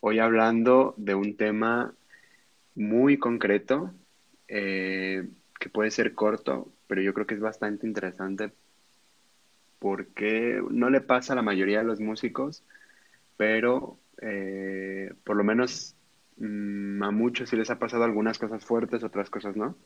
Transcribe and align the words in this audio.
Hoy 0.00 0.18
hablando 0.18 0.94
de 0.96 1.14
un 1.14 1.36
tema 1.36 1.94
muy 2.74 3.18
concreto, 3.18 3.92
eh, 4.48 5.28
que 5.58 5.68
puede 5.68 5.90
ser 5.90 6.14
corto, 6.14 6.72
pero 6.86 7.02
yo 7.02 7.12
creo 7.12 7.26
que 7.26 7.34
es 7.34 7.40
bastante 7.40 7.86
interesante 7.86 8.52
porque 9.78 10.62
no 10.70 10.90
le 10.90 11.00
pasa 11.00 11.32
a 11.32 11.36
la 11.36 11.42
mayoría 11.42 11.78
de 11.78 11.84
los 11.84 12.00
músicos, 12.00 12.62
pero 13.36 13.98
eh, 14.20 15.12
por 15.24 15.36
lo 15.36 15.42
menos 15.42 15.96
mm, 16.36 17.02
a 17.02 17.10
muchos 17.10 17.48
sí 17.48 17.56
les 17.56 17.70
ha 17.70 17.78
pasado 17.78 18.04
algunas 18.04 18.38
cosas 18.38 18.64
fuertes, 18.64 19.02
otras 19.02 19.30
cosas 19.30 19.56
no. 19.56 19.76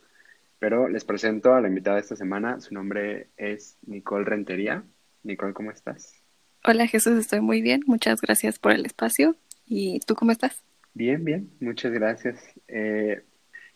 Pero 0.59 0.89
les 0.89 1.05
presento 1.05 1.55
a 1.55 1.61
la 1.61 1.69
invitada 1.69 1.97
de 1.97 2.03
esta 2.03 2.17
semana. 2.17 2.61
Su 2.61 2.75
nombre 2.75 3.29
es 3.37 3.77
Nicole 3.87 4.25
Rentería. 4.25 4.85
Nicole, 5.23 5.53
¿cómo 5.53 5.71
estás? 5.71 6.23
Hola 6.65 6.87
Jesús, 6.87 7.19
estoy 7.19 7.41
muy 7.41 7.62
bien. 7.62 7.83
Muchas 7.87 8.21
gracias 8.21 8.59
por 8.59 8.73
el 8.73 8.87
espacio. 8.87 9.37
¿Y 9.67 10.01
tú 10.01 10.15
cómo 10.15 10.33
estás? 10.33 10.62
Bien, 10.95 11.25
bien. 11.25 11.51
Muchas 11.61 11.93
gracias. 11.93 12.43
Eh, 12.69 13.23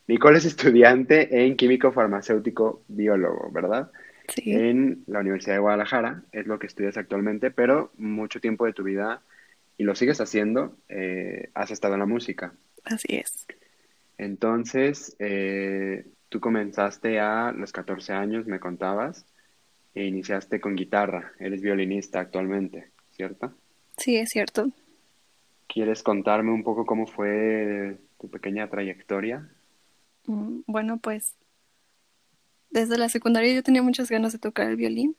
Nicole 0.07 0.39
es 0.39 0.45
estudiante 0.45 1.45
en 1.45 1.57
químico 1.57 1.93
farmacéutico 1.93 2.83
biólogo, 2.89 3.51
¿verdad? 3.53 3.91
Sí. 4.29 4.53
En 4.53 5.05
la 5.07 5.21
Universidad 5.21 5.55
de 5.55 5.61
Guadalajara, 5.61 6.23
es 6.33 6.47
lo 6.47 6.59
que 6.59 6.67
estudias 6.67 6.97
actualmente, 6.97 7.51
pero 7.51 7.93
mucho 7.97 8.41
tiempo 8.41 8.67
de 8.67 8.73
tu 8.73 8.83
vida, 8.83 9.23
y 9.79 9.85
lo 9.85 9.95
sigues 9.95 10.21
haciendo, 10.21 10.77
eh, 10.89 11.51
has 11.55 11.71
estado 11.71 11.95
en 11.95 12.01
la 12.01 12.07
música. 12.07 12.53
Así 12.85 13.17
es. 13.17 13.47
Entonces, 14.19 15.17
eh, 15.19 16.05
tú 16.29 16.41
comenzaste 16.41 17.21
a 17.21 17.53
los 17.53 17.73
14 17.73 18.13
años, 18.13 18.47
me 18.47 18.61
contabas, 18.61 19.25
e 19.95 20.05
iniciaste 20.05 20.61
con 20.61 20.77
guitarra. 20.77 21.33
Eres 21.39 21.63
violinista 21.63 22.21
actualmente, 22.21 22.91
¿cierto? 23.13 23.55
Sí, 23.97 24.17
es 24.17 24.29
cierto. 24.31 24.71
¿Quieres 25.69 26.03
contarme 26.03 26.53
un 26.53 26.65
poco 26.65 26.85
cómo 26.87 27.07
fue 27.07 28.01
tu 28.19 28.29
pequeña 28.31 28.69
trayectoria? 28.71 29.49
Mm, 30.29 30.63
Bueno, 30.69 30.99
pues 31.01 31.37
desde 32.71 32.97
la 32.99 33.11
secundaria 33.11 33.55
yo 33.55 33.63
tenía 33.63 33.83
muchas 33.83 34.09
ganas 34.11 34.33
de 34.33 34.39
tocar 34.39 34.69
el 34.69 34.77
violín. 34.77 35.17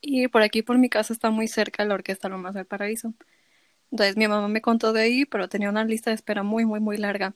Y 0.00 0.28
por 0.28 0.42
aquí, 0.42 0.62
por 0.62 0.78
mi 0.78 0.88
casa, 0.88 1.12
está 1.12 1.30
muy 1.30 1.48
cerca 1.48 1.84
la 1.84 1.94
Orquesta 1.94 2.28
Lomas 2.28 2.54
del 2.54 2.66
Paraíso. 2.66 3.14
Entonces 3.92 4.16
mi 4.16 4.28
mamá 4.28 4.48
me 4.48 4.62
contó 4.62 4.92
de 4.92 5.02
ahí, 5.02 5.26
pero 5.26 5.48
tenía 5.48 5.70
una 5.70 5.84
lista 5.84 6.10
de 6.10 6.16
espera 6.16 6.42
muy, 6.44 6.66
muy, 6.66 6.80
muy 6.80 6.98
larga. 6.98 7.34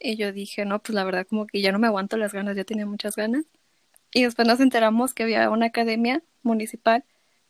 Y 0.00 0.16
yo 0.16 0.32
dije, 0.32 0.64
no, 0.66 0.80
pues 0.82 0.94
la 0.94 1.04
verdad 1.04 1.26
como 1.28 1.46
que 1.46 1.62
ya 1.62 1.72
no 1.72 1.78
me 1.80 1.88
aguanto 1.88 2.16
las 2.18 2.32
ganas, 2.34 2.56
ya 2.56 2.64
tenía 2.64 2.86
muchas 2.86 3.16
ganas. 3.16 3.46
Y 4.12 4.24
después 4.24 4.48
nos 4.48 4.60
enteramos 4.60 5.14
que 5.14 5.24
había 5.24 5.50
una 5.50 5.66
academia 5.68 6.22
municipal 6.42 7.04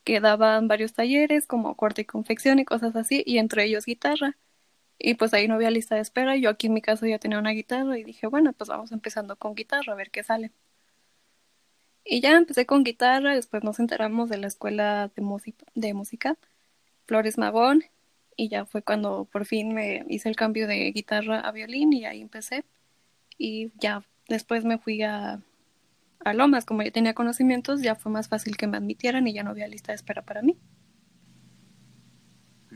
que 0.08 0.20
daban 0.20 0.68
varios 0.68 0.94
talleres 0.94 1.46
como 1.46 1.76
corte 1.76 2.00
y 2.02 2.04
confección 2.06 2.58
y 2.58 2.64
cosas 2.64 2.96
así, 2.96 3.22
y 3.26 3.36
entre 3.36 3.64
ellos 3.64 3.84
guitarra. 3.84 4.38
Y 4.98 5.14
pues 5.14 5.34
ahí 5.34 5.48
no 5.48 5.56
había 5.56 5.70
lista 5.70 5.96
de 5.96 6.00
espera, 6.00 6.34
yo 6.36 6.48
aquí 6.48 6.68
en 6.68 6.74
mi 6.74 6.80
casa 6.82 7.06
ya 7.06 7.18
tenía 7.18 7.38
una 7.38 7.50
guitarra 7.50 7.98
y 7.98 8.04
dije, 8.04 8.26
bueno, 8.26 8.54
pues 8.54 8.68
vamos 8.70 8.90
empezando 8.92 9.36
con 9.36 9.54
guitarra, 9.54 9.92
a 9.92 9.96
ver 9.96 10.10
qué 10.10 10.22
sale. 10.22 10.50
Y 12.04 12.20
ya 12.22 12.36
empecé 12.38 12.64
con 12.64 12.84
guitarra, 12.84 13.34
después 13.34 13.62
nos 13.64 13.80
enteramos 13.80 14.30
de 14.30 14.38
la 14.38 14.46
escuela 14.46 15.10
de, 15.14 15.20
música 15.22 15.66
de 15.74 15.92
música, 15.92 16.38
Flores 17.06 17.36
Magón, 17.36 17.84
y 18.34 18.48
ya 18.48 18.64
fue 18.64 18.82
cuando 18.82 19.26
por 19.30 19.44
fin 19.44 19.74
me 19.74 20.06
hice 20.08 20.30
el 20.30 20.36
cambio 20.36 20.66
de 20.66 20.90
guitarra 20.92 21.40
a 21.40 21.52
violín 21.52 21.92
y 21.92 22.06
ahí 22.06 22.22
empecé. 22.22 22.64
Y 23.38 23.72
ya 23.78 24.04
después 24.28 24.64
me 24.64 24.78
fui 24.78 25.02
a, 25.02 25.42
a 26.24 26.34
Lomas, 26.34 26.64
como 26.64 26.82
ya 26.82 26.90
tenía 26.90 27.14
conocimientos, 27.14 27.82
ya 27.82 27.94
fue 27.94 28.12
más 28.12 28.28
fácil 28.28 28.56
que 28.56 28.66
me 28.66 28.76
admitieran 28.76 29.26
y 29.26 29.34
ya 29.34 29.42
no 29.42 29.50
había 29.50 29.68
lista 29.68 29.92
de 29.92 29.96
espera 29.96 30.22
para 30.22 30.42
mí. 30.42 30.58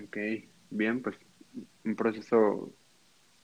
Ok, 0.04 0.16
bien, 0.70 1.03
pues 1.03 1.16
un 1.84 1.97
proceso, 1.97 2.75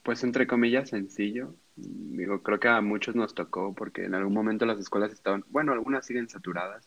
pues 0.02 0.24
entre 0.24 0.46
comillas, 0.46 0.90
sencillo. 0.90 1.54
Digo, 1.76 2.42
creo 2.42 2.60
que 2.60 2.68
a 2.68 2.80
muchos 2.80 3.14
nos 3.14 3.34
tocó 3.34 3.74
porque 3.74 4.04
en 4.04 4.14
algún 4.14 4.34
momento 4.34 4.66
las 4.66 4.78
escuelas 4.80 5.12
estaban, 5.12 5.44
bueno, 5.48 5.72
algunas 5.72 6.06
siguen 6.06 6.28
saturadas 6.28 6.86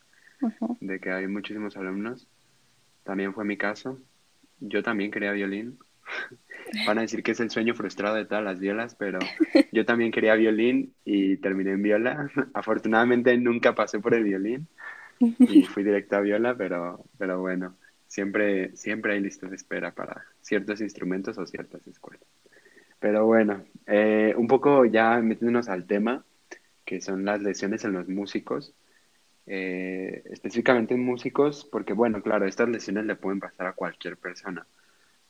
de 0.79 0.99
que 0.99 1.11
hay 1.11 1.27
muchísimos 1.27 1.77
alumnos. 1.77 2.27
También 3.03 3.33
fue 3.33 3.45
mi 3.45 3.57
caso. 3.57 3.99
Yo 4.59 4.83
también 4.83 5.11
quería 5.11 5.31
violín. 5.31 5.79
Van 6.87 6.97
a 6.97 7.01
decir 7.01 7.23
que 7.23 7.31
es 7.31 7.39
el 7.39 7.49
sueño 7.49 7.73
frustrado 7.73 8.15
de 8.15 8.25
todas 8.25 8.43
las 8.43 8.59
violas, 8.59 8.95
pero 8.95 9.19
yo 9.71 9.85
también 9.85 10.11
quería 10.11 10.35
violín 10.35 10.93
y 11.03 11.37
terminé 11.37 11.71
en 11.71 11.83
viola. 11.83 12.29
Afortunadamente 12.53 13.35
nunca 13.37 13.75
pasé 13.75 13.99
por 13.99 14.13
el 14.13 14.23
violín 14.23 14.67
y 15.19 15.63
fui 15.63 15.83
directo 15.83 16.15
a 16.15 16.21
viola, 16.21 16.55
pero, 16.55 17.03
pero 17.17 17.39
bueno, 17.39 17.75
siempre, 18.07 18.75
siempre 18.75 19.13
hay 19.13 19.21
listas 19.21 19.49
de 19.49 19.55
espera 19.55 19.91
para 19.91 20.25
ciertos 20.41 20.81
instrumentos 20.81 21.37
o 21.37 21.45
ciertas 21.45 21.85
escuelas. 21.87 22.25
Pero 22.99 23.25
bueno, 23.25 23.63
eh, 23.87 24.33
un 24.37 24.47
poco 24.47 24.85
ya 24.85 25.17
metiéndonos 25.19 25.69
al 25.69 25.87
tema, 25.87 26.23
que 26.85 27.01
son 27.01 27.25
las 27.25 27.41
lesiones 27.41 27.83
en 27.83 27.93
los 27.93 28.07
músicos, 28.07 28.75
eh, 29.47 30.23
específicamente 30.29 30.93
en 30.93 31.03
músicos, 31.03 31.67
porque 31.71 31.93
bueno, 31.93 32.21
claro, 32.21 32.45
estas 32.45 32.69
lesiones 32.69 33.05
le 33.05 33.15
pueden 33.15 33.39
pasar 33.39 33.67
a 33.67 33.73
cualquier 33.73 34.17
persona, 34.17 34.67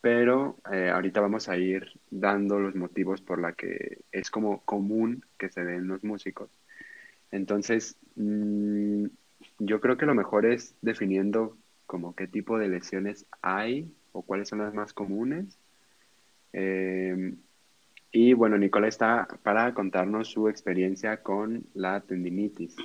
pero 0.01 0.57
eh, 0.71 0.89
ahorita 0.89 1.21
vamos 1.21 1.47
a 1.47 1.57
ir 1.57 1.99
dando 2.09 2.59
los 2.59 2.75
motivos 2.75 3.21
por 3.21 3.39
la 3.39 3.53
que 3.53 3.99
es 4.11 4.31
como 4.31 4.61
común 4.61 5.23
que 5.37 5.49
se 5.49 5.63
den 5.63 5.87
los 5.87 6.03
músicos. 6.03 6.49
Entonces, 7.31 7.97
mm, 8.15 9.05
yo 9.59 9.79
creo 9.79 9.97
que 9.97 10.05
lo 10.05 10.15
mejor 10.15 10.45
es 10.45 10.75
definiendo 10.81 11.57
como 11.85 12.15
qué 12.15 12.27
tipo 12.27 12.57
de 12.57 12.69
lesiones 12.69 13.25
hay 13.41 13.93
o 14.11 14.23
cuáles 14.23 14.49
son 14.49 14.59
las 14.59 14.73
más 14.73 14.93
comunes. 14.93 15.59
Eh, 16.53 17.35
y 18.11 18.33
bueno, 18.33 18.57
Nicola 18.57 18.87
está 18.87 19.27
para 19.43 19.73
contarnos 19.73 20.29
su 20.29 20.49
experiencia 20.49 21.23
con 21.23 21.65
la 21.73 22.01
tendinitis, 22.01 22.75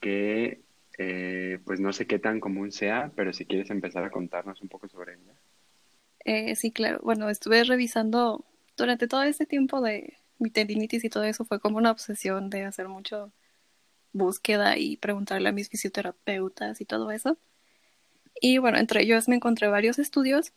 que 0.00 0.60
eh, 0.98 1.58
pues 1.64 1.80
no 1.80 1.92
sé 1.92 2.06
qué 2.06 2.18
tan 2.18 2.38
común 2.40 2.70
sea, 2.70 3.10
pero 3.16 3.32
si 3.32 3.44
quieres 3.46 3.70
empezar 3.70 4.04
a 4.04 4.10
contarnos 4.10 4.62
un 4.62 4.68
poco 4.68 4.88
sobre 4.88 5.14
ella. 5.14 5.34
Eh, 6.24 6.54
sí, 6.56 6.70
claro. 6.70 7.00
Bueno, 7.02 7.28
estuve 7.30 7.64
revisando 7.64 8.44
durante 8.76 9.08
todo 9.08 9.22
este 9.22 9.46
tiempo 9.46 9.80
de 9.80 10.18
mi 10.38 10.50
tendinitis 10.50 11.04
y 11.04 11.10
todo 11.10 11.24
eso, 11.24 11.44
fue 11.44 11.60
como 11.60 11.78
una 11.78 11.90
obsesión 11.90 12.50
de 12.50 12.64
hacer 12.64 12.88
mucho 12.88 13.32
búsqueda 14.12 14.78
y 14.78 14.96
preguntarle 14.96 15.48
a 15.50 15.52
mis 15.52 15.68
fisioterapeutas 15.68 16.80
y 16.80 16.84
todo 16.86 17.10
eso. 17.12 17.38
Y 18.40 18.58
bueno, 18.58 18.78
entre 18.78 19.02
ellos 19.02 19.28
me 19.28 19.36
encontré 19.36 19.68
varios 19.68 19.98
estudios 19.98 20.52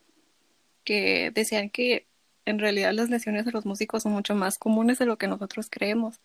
que 0.85 1.31
decían 1.34 1.69
que 1.69 2.07
en 2.46 2.59
realidad 2.59 2.94
las 2.94 3.09
lesiones 3.09 3.46
de 3.46 3.52
los 3.52 3.66
músicos 3.66 4.03
son 4.03 4.13
mucho 4.13 4.35
más 4.35 4.57
comunes 4.57 5.00
de 5.00 5.06
lo 5.06 5.18
que 5.18 5.28
nosotros 5.28 5.69
creemos. 5.69 6.19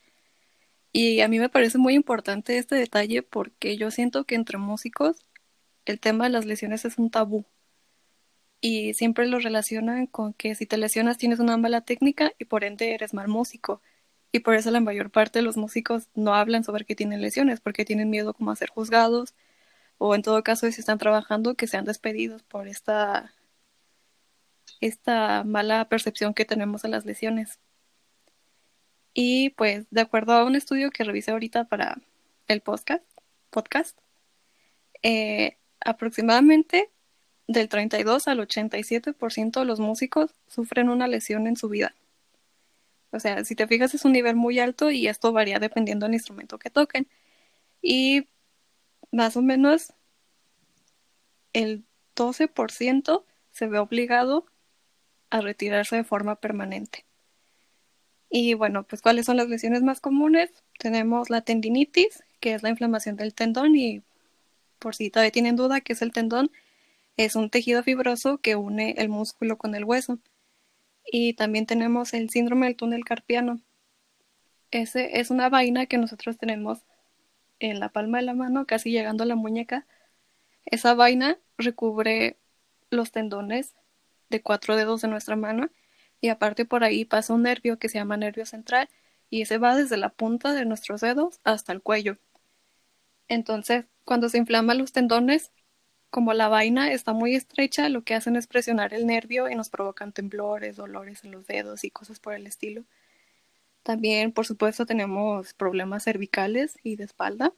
Y 0.92 1.20
a 1.20 1.28
mí 1.28 1.38
me 1.38 1.48
parece 1.48 1.78
muy 1.78 1.94
importante 1.94 2.58
este 2.58 2.76
detalle 2.76 3.22
porque 3.22 3.76
yo 3.76 3.90
siento 3.90 4.24
que 4.24 4.34
entre 4.34 4.58
músicos 4.58 5.26
el 5.84 6.00
tema 6.00 6.24
de 6.24 6.30
las 6.30 6.46
lesiones 6.46 6.84
es 6.84 6.98
un 6.98 7.10
tabú. 7.10 7.44
Y 8.60 8.94
siempre 8.94 9.26
lo 9.26 9.38
relacionan 9.38 10.06
con 10.06 10.32
que 10.34 10.54
si 10.54 10.66
te 10.66 10.76
lesionas 10.78 11.18
tienes 11.18 11.38
una 11.38 11.56
mala 11.56 11.82
técnica 11.82 12.32
y 12.38 12.44
por 12.46 12.64
ende 12.64 12.94
eres 12.94 13.14
mal 13.14 13.28
músico. 13.28 13.80
Y 14.32 14.40
por 14.40 14.54
eso 14.54 14.70
la 14.70 14.80
mayor 14.80 15.10
parte 15.10 15.38
de 15.38 15.44
los 15.44 15.56
músicos 15.56 16.08
no 16.14 16.34
hablan 16.34 16.64
sobre 16.64 16.84
que 16.84 16.94
tienen 16.96 17.22
lesiones, 17.22 17.60
porque 17.60 17.84
tienen 17.84 18.10
miedo 18.10 18.34
como 18.34 18.50
a 18.50 18.56
ser 18.56 18.70
juzgados, 18.70 19.34
o 19.98 20.14
en 20.14 20.22
todo 20.22 20.42
caso 20.44 20.70
si 20.70 20.80
están 20.80 20.98
trabajando 20.98 21.54
que 21.54 21.66
sean 21.66 21.84
despedidos 21.84 22.42
por 22.44 22.68
esta, 22.68 23.34
esta 24.80 25.44
mala 25.44 25.88
percepción 25.88 26.34
que 26.34 26.44
tenemos 26.44 26.82
de 26.82 26.88
las 26.88 27.04
lesiones. 27.06 27.58
Y 29.14 29.50
pues 29.50 29.86
de 29.90 30.00
acuerdo 30.02 30.32
a 30.32 30.44
un 30.44 30.56
estudio 30.56 30.90
que 30.90 31.04
revisé 31.04 31.32
ahorita 31.32 31.64
para 31.64 31.98
el 32.48 32.60
podcast, 32.60 33.04
podcast 33.50 33.98
eh, 35.02 35.56
aproximadamente 35.80 36.90
del 37.48 37.68
32 37.68 38.28
al 38.28 38.38
87% 38.38 39.60
de 39.60 39.64
los 39.64 39.80
músicos 39.80 40.30
sufren 40.46 40.90
una 40.90 41.08
lesión 41.08 41.46
en 41.46 41.56
su 41.56 41.68
vida. 41.68 41.94
O 43.10 43.18
sea, 43.18 43.44
si 43.44 43.54
te 43.54 43.66
fijas 43.66 43.94
es 43.94 44.04
un 44.04 44.12
nivel 44.12 44.36
muy 44.36 44.60
alto 44.60 44.90
y 44.90 45.08
esto 45.08 45.32
varía 45.32 45.58
dependiendo 45.58 46.06
del 46.06 46.14
instrumento 46.14 46.58
que 46.58 46.70
toquen. 46.70 47.08
Y 47.80 48.26
más 49.10 49.36
o 49.36 49.42
menos 49.42 49.94
el 51.54 51.84
12% 52.14 53.24
se 53.52 53.66
ve 53.66 53.78
obligado 53.78 54.46
a 55.30 55.40
retirarse 55.40 55.96
de 55.96 56.04
forma 56.04 56.36
permanente. 56.36 57.04
Y 58.30 58.52
bueno, 58.54 58.82
pues 58.82 59.00
¿cuáles 59.00 59.24
son 59.24 59.38
las 59.38 59.48
lesiones 59.48 59.82
más 59.82 60.00
comunes? 60.00 60.50
Tenemos 60.78 61.30
la 61.30 61.40
tendinitis, 61.40 62.22
que 62.40 62.52
es 62.52 62.62
la 62.62 62.68
inflamación 62.68 63.16
del 63.16 63.32
tendón 63.34 63.74
y 63.74 64.02
por 64.78 64.94
si 64.94 65.10
todavía 65.10 65.32
tienen 65.32 65.56
duda 65.56 65.80
que 65.80 65.94
es 65.94 66.02
el 66.02 66.12
tendón, 66.12 66.50
es 67.18 67.34
un 67.36 67.50
tejido 67.50 67.82
fibroso 67.82 68.38
que 68.38 68.54
une 68.56 68.94
el 68.96 69.08
músculo 69.08 69.58
con 69.58 69.74
el 69.74 69.84
hueso. 69.84 70.20
Y 71.04 71.34
también 71.34 71.66
tenemos 71.66 72.14
el 72.14 72.30
síndrome 72.30 72.66
del 72.66 72.76
túnel 72.76 73.04
carpiano. 73.04 73.60
Ese 74.70 75.18
es 75.20 75.30
una 75.30 75.48
vaina 75.48 75.86
que 75.86 75.98
nosotros 75.98 76.38
tenemos 76.38 76.84
en 77.58 77.80
la 77.80 77.88
palma 77.88 78.18
de 78.18 78.24
la 78.24 78.34
mano, 78.34 78.66
casi 78.66 78.92
llegando 78.92 79.24
a 79.24 79.26
la 79.26 79.34
muñeca. 79.34 79.84
Esa 80.64 80.94
vaina 80.94 81.38
recubre 81.56 82.36
los 82.90 83.10
tendones 83.10 83.74
de 84.30 84.40
cuatro 84.40 84.76
dedos 84.76 85.00
de 85.00 85.08
nuestra 85.08 85.34
mano 85.34 85.70
y 86.20 86.28
aparte 86.28 86.64
por 86.66 86.84
ahí 86.84 87.04
pasa 87.04 87.34
un 87.34 87.42
nervio 87.42 87.80
que 87.80 87.88
se 87.88 87.98
llama 87.98 88.16
nervio 88.16 88.46
central 88.46 88.88
y 89.28 89.42
ese 89.42 89.58
va 89.58 89.74
desde 89.74 89.96
la 89.96 90.10
punta 90.10 90.52
de 90.52 90.64
nuestros 90.66 91.00
dedos 91.00 91.40
hasta 91.42 91.72
el 91.72 91.82
cuello. 91.82 92.16
Entonces, 93.26 93.86
cuando 94.04 94.28
se 94.28 94.38
inflaman 94.38 94.78
los 94.78 94.92
tendones, 94.92 95.50
como 96.10 96.32
la 96.34 96.48
vaina 96.48 96.92
está 96.92 97.12
muy 97.12 97.34
estrecha, 97.34 97.88
lo 97.88 98.02
que 98.02 98.14
hacen 98.14 98.36
es 98.36 98.46
presionar 98.46 98.94
el 98.94 99.06
nervio 99.06 99.48
y 99.48 99.54
nos 99.54 99.68
provocan 99.68 100.12
temblores, 100.12 100.76
dolores 100.76 101.24
en 101.24 101.32
los 101.32 101.46
dedos 101.46 101.84
y 101.84 101.90
cosas 101.90 102.20
por 102.20 102.34
el 102.34 102.46
estilo. 102.46 102.84
También, 103.82 104.32
por 104.32 104.46
supuesto, 104.46 104.86
tenemos 104.86 105.54
problemas 105.54 106.04
cervicales 106.04 106.78
y 106.82 106.96
de 106.96 107.04
espalda. 107.04 107.54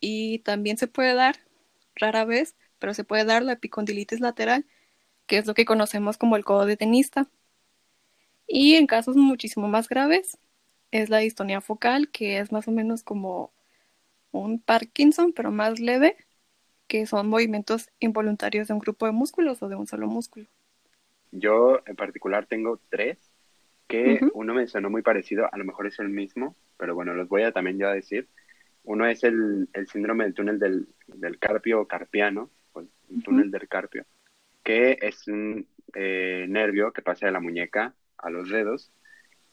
Y 0.00 0.40
también 0.40 0.78
se 0.78 0.88
puede 0.88 1.14
dar, 1.14 1.36
rara 1.94 2.24
vez, 2.24 2.56
pero 2.78 2.94
se 2.94 3.04
puede 3.04 3.24
dar 3.24 3.42
la 3.42 3.52
epicondilitis 3.54 4.20
lateral, 4.20 4.66
que 5.26 5.38
es 5.38 5.46
lo 5.46 5.54
que 5.54 5.64
conocemos 5.64 6.18
como 6.18 6.36
el 6.36 6.44
codo 6.44 6.66
de 6.66 6.76
tenista. 6.76 7.28
Y 8.46 8.74
en 8.74 8.86
casos 8.86 9.16
muchísimo 9.16 9.68
más 9.68 9.88
graves, 9.88 10.38
es 10.92 11.10
la 11.10 11.18
distonía 11.18 11.60
focal, 11.60 12.10
que 12.10 12.38
es 12.38 12.52
más 12.52 12.68
o 12.68 12.70
menos 12.72 13.02
como 13.02 13.52
un 14.32 14.60
Parkinson, 14.60 15.32
pero 15.32 15.50
más 15.50 15.80
leve, 15.80 16.16
que 16.92 17.06
son 17.06 17.26
movimientos 17.26 17.88
involuntarios 18.00 18.68
de 18.68 18.74
un 18.74 18.78
grupo 18.78 19.06
de 19.06 19.12
músculos 19.12 19.62
o 19.62 19.68
de 19.70 19.76
un 19.76 19.86
solo 19.86 20.08
músculo. 20.08 20.44
Yo 21.30 21.80
en 21.86 21.96
particular 21.96 22.44
tengo 22.44 22.78
tres, 22.90 23.32
que 23.88 24.20
uno 24.34 24.52
me 24.52 24.66
sonó 24.66 24.90
muy 24.90 25.00
parecido, 25.00 25.48
a 25.50 25.56
lo 25.56 25.64
mejor 25.64 25.86
es 25.86 25.98
el 26.00 26.10
mismo, 26.10 26.54
pero 26.76 26.94
bueno, 26.94 27.14
los 27.14 27.30
voy 27.30 27.44
a 27.44 27.52
también 27.52 27.78
ya 27.78 27.90
decir. 27.94 28.28
Uno 28.84 29.06
es 29.06 29.24
el, 29.24 29.70
síndrome 29.90 30.24
del 30.24 30.34
túnel 30.34 30.58
del, 30.58 31.38
carpio 31.38 31.86
carpiano, 31.88 32.50
o 32.74 32.80
el 32.80 33.22
túnel 33.24 33.50
del 33.50 33.66
carpio, 33.68 34.04
que 34.62 34.98
es 35.00 35.26
un 35.28 35.66
eh, 35.94 36.44
nervio 36.46 36.92
que 36.92 37.00
pasa 37.00 37.24
de 37.24 37.32
la 37.32 37.40
muñeca 37.40 37.94
a 38.18 38.28
los 38.28 38.50
dedos 38.50 38.92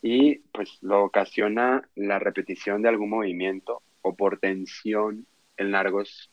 y 0.01 0.39
pues 0.51 0.79
lo 0.81 1.05
ocasiona 1.05 1.87
la 1.95 2.19
repetición 2.19 2.81
de 2.81 2.89
algún 2.89 3.11
movimiento 3.11 3.81
o 4.01 4.17
por 4.17 4.39
tensión 4.39 5.25
en 5.55 5.71
largos 5.71 6.29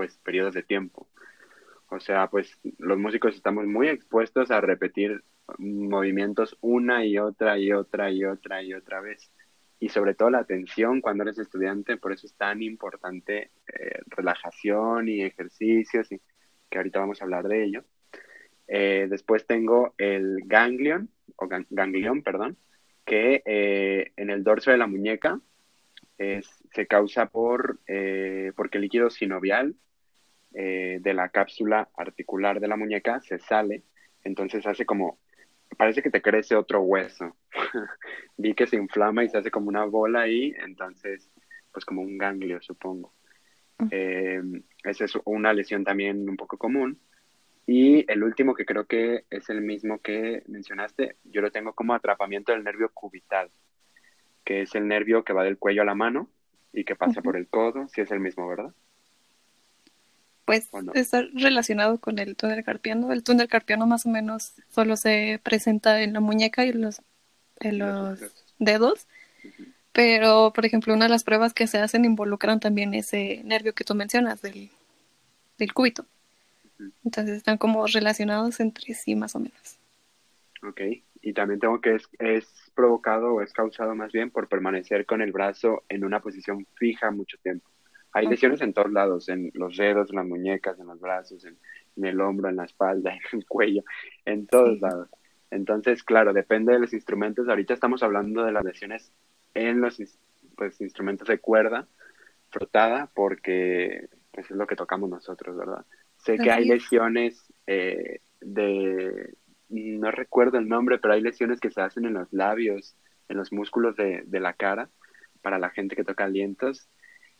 pues 0.00 0.16
periodos 0.16 0.54
de 0.54 0.62
tiempo. 0.62 1.06
O 1.90 2.00
sea, 2.00 2.28
pues 2.30 2.58
los 2.78 2.96
músicos 2.96 3.34
estamos 3.34 3.66
muy 3.66 3.88
expuestos 3.88 4.50
a 4.50 4.62
repetir 4.62 5.22
movimientos 5.58 6.56
una 6.62 7.04
y 7.04 7.18
otra 7.18 7.58
y 7.58 7.70
otra 7.70 8.10
y 8.10 8.24
otra 8.24 8.62
y 8.62 8.72
otra 8.72 9.02
vez. 9.02 9.30
Y 9.78 9.90
sobre 9.90 10.14
todo 10.14 10.30
la 10.30 10.38
atención 10.38 11.02
cuando 11.02 11.24
eres 11.24 11.38
estudiante, 11.38 11.98
por 11.98 12.12
eso 12.12 12.26
es 12.26 12.34
tan 12.34 12.62
importante 12.62 13.50
eh, 13.66 14.00
relajación 14.06 15.06
y 15.06 15.20
ejercicios, 15.20 16.10
y 16.10 16.18
que 16.70 16.78
ahorita 16.78 17.00
vamos 17.00 17.20
a 17.20 17.24
hablar 17.24 17.46
de 17.46 17.62
ello. 17.62 17.84
Eh, 18.68 19.06
después 19.10 19.46
tengo 19.46 19.92
el 19.98 20.44
ganglion, 20.46 21.10
o 21.36 21.46
ganglión, 21.68 22.22
perdón, 22.22 22.56
que 23.04 23.42
eh, 23.44 24.12
en 24.16 24.30
el 24.30 24.44
dorso 24.44 24.70
de 24.70 24.78
la 24.78 24.86
muñeca 24.86 25.38
se 26.72 26.86
causa 26.86 27.26
por, 27.26 27.80
eh, 27.86 28.52
porque 28.56 28.78
el 28.78 28.82
líquido 28.82 29.10
sinovial 29.10 29.74
eh, 30.54 30.98
de 31.00 31.14
la 31.14 31.28
cápsula 31.28 31.88
articular 31.96 32.60
de 32.60 32.68
la 32.68 32.76
muñeca 32.76 33.20
se 33.20 33.38
sale, 33.38 33.82
entonces 34.24 34.66
hace 34.66 34.84
como, 34.84 35.18
parece 35.76 36.02
que 36.02 36.10
te 36.10 36.22
crece 36.22 36.56
otro 36.56 36.80
hueso. 36.80 37.36
Vi 38.36 38.54
que 38.54 38.66
se 38.66 38.76
inflama 38.76 39.24
y 39.24 39.28
se 39.28 39.38
hace 39.38 39.50
como 39.50 39.68
una 39.68 39.84
bola 39.84 40.22
ahí, 40.22 40.54
entonces, 40.64 41.30
pues 41.72 41.84
como 41.84 42.02
un 42.02 42.18
ganglio, 42.18 42.60
supongo. 42.60 43.12
Eh, 43.90 44.42
esa 44.84 45.04
es 45.04 45.12
una 45.24 45.52
lesión 45.52 45.84
también 45.84 46.28
un 46.28 46.36
poco 46.36 46.58
común. 46.58 46.98
Y 47.66 48.10
el 48.10 48.22
último 48.24 48.54
que 48.54 48.66
creo 48.66 48.86
que 48.86 49.24
es 49.30 49.48
el 49.48 49.60
mismo 49.60 50.00
que 50.00 50.42
mencionaste, 50.48 51.16
yo 51.24 51.40
lo 51.40 51.50
tengo 51.50 51.72
como 51.72 51.94
atrapamiento 51.94 52.52
del 52.52 52.64
nervio 52.64 52.90
cubital 52.92 53.50
que 54.44 54.62
es 54.62 54.74
el 54.74 54.88
nervio 54.88 55.24
que 55.24 55.32
va 55.32 55.44
del 55.44 55.58
cuello 55.58 55.82
a 55.82 55.84
la 55.84 55.94
mano 55.94 56.28
y 56.72 56.84
que 56.84 56.96
pasa 56.96 57.22
por 57.22 57.36
el 57.36 57.48
codo, 57.48 57.86
si 57.88 58.00
es 58.00 58.10
el 58.10 58.18
mismo, 58.18 58.48
¿verdad? 58.48 58.74
Pues 60.50 60.68
está 60.94 61.22
relacionado 61.32 61.98
con 61.98 62.18
el 62.18 62.36
túnel 62.36 62.64
carpiano. 62.64 63.12
El 63.12 63.22
túnel 63.22 63.48
carpiano 63.48 63.86
más 63.86 64.06
o 64.06 64.08
menos 64.08 64.54
solo 64.70 64.96
se 64.96 65.40
presenta 65.42 66.02
en 66.02 66.12
la 66.12 66.20
muñeca 66.20 66.64
y 66.64 66.70
en 66.70 66.80
los, 66.80 67.02
en 67.60 67.78
los 67.78 68.20
dedos. 68.58 69.06
Pero, 69.92 70.52
por 70.52 70.64
ejemplo, 70.66 70.94
una 70.94 71.06
de 71.06 71.10
las 71.10 71.24
pruebas 71.24 71.54
que 71.54 71.66
se 71.66 71.78
hacen 71.78 72.04
involucran 72.04 72.60
también 72.60 72.94
ese 72.94 73.42
nervio 73.44 73.74
que 73.74 73.84
tú 73.84 73.94
mencionas 73.94 74.42
del, 74.42 74.70
del 75.58 75.72
cúbito. 75.72 76.06
Entonces 77.04 77.36
están 77.36 77.58
como 77.58 77.86
relacionados 77.86 78.60
entre 78.60 78.94
sí 78.94 79.14
más 79.14 79.34
o 79.34 79.40
menos. 79.40 79.78
Ok 80.62 80.80
y 81.22 81.32
también 81.32 81.60
tengo 81.60 81.80
que 81.80 81.96
es, 81.96 82.08
es 82.18 82.46
provocado 82.74 83.34
o 83.34 83.42
es 83.42 83.52
causado 83.52 83.94
más 83.94 84.12
bien 84.12 84.30
por 84.30 84.48
permanecer 84.48 85.04
con 85.06 85.20
el 85.22 85.32
brazo 85.32 85.84
en 85.88 86.04
una 86.04 86.20
posición 86.20 86.66
fija 86.76 87.10
mucho 87.10 87.36
tiempo. 87.42 87.68
Hay 88.12 88.26
lesiones 88.26 88.60
en 88.60 88.72
todos 88.72 88.90
lados, 88.90 89.28
en 89.28 89.50
los 89.54 89.76
dedos, 89.76 90.10
en 90.10 90.16
las 90.16 90.26
muñecas, 90.26 90.78
en 90.78 90.86
los 90.86 91.00
brazos, 91.00 91.44
en, 91.44 91.56
el 92.04 92.20
hombro, 92.20 92.48
en 92.48 92.56
la 92.56 92.64
espalda, 92.64 93.12
en 93.32 93.38
el 93.40 93.46
cuello, 93.46 93.82
en 94.24 94.46
todos 94.46 94.80
lados. 94.80 95.08
Entonces, 95.50 96.02
claro, 96.02 96.32
depende 96.32 96.72
de 96.72 96.78
los 96.78 96.92
instrumentos. 96.92 97.48
Ahorita 97.48 97.74
estamos 97.74 98.02
hablando 98.02 98.44
de 98.44 98.52
las 98.52 98.64
lesiones 98.64 99.12
en 99.54 99.80
los 99.80 100.00
pues, 100.56 100.80
instrumentos 100.80 101.28
de 101.28 101.38
cuerda 101.38 101.86
frotada 102.50 103.10
porque 103.14 104.08
pues, 104.32 104.50
es 104.50 104.56
lo 104.56 104.66
que 104.66 104.76
tocamos 104.76 105.08
nosotros, 105.08 105.56
¿verdad? 105.56 105.84
Sé 106.18 106.36
que 106.36 106.50
hay 106.50 106.66
lesiones 106.66 107.52
eh, 107.66 108.20
de 108.40 109.34
no 109.70 110.10
recuerdo 110.10 110.58
el 110.58 110.68
nombre, 110.68 110.98
pero 110.98 111.14
hay 111.14 111.22
lesiones 111.22 111.60
que 111.60 111.70
se 111.70 111.80
hacen 111.80 112.04
en 112.04 112.14
los 112.14 112.32
labios, 112.32 112.96
en 113.28 113.36
los 113.36 113.52
músculos 113.52 113.96
de, 113.96 114.24
la 114.32 114.52
cara, 114.52 114.90
para 115.42 115.58
la 115.58 115.70
gente 115.70 115.96
que 115.96 116.04
toca 116.04 116.24
alientos, 116.24 116.88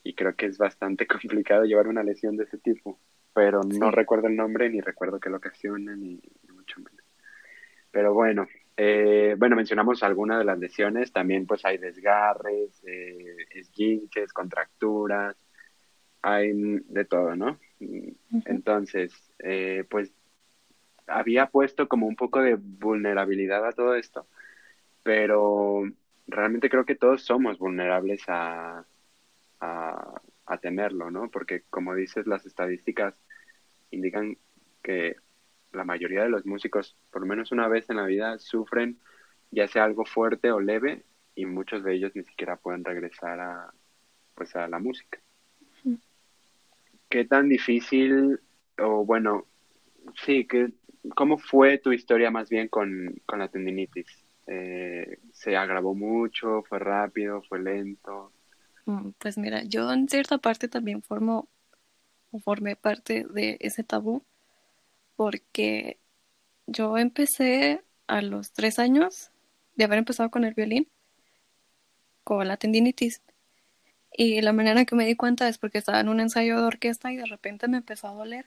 y 0.03 0.15
creo 0.15 0.35
que 0.35 0.47
es 0.47 0.59
bastante 0.59 1.07
complicado 1.07 1.65
llevar 1.65 1.89
una 1.89 2.03
lesión 2.03 2.37
de 2.37 2.45
ese 2.45 2.59
tipo, 2.59 2.99
pero 3.35 3.63
no 3.63 3.91
recuerdo 3.91 4.29
el 4.29 4.37
nombre, 4.37 4.69
ni 4.71 4.81
recuerdo 4.81 5.21
qué 5.21 5.31
lo 5.31 5.37
ocasiona, 5.37 5.95
ni, 5.97 6.21
mucho 6.53 6.81
menos. 6.81 7.05
Pero 7.91 8.15
bueno, 8.15 8.47
eh, 8.77 9.35
bueno, 9.39 9.57
mencionamos 9.57 10.03
algunas 10.03 10.39
de 10.39 10.45
las 10.45 10.59
lesiones, 10.59 11.13
también 11.13 11.47
pues 11.47 11.65
hay 11.65 11.79
desgarres, 11.79 12.83
eh, 12.87 13.37
esguinces, 13.51 14.33
contracturas, 14.33 15.37
hay 16.23 16.53
de 16.53 17.05
todo, 17.05 17.35
¿no? 17.35 17.59
Entonces, 18.45 19.13
eh, 19.39 19.85
pues 19.89 20.13
había 21.07 21.47
puesto 21.47 21.89
como 21.89 22.07
un 22.07 22.17
poco 22.17 22.41
de 22.41 22.57
vulnerabilidad 22.57 23.67
a 23.67 23.73
todo 23.73 23.95
esto, 23.97 24.29
pero 25.03 25.83
realmente 26.27 26.71
creo 26.71 26.85
que 26.85 26.95
todos 26.95 27.23
somos 27.23 27.59
vulnerables 27.59 28.23
a, 28.29 28.85
a, 29.61 30.21
tenerlo, 30.61 31.13
¿no? 31.13 31.31
Porque 31.31 31.63
como 31.71 31.95
dices, 31.95 32.27
las 32.27 32.45
estadísticas 32.45 33.15
indican 33.93 34.37
que 34.83 35.15
la 35.73 35.85
mayoría 35.85 36.25
de 36.25 36.29
los 36.29 36.45
músicos, 36.45 36.97
por 37.13 37.23
lo 37.23 37.29
menos 37.29 37.53
una 37.53 37.69
vez 37.69 37.89
en 37.89 37.97
la 37.97 38.05
vida, 38.05 38.39
sufren 38.41 38.99
ya 39.53 39.69
sea 39.69 39.85
algo 39.85 40.05
fuerte 40.05 40.51
o 40.51 40.59
leve 40.59 41.05
y 41.37 41.47
muchos 41.47 41.85
de 41.85 41.95
ellos 41.95 42.13
ni 42.17 42.25
siquiera 42.25 42.57
pueden 42.57 42.85
regresar 42.85 43.39
a, 43.39 43.73
pues, 44.35 44.57
a 44.57 44.67
la 44.67 44.81
música. 44.81 45.21
¿Qué 47.09 47.25
tan 47.25 47.49
difícil, 47.49 48.41
o 48.77 49.05
bueno, 49.05 49.47
sí, 50.25 50.47
que 50.47 50.73
¿Cómo 51.15 51.39
fue 51.39 51.79
tu 51.79 51.93
historia 51.93 52.31
más 52.31 52.51
bien 52.51 52.69
con, 52.69 53.21
la 53.27 53.49
tendinitis? 53.49 54.07
Eh, 54.47 55.19
¿Se 55.33 55.57
agravó 55.57 55.95
mucho? 55.95 56.63
¿Fue 56.69 56.79
rápido? 56.79 57.43
¿Fue 57.43 57.61
lento? 57.61 58.33
Mm, 58.87 59.11
pues 59.19 59.39
mira, 59.39 59.63
yo 59.65 59.93
en 59.93 60.09
cierta 60.09 60.39
parte 60.39 60.69
también 60.69 61.03
formo 61.03 61.49
o 62.33 62.39
formé 62.41 62.77
parte 62.77 63.27
de 63.31 63.57
ese 63.61 63.85
tabú 63.85 64.23
porque 65.17 65.99
yo 66.67 66.97
empecé 66.99 67.83
a 68.07 68.23
los 68.23 68.53
tres 68.53 68.79
años 68.79 69.31
de 69.77 69.85
haber 69.85 69.99
empezado 69.99 70.31
con 70.31 70.45
el 70.45 70.55
violín, 70.55 70.89
con 72.25 72.47
la 72.49 72.57
tendinitis. 72.57 73.23
Y 74.13 74.41
la 74.43 74.53
manera 74.53 74.85
que 74.85 74.97
me 74.97 75.07
di 75.07 75.17
cuenta 75.17 75.49
es 75.49 75.59
porque 75.59 75.79
estaba 75.79 76.01
en 76.01 76.09
un 76.09 76.21
ensayo 76.21 76.57
de 76.59 76.67
orquesta 76.67 77.13
y 77.13 77.17
de 77.17 77.27
repente 77.27 77.69
me 77.69 77.79
empezó 77.79 78.09
a 78.09 78.15
doler 78.15 78.47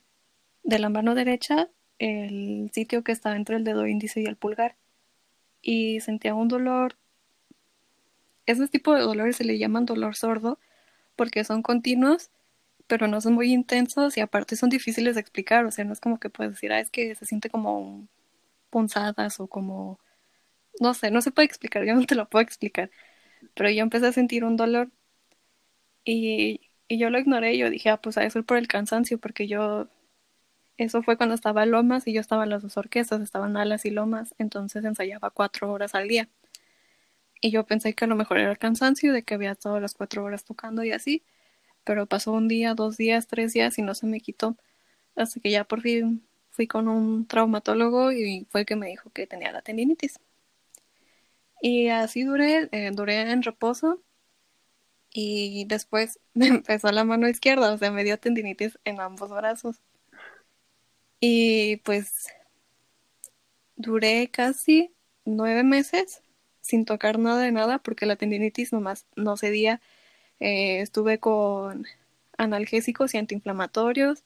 de 0.64 0.80
la 0.80 0.90
mano 0.90 1.16
derecha 1.16 1.70
el 2.00 2.72
sitio 2.74 3.04
que 3.04 3.12
estaba 3.12 3.36
entre 3.36 3.58
el 3.58 3.64
dedo 3.64 3.88
índice 3.88 4.22
y 4.22 4.26
el 4.26 4.38
pulgar. 4.38 4.76
Y 5.62 6.02
sentía 6.02 6.36
un 6.36 6.48
dolor. 6.48 6.98
Ese 8.46 8.68
tipo 8.68 8.94
de 8.94 9.02
dolores 9.02 9.38
se 9.38 9.44
le 9.46 9.58
llaman 9.58 9.86
dolor 9.86 10.16
sordo 10.16 10.60
porque 11.18 11.44
son 11.46 11.64
continuos, 11.64 12.32
pero 12.88 13.08
no 13.08 13.22
son 13.22 13.34
muy 13.36 13.54
intensos 13.54 14.18
y 14.18 14.22
aparte 14.22 14.56
son 14.58 14.70
difíciles 14.70 15.16
de 15.16 15.22
explicar. 15.22 15.66
O 15.66 15.72
sea, 15.72 15.86
no 15.86 15.94
es 15.94 16.02
como 16.02 16.20
que 16.20 16.30
puedes 16.32 16.54
decir, 16.54 16.74
ah, 16.74 16.80
es 16.82 16.92
que 16.92 17.16
se 17.16 17.26
siente 17.28 17.50
como 17.52 18.08
punzadas 18.72 19.40
o 19.42 19.48
como... 19.48 20.00
No 20.82 20.94
sé, 20.96 21.12
no 21.12 21.22
se 21.22 21.32
puede 21.32 21.48
explicar, 21.48 21.86
yo 21.86 21.96
no 21.96 22.06
te 22.06 22.16
lo 22.16 22.30
puedo 22.30 22.44
explicar. 22.44 22.92
Pero 23.56 23.70
yo 23.72 23.84
empecé 23.84 24.08
a 24.08 24.14
sentir 24.14 24.46
un 24.46 24.58
dolor 24.58 24.92
y, 26.06 26.62
y 26.88 26.98
yo 26.98 27.10
lo 27.10 27.20
ignoré. 27.20 27.58
Yo 27.58 27.70
dije, 27.70 27.90
ah, 27.90 28.02
pues 28.02 28.18
a 28.18 28.24
eso 28.26 28.44
por 28.44 28.58
el 28.58 28.68
cansancio, 28.68 29.20
porque 29.20 29.48
yo 29.48 29.88
eso 30.78 31.04
fue 31.04 31.18
cuando 31.18 31.36
estaba 31.36 31.66
Lomas 31.68 32.08
y 32.08 32.14
yo 32.14 32.22
estaba 32.22 32.46
en 32.46 32.52
las 32.52 32.64
dos 32.64 32.78
orquestas, 32.78 33.22
estaban 33.22 33.58
Alas 33.58 33.86
y 33.86 33.92
Lomas, 33.92 34.36
entonces 34.40 34.86
ensayaba 34.86 35.32
cuatro 35.32 35.72
horas 35.72 35.96
al 35.96 36.08
día. 36.10 36.30
Y 37.44 37.52
yo 37.52 37.66
pensé 37.66 37.94
que 37.94 38.06
a 38.06 38.08
lo 38.08 38.16
mejor 38.16 38.38
era 38.40 38.52
el 38.52 38.58
cansancio 38.58 39.12
de 39.12 39.24
que 39.24 39.34
había 39.34 39.52
estado 39.52 39.78
las 39.82 39.96
cuatro 39.96 40.24
horas 40.24 40.46
tocando 40.46 40.82
y 40.86 40.94
así, 40.94 41.24
pero 41.84 42.08
pasó 42.08 42.32
un 42.34 42.48
día, 42.48 42.74
dos 42.76 42.98
días, 42.98 43.28
tres 43.28 43.54
días 43.54 43.78
y 43.78 43.82
no 43.84 43.96
se 43.96 44.08
me 44.08 44.22
quitó. 44.22 44.58
Hasta 45.16 45.42
que 45.42 45.52
ya 45.52 45.66
por 45.66 45.82
fin 45.82 46.26
fui 46.52 46.68
con 46.68 46.88
un 46.88 47.28
traumatólogo 47.28 48.14
y 48.14 48.48
fue 48.52 48.62
el 48.62 48.66
que 48.68 48.78
me 48.78 48.88
dijo 48.88 49.12
que 49.12 49.28
tenía 49.28 49.52
la 49.52 49.62
tendinitis. 49.62 50.20
Y 51.62 51.90
así 51.90 52.24
duré, 52.24 52.70
eh, 52.72 52.92
duré 52.94 53.30
en 53.32 53.44
reposo 53.44 54.02
y 55.12 55.66
después 55.66 56.20
me 56.34 56.48
empezó 56.48 56.92
la 56.94 57.04
mano 57.04 57.28
izquierda, 57.28 57.74
o 57.74 57.78
sea, 57.78 57.92
me 57.92 58.06
dio 58.06 58.18
tendinitis 58.20 58.80
en 58.86 59.02
ambos 59.02 59.32
brazos. 59.32 59.82
Y 61.20 61.78
pues 61.78 62.28
duré 63.76 64.30
casi 64.32 64.94
nueve 65.26 65.64
meses 65.64 66.23
sin 66.64 66.86
tocar 66.86 67.20
nada 67.20 67.44
de 67.44 67.52
nada 67.54 67.80
porque 67.80 68.08
la 68.08 68.18
tendinitis 68.18 68.74
nomás 68.74 69.08
no 69.18 69.38
cedía. 69.38 69.82
Eh, 70.42 70.82
estuve 70.82 71.20
con 71.20 71.86
analgésicos 72.38 73.14
y 73.16 73.20
antiinflamatorios, 73.20 74.24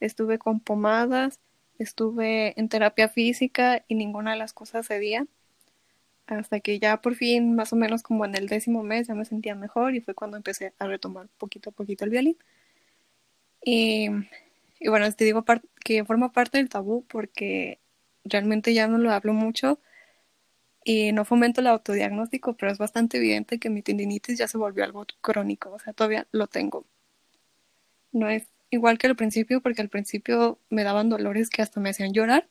estuve 0.00 0.38
con 0.38 0.60
pomadas, 0.60 1.40
estuve 1.80 2.58
en 2.60 2.68
terapia 2.70 3.08
física 3.10 3.84
y 3.88 3.96
ninguna 3.96 4.32
de 4.32 4.38
las 4.38 4.52
cosas 4.54 4.88
cedía. 4.88 5.26
Hasta 6.26 6.60
que 6.60 6.78
ya 6.78 7.00
por 7.00 7.16
fin, 7.16 7.54
más 7.56 7.72
o 7.72 7.76
menos 7.76 8.02
como 8.04 8.24
en 8.24 8.34
el 8.36 8.48
décimo 8.48 8.82
mes, 8.84 9.08
ya 9.08 9.14
me 9.14 9.24
sentía 9.24 9.54
mejor 9.56 9.94
y 9.96 10.00
fue 10.00 10.14
cuando 10.14 10.36
empecé 10.36 10.74
a 10.78 10.86
retomar 10.86 11.28
poquito 11.38 11.70
a 11.70 11.72
poquito 11.72 12.04
el 12.04 12.10
violín. 12.12 12.38
Y 13.64 14.08
y 14.80 14.88
bueno, 14.88 15.10
te 15.12 15.24
digo 15.24 15.44
que 15.84 16.04
forma 16.04 16.32
parte 16.32 16.58
del 16.58 16.68
tabú 16.68 17.04
porque 17.08 17.80
realmente 18.24 18.74
ya 18.74 18.86
no 18.88 18.98
lo 18.98 19.12
hablo 19.12 19.32
mucho 19.34 19.80
y 20.88 21.12
no 21.12 21.26
fomento 21.26 21.60
el 21.60 21.66
autodiagnóstico, 21.66 22.56
pero 22.56 22.72
es 22.72 22.78
bastante 22.78 23.18
evidente 23.18 23.58
que 23.58 23.68
mi 23.68 23.82
tendinitis 23.82 24.38
ya 24.38 24.48
se 24.48 24.56
volvió 24.56 24.84
algo 24.84 25.04
crónico, 25.20 25.70
o 25.70 25.78
sea, 25.78 25.92
todavía 25.92 26.26
lo 26.32 26.46
tengo. 26.46 26.86
No 28.10 28.26
es 28.30 28.48
igual 28.70 28.96
que 28.96 29.06
al 29.06 29.14
principio, 29.14 29.60
porque 29.60 29.82
al 29.82 29.90
principio 29.90 30.58
me 30.70 30.84
daban 30.84 31.10
dolores 31.10 31.50
que 31.50 31.60
hasta 31.60 31.78
me 31.78 31.90
hacían 31.90 32.14
llorar 32.14 32.48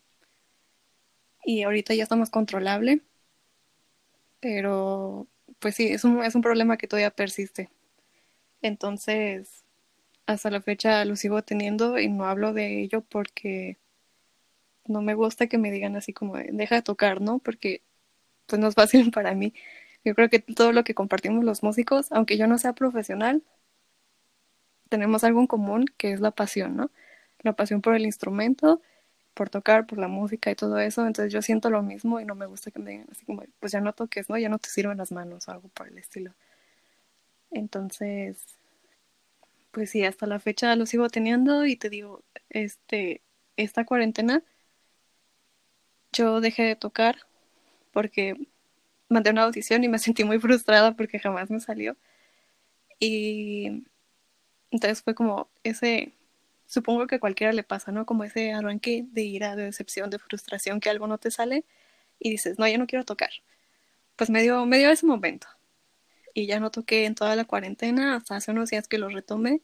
y 1.45 1.63
ahorita 1.63 1.95
ya 1.95 2.03
está 2.03 2.15
más 2.15 2.29
controlable, 2.29 3.01
pero 4.39 5.25
pues 5.57 5.73
sí, 5.73 5.87
es 5.87 6.03
un, 6.03 6.23
es 6.23 6.35
un 6.35 6.43
problema 6.43 6.77
que 6.77 6.87
todavía 6.87 7.09
persiste. 7.09 7.71
Entonces, 8.61 9.63
hasta 10.27 10.51
la 10.51 10.61
fecha 10.61 11.03
lo 11.05 11.15
sigo 11.15 11.41
teniendo 11.41 11.97
y 11.97 12.07
no 12.07 12.25
hablo 12.25 12.53
de 12.53 12.81
ello 12.83 13.01
porque 13.01 13.77
no 14.85 15.01
me 15.01 15.15
gusta 15.15 15.47
que 15.47 15.57
me 15.57 15.71
digan 15.71 15.95
así 15.95 16.13
como 16.13 16.37
deja 16.37 16.75
de 16.75 16.81
tocar, 16.83 17.19
¿no? 17.19 17.39
Porque 17.39 17.81
pues 18.47 18.59
no 18.59 18.67
es 18.67 18.75
fácil 18.75 19.11
para 19.11 19.33
mí. 19.35 19.53
Yo 20.05 20.15
creo 20.15 20.29
que 20.29 20.39
todo 20.39 20.71
lo 20.73 20.83
que 20.83 20.95
compartimos 20.95 21.43
los 21.45 21.63
músicos, 21.63 22.11
aunque 22.11 22.37
yo 22.37 22.47
no 22.47 22.57
sea 22.57 22.73
profesional, 22.73 23.43
tenemos 24.89 25.23
algo 25.23 25.39
en 25.41 25.47
común 25.47 25.85
que 25.97 26.11
es 26.13 26.21
la 26.21 26.31
pasión, 26.31 26.75
¿no? 26.77 26.91
La 27.41 27.53
pasión 27.53 27.81
por 27.81 27.95
el 27.95 28.05
instrumento, 28.05 28.81
por 29.33 29.49
tocar, 29.49 29.87
por 29.87 29.99
la 29.99 30.07
música 30.07 30.51
y 30.51 30.55
todo 30.55 30.79
eso. 30.79 31.05
Entonces 31.07 31.33
yo 31.33 31.41
siento 31.41 31.69
lo 31.69 31.83
mismo 31.83 32.19
y 32.19 32.25
no 32.25 32.35
me 32.35 32.47
gusta 32.47 32.71
que 32.71 32.79
me 32.79 32.91
digan 32.91 33.07
así 33.11 33.25
como, 33.25 33.43
pues 33.59 33.71
ya 33.73 33.81
no 33.81 33.93
toques, 33.93 34.29
¿no? 34.29 34.37
Ya 34.37 34.49
no 34.49 34.59
te 34.59 34.69
sirven 34.69 34.97
las 34.97 35.11
manos 35.11 35.47
o 35.47 35.51
algo 35.51 35.69
por 35.69 35.87
el 35.87 35.97
estilo. 35.97 36.33
Entonces, 37.51 38.37
pues 39.71 39.89
sí, 39.91 40.03
hasta 40.05 40.25
la 40.27 40.39
fecha 40.39 40.75
lo 40.75 40.85
sigo 40.85 41.09
teniendo 41.09 41.65
y 41.65 41.75
te 41.75 41.89
digo, 41.89 42.23
este, 42.49 43.21
esta 43.57 43.85
cuarentena 43.85 44.43
yo 46.11 46.41
dejé 46.41 46.63
de 46.63 46.75
tocar 46.75 47.26
porque 47.97 48.35
mandé 49.09 49.31
una 49.31 49.41
audición 49.45 49.83
y 49.83 49.87
me 49.87 49.97
sentí 49.97 50.23
muy 50.23 50.37
frustrada 50.39 50.95
porque 50.95 51.17
jamás 51.17 51.49
me 51.49 51.59
salió. 51.59 51.97
Y 52.99 53.85
entonces 54.69 55.01
fue 55.01 55.15
como 55.15 55.49
ese, 55.63 56.13
supongo 56.67 57.07
que 57.07 57.15
a 57.15 57.19
cualquiera 57.19 57.53
le 57.53 57.63
pasa, 57.63 57.91
¿no? 57.91 58.05
Como 58.05 58.23
ese 58.23 58.53
arranque 58.53 59.05
de 59.11 59.23
ira, 59.23 59.55
de 59.55 59.63
decepción, 59.63 60.11
de 60.11 60.19
frustración 60.19 60.79
que 60.79 60.91
algo 60.91 61.07
no 61.07 61.17
te 61.17 61.31
sale 61.31 61.65
y 62.19 62.29
dices, 62.29 62.59
no, 62.59 62.67
ya 62.67 62.77
no 62.77 62.85
quiero 62.85 63.03
tocar. 63.03 63.31
Pues 64.15 64.29
me 64.29 64.43
dio, 64.43 64.65
me 64.67 64.77
dio 64.77 64.91
ese 64.91 65.07
momento 65.07 65.47
y 66.35 66.45
ya 66.47 66.59
no 66.59 66.69
toqué 66.71 67.05
en 67.05 67.15
toda 67.15 67.35
la 67.35 67.45
cuarentena, 67.45 68.15
hasta 68.17 68.35
hace 68.35 68.51
unos 68.51 68.69
días 68.69 68.87
que 68.87 68.99
lo 68.99 69.09
retomé. 69.09 69.61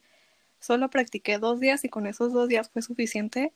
Solo 0.59 0.89
practiqué 0.89 1.37
dos 1.39 1.59
días 1.59 1.85
y 1.85 1.89
con 1.89 2.07
esos 2.07 2.33
dos 2.33 2.49
días 2.49 2.69
fue 2.71 2.81
suficiente 2.81 3.53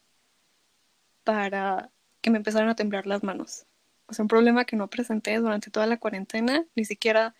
para 1.23 1.91
que 2.21 2.29
me 2.31 2.37
empezaran 2.37 2.69
a 2.69 2.75
temblar 2.75 3.07
las 3.07 3.23
manos. 3.23 3.65
O 4.07 4.13
sea, 4.13 4.23
un 4.23 4.29
problema 4.29 4.65
que 4.65 4.75
no 4.75 4.89
presenté 4.89 5.37
durante 5.37 5.71
toda 5.71 5.87
la 5.87 5.97
cuarentena, 5.97 6.65
ni 6.75 6.85
siquiera 6.85 7.35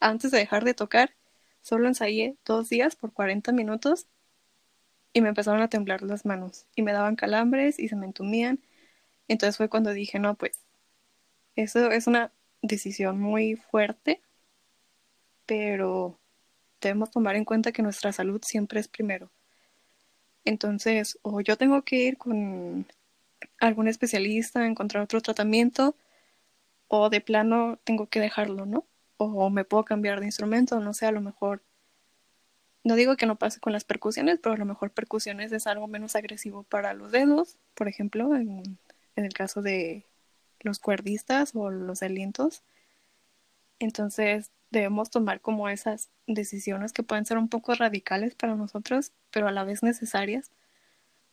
antes 0.00 0.30
de 0.30 0.38
dejar 0.38 0.64
de 0.64 0.74
tocar, 0.74 1.14
solo 1.62 1.88
ensayé 1.88 2.36
dos 2.44 2.68
días 2.68 2.96
por 2.96 3.12
40 3.12 3.52
minutos 3.52 4.06
y 5.12 5.20
me 5.20 5.28
empezaron 5.30 5.62
a 5.62 5.68
temblar 5.68 6.02
las 6.02 6.24
manos 6.26 6.66
y 6.74 6.82
me 6.82 6.92
daban 6.92 7.16
calambres 7.16 7.78
y 7.78 7.88
se 7.88 7.96
me 7.96 8.06
entumían. 8.06 8.60
Entonces 9.28 9.56
fue 9.56 9.68
cuando 9.68 9.92
dije, 9.92 10.18
no, 10.18 10.34
pues 10.34 10.60
eso 11.56 11.90
es 11.90 12.06
una 12.06 12.32
decisión 12.62 13.20
muy 13.20 13.56
fuerte 13.56 14.20
pero 15.46 16.18
debemos 16.80 17.10
tomar 17.10 17.36
en 17.36 17.44
cuenta 17.44 17.72
que 17.72 17.82
nuestra 17.82 18.12
salud 18.12 18.42
siempre 18.44 18.80
es 18.80 18.88
primero. 18.88 19.30
Entonces, 20.44 21.18
o 21.22 21.40
yo 21.40 21.56
tengo 21.56 21.82
que 21.82 21.96
ir 21.96 22.18
con 22.18 22.86
algún 23.58 23.88
especialista, 23.88 24.66
encontrar 24.66 25.02
otro 25.04 25.20
tratamiento, 25.20 25.96
o 26.88 27.10
de 27.10 27.20
plano 27.20 27.78
tengo 27.84 28.08
que 28.08 28.20
dejarlo, 28.20 28.66
¿no? 28.66 28.86
O 29.18 29.50
me 29.50 29.64
puedo 29.64 29.84
cambiar 29.84 30.20
de 30.20 30.26
instrumento, 30.26 30.78
no 30.80 30.92
sé, 30.94 31.06
a 31.06 31.12
lo 31.12 31.20
mejor. 31.20 31.62
No 32.84 32.94
digo 32.94 33.16
que 33.16 33.26
no 33.26 33.36
pase 33.36 33.60
con 33.60 33.72
las 33.72 33.84
percusiones, 33.84 34.38
pero 34.40 34.54
a 34.54 34.58
lo 34.58 34.64
mejor 34.64 34.92
percusiones 34.92 35.52
es 35.52 35.66
algo 35.66 35.88
menos 35.88 36.14
agresivo 36.16 36.62
para 36.64 36.94
los 36.94 37.12
dedos, 37.12 37.56
por 37.74 37.88
ejemplo, 37.88 38.36
en, 38.36 38.78
en 39.16 39.24
el 39.24 39.32
caso 39.32 39.62
de 39.62 40.06
los 40.60 40.78
cuerdistas 40.78 41.52
o 41.54 41.70
los 41.70 42.02
alientos. 42.02 42.62
Entonces, 43.78 44.52
debemos 44.70 45.10
tomar 45.10 45.40
como 45.40 45.68
esas 45.68 46.10
decisiones 46.26 46.92
que 46.92 47.02
pueden 47.02 47.26
ser 47.26 47.38
un 47.38 47.48
poco 47.48 47.74
radicales 47.74 48.34
para 48.34 48.54
nosotros, 48.54 49.12
pero 49.30 49.48
a 49.48 49.52
la 49.52 49.64
vez 49.64 49.82
necesarias, 49.82 50.50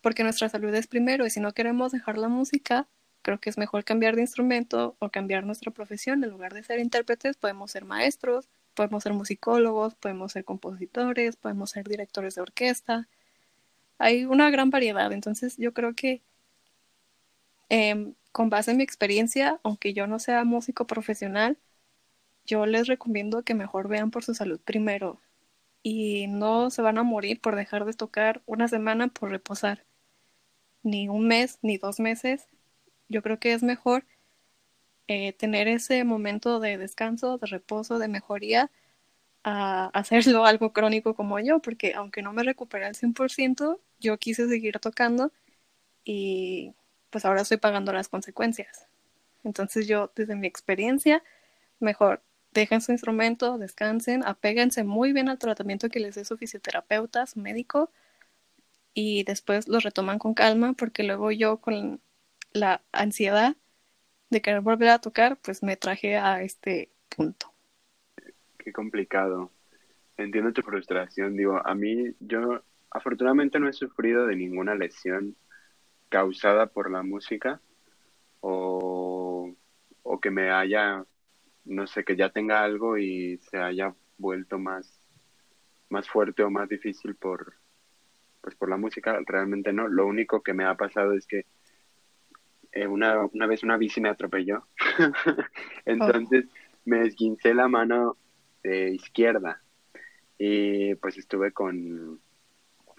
porque 0.01 0.23
nuestra 0.23 0.49
salud 0.49 0.73
es 0.73 0.87
primero 0.87 1.25
y 1.25 1.29
si 1.29 1.39
no 1.39 1.53
queremos 1.53 1.91
dejar 1.91 2.17
la 2.17 2.27
música, 2.27 2.87
creo 3.23 3.39
que 3.39 3.49
es 3.49 3.57
mejor 3.57 3.83
cambiar 3.83 4.15
de 4.15 4.21
instrumento 4.21 4.95
o 4.99 5.09
cambiar 5.09 5.45
nuestra 5.45 5.71
profesión. 5.71 6.23
En 6.23 6.29
lugar 6.29 6.53
de 6.53 6.63
ser 6.63 6.79
intérpretes, 6.79 7.37
podemos 7.37 7.71
ser 7.71 7.85
maestros, 7.85 8.49
podemos 8.75 9.03
ser 9.03 9.13
musicólogos, 9.13 9.95
podemos 9.95 10.33
ser 10.33 10.45
compositores, 10.45 11.35
podemos 11.37 11.71
ser 11.71 11.87
directores 11.87 12.35
de 12.35 12.41
orquesta. 12.41 13.07
Hay 13.97 14.25
una 14.25 14.49
gran 14.51 14.69
variedad, 14.69 15.11
entonces 15.11 15.57
yo 15.57 15.73
creo 15.73 15.95
que 15.95 16.21
em, 17.69 18.13
con 18.31 18.49
base 18.49 18.71
en 18.71 18.77
mi 18.77 18.83
experiencia, 18.83 19.59
aunque 19.63 19.93
yo 19.93 20.07
no 20.07 20.19
sea 20.19 20.43
músico 20.43 20.85
profesional, 20.87 21.57
yo 22.45 22.65
les 22.65 22.87
recomiendo 22.87 23.43
que 23.43 23.53
mejor 23.55 23.87
vean 23.87 24.11
por 24.11 24.23
su 24.23 24.33
salud 24.35 24.59
primero 24.63 25.19
y 25.83 26.27
no 26.27 26.69
se 26.71 26.81
van 26.81 26.97
a 26.97 27.03
morir 27.03 27.41
por 27.41 27.55
dejar 27.55 27.85
de 27.85 27.93
tocar 27.93 28.41
una 28.45 28.67
semana 28.67 29.09
por 29.09 29.31
reposar, 29.31 29.85
ni 30.83 31.09
un 31.09 31.27
mes, 31.27 31.59
ni 31.61 31.77
dos 31.77 31.99
meses. 31.99 32.47
Yo 33.13 33.21
creo 33.21 33.39
que 33.39 33.53
es 33.53 33.61
mejor 33.61 34.05
eh, 35.07 35.33
tener 35.33 35.67
ese 35.67 36.03
momento 36.03 36.59
de 36.59 36.79
descanso, 36.79 37.37
de 37.37 37.45
reposo, 37.45 37.99
de 37.99 38.07
mejoría, 38.07 38.71
a 39.43 39.87
hacerlo 39.93 40.45
algo 40.45 40.73
crónico 40.73 41.15
como 41.15 41.39
yo, 41.39 41.59
porque 41.59 41.93
aunque 41.93 42.23
no 42.23 42.33
me 42.33 42.43
recuperé 42.43 42.85
al 42.85 42.95
100%, 42.95 43.79
yo 43.99 44.17
quise 44.17 44.49
seguir 44.49 44.79
tocando 44.79 45.31
y 46.03 46.73
pues 47.11 47.23
ahora 47.25 47.43
estoy 47.43 47.57
pagando 47.57 47.93
las 47.93 48.09
consecuencias. 48.09 48.87
Entonces 49.43 49.87
yo, 49.87 50.11
desde 50.15 50.35
mi 50.35 50.47
experiencia, 50.47 51.23
mejor 51.79 52.23
dejen 52.51 52.81
su 52.81 52.93
instrumento, 52.93 53.59
descansen, 53.59 54.23
apéguense 54.25 54.83
muy 54.83 55.13
bien 55.13 55.29
al 55.29 55.37
tratamiento 55.37 55.89
que 55.89 55.99
les 55.99 56.15
dé 56.15 56.25
su 56.25 56.37
fisioterapeuta, 56.37 57.27
su 57.27 57.39
médico, 57.39 57.91
y 58.95 59.23
después 59.23 59.67
lo 59.67 59.79
retoman 59.79 60.17
con 60.19 60.33
calma, 60.33 60.73
porque 60.73 61.03
luego 61.03 61.31
yo 61.31 61.57
con 61.57 62.01
la 62.53 62.81
ansiedad 62.91 63.55
de 64.29 64.41
querer 64.41 64.61
volver 64.61 64.89
a 64.89 64.99
tocar, 64.99 65.37
pues 65.37 65.63
me 65.63 65.77
traje 65.77 66.17
a 66.17 66.41
este 66.41 66.89
punto. 67.15 67.51
Qué 68.57 68.71
complicado. 68.71 69.51
Entiendo 70.17 70.53
tu 70.53 70.61
frustración. 70.61 71.35
Digo, 71.35 71.61
a 71.65 71.75
mí, 71.75 72.15
yo 72.19 72.63
afortunadamente 72.89 73.59
no 73.59 73.67
he 73.67 73.73
sufrido 73.73 74.25
de 74.27 74.35
ninguna 74.35 74.75
lesión 74.75 75.35
causada 76.09 76.67
por 76.67 76.91
la 76.91 77.01
música 77.01 77.59
o, 78.39 79.51
o 80.03 80.19
que 80.21 80.31
me 80.31 80.51
haya, 80.51 81.03
no 81.65 81.87
sé, 81.87 82.03
que 82.03 82.15
ya 82.15 82.29
tenga 82.29 82.63
algo 82.63 82.97
y 82.97 83.39
se 83.49 83.57
haya 83.57 83.95
vuelto 84.17 84.59
más, 84.59 85.01
más 85.89 86.07
fuerte 86.07 86.43
o 86.43 86.49
más 86.49 86.69
difícil 86.69 87.15
por, 87.15 87.55
pues 88.41 88.55
por 88.55 88.69
la 88.69 88.77
música, 88.77 89.19
realmente 89.25 89.73
no. 89.73 89.87
Lo 89.87 90.05
único 90.05 90.43
que 90.43 90.53
me 90.53 90.65
ha 90.65 90.75
pasado 90.75 91.13
es 91.13 91.25
que 91.25 91.45
eh, 92.73 92.87
una, 92.87 93.25
una 93.25 93.47
vez 93.47 93.63
una 93.63 93.77
bici 93.77 94.01
me 94.01 94.09
atropelló. 94.09 94.67
Entonces 95.85 96.45
me 96.85 97.05
esguincé 97.05 97.53
la 97.53 97.67
mano 97.67 98.17
de 98.63 98.91
izquierda 98.93 99.61
y 100.37 100.95
pues 100.95 101.17
estuve 101.17 101.51
con, 101.51 102.19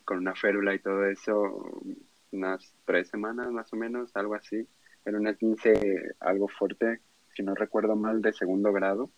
con 0.05 0.19
una 0.19 0.35
férula 0.35 0.75
y 0.75 0.79
todo 0.79 1.05
eso 1.07 1.83
unas 2.31 2.75
tres 2.85 3.09
semanas 3.09 3.51
más 3.51 3.73
o 3.73 3.77
menos, 3.77 4.15
algo 4.17 4.35
así. 4.35 4.67
Era 5.05 5.19
un 5.19 5.27
esguince 5.27 6.15
algo 6.21 6.49
fuerte, 6.49 7.01
si 7.35 7.43
no 7.43 7.55
recuerdo 7.55 7.97
mal, 7.97 8.23
de 8.23 8.33
segundo 8.33 8.73
grado. 8.73 9.11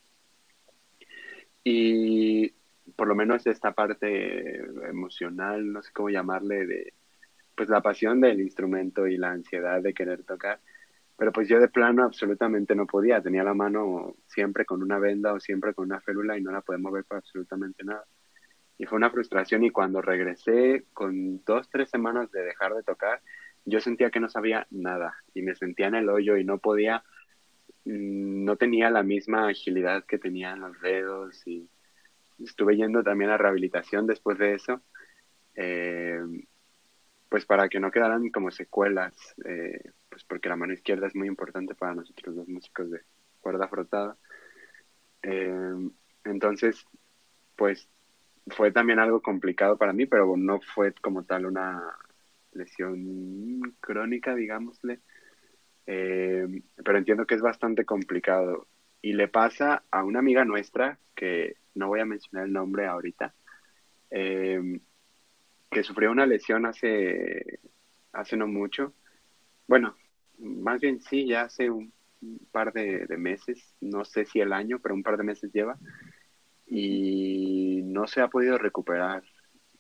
Y 1.64 2.52
por 2.96 3.08
lo 3.08 3.14
menos 3.14 3.46
esta 3.46 3.72
parte 3.72 4.56
emocional, 4.88 5.72
no 5.72 5.82
sé 5.82 5.92
cómo 5.92 6.10
llamarle, 6.10 6.66
de 6.66 6.94
pues 7.56 7.68
la 7.68 7.80
pasión 7.80 8.20
del 8.20 8.40
instrumento 8.40 9.06
y 9.06 9.16
la 9.16 9.30
ansiedad 9.30 9.80
de 9.82 9.94
querer 9.94 10.24
tocar. 10.24 10.60
Pero 11.16 11.32
pues 11.32 11.48
yo 11.48 11.58
de 11.58 11.68
plano 11.68 12.04
absolutamente 12.04 12.74
no 12.74 12.86
podía, 12.86 13.22
tenía 13.22 13.42
la 13.42 13.54
mano 13.54 14.14
siempre 14.26 14.66
con 14.66 14.82
una 14.82 14.98
venda 14.98 15.32
o 15.32 15.40
siempre 15.40 15.72
con 15.72 15.86
una 15.86 16.00
férula 16.00 16.36
y 16.36 16.42
no 16.42 16.52
la 16.52 16.60
podía 16.60 16.78
mover 16.78 17.04
para 17.04 17.20
absolutamente 17.20 17.84
nada. 17.84 18.04
Y 18.78 18.84
fue 18.84 18.96
una 18.96 19.10
frustración 19.10 19.64
y 19.64 19.70
cuando 19.70 20.02
regresé 20.02 20.84
con 20.92 21.42
dos, 21.44 21.70
tres 21.70 21.88
semanas 21.88 22.30
de 22.30 22.42
dejar 22.42 22.74
de 22.74 22.82
tocar, 22.82 23.22
yo 23.64 23.80
sentía 23.80 24.10
que 24.10 24.20
no 24.20 24.28
sabía 24.28 24.66
nada 24.70 25.16
y 25.32 25.40
me 25.40 25.54
sentía 25.54 25.86
en 25.86 25.94
el 25.94 26.10
hoyo 26.10 26.36
y 26.36 26.44
no 26.44 26.58
podía, 26.58 27.02
mm, 27.86 28.44
no 28.44 28.56
tenía 28.56 28.90
la 28.90 29.02
misma 29.02 29.48
agilidad 29.48 30.04
que 30.04 30.18
tenía 30.18 30.52
en 30.52 30.60
los 30.60 30.78
dedos 30.82 31.46
y 31.46 31.68
estuve 32.38 32.76
yendo 32.76 33.02
también 33.02 33.30
a 33.30 33.38
rehabilitación 33.38 34.06
después 34.06 34.36
de 34.38 34.54
eso, 34.54 34.82
eh, 35.54 36.20
pues 37.28 37.44
para 37.44 37.68
que 37.68 37.80
no 37.80 37.90
quedaran 37.90 38.30
como 38.30 38.50
secuelas, 38.50 39.14
eh, 39.44 39.80
pues 40.08 40.24
porque 40.24 40.48
la 40.48 40.56
mano 40.56 40.72
izquierda 40.72 41.06
es 41.06 41.14
muy 41.14 41.28
importante 41.28 41.74
para 41.74 41.94
nosotros 41.94 42.36
los 42.36 42.48
músicos 42.48 42.90
de 42.90 43.00
cuerda 43.40 43.68
frotada. 43.68 44.16
Eh, 45.22 45.90
entonces, 46.24 46.84
pues 47.56 47.88
fue 48.48 48.70
también 48.72 48.98
algo 48.98 49.20
complicado 49.22 49.76
para 49.76 49.92
mí, 49.92 50.06
pero 50.06 50.36
no 50.36 50.60
fue 50.60 50.92
como 50.94 51.24
tal 51.24 51.46
una 51.46 51.82
lesión 52.52 53.76
crónica, 53.80 54.34
digámosle. 54.34 55.00
pero 55.84 56.98
entiendo 56.98 57.26
que 57.26 57.34
es 57.34 57.42
bastante 57.42 57.84
complicado. 57.84 58.66
Y 59.02 59.12
le 59.12 59.28
pasa 59.28 59.84
a 59.90 60.02
una 60.04 60.18
amiga 60.20 60.44
nuestra 60.44 60.98
que 61.14 61.56
no 61.76 61.88
voy 61.88 62.00
a 62.00 62.06
mencionar 62.06 62.46
el 62.46 62.52
nombre 62.52 62.86
ahorita, 62.86 63.34
eh, 64.10 64.80
que 65.76 65.82
sufrió 65.82 66.10
una 66.10 66.24
lesión 66.24 66.64
hace, 66.64 67.60
hace 68.10 68.34
no 68.38 68.46
mucho. 68.46 68.94
Bueno, 69.68 69.94
más 70.38 70.80
bien 70.80 71.02
sí, 71.02 71.26
ya 71.26 71.42
hace 71.42 71.68
un, 71.68 71.92
par 72.50 72.72
de, 72.72 73.06
meses, 73.18 73.74
no 73.82 74.06
sé 74.06 74.24
si 74.24 74.40
el 74.40 74.54
año, 74.54 74.78
pero 74.78 74.94
un 74.94 75.02
par 75.02 75.18
de 75.18 75.24
meses 75.24 75.52
lleva, 75.52 75.76
y 76.66 77.82
no 77.84 78.06
se 78.06 78.22
ha 78.22 78.28
podido 78.28 78.56
recuperar. 78.56 79.22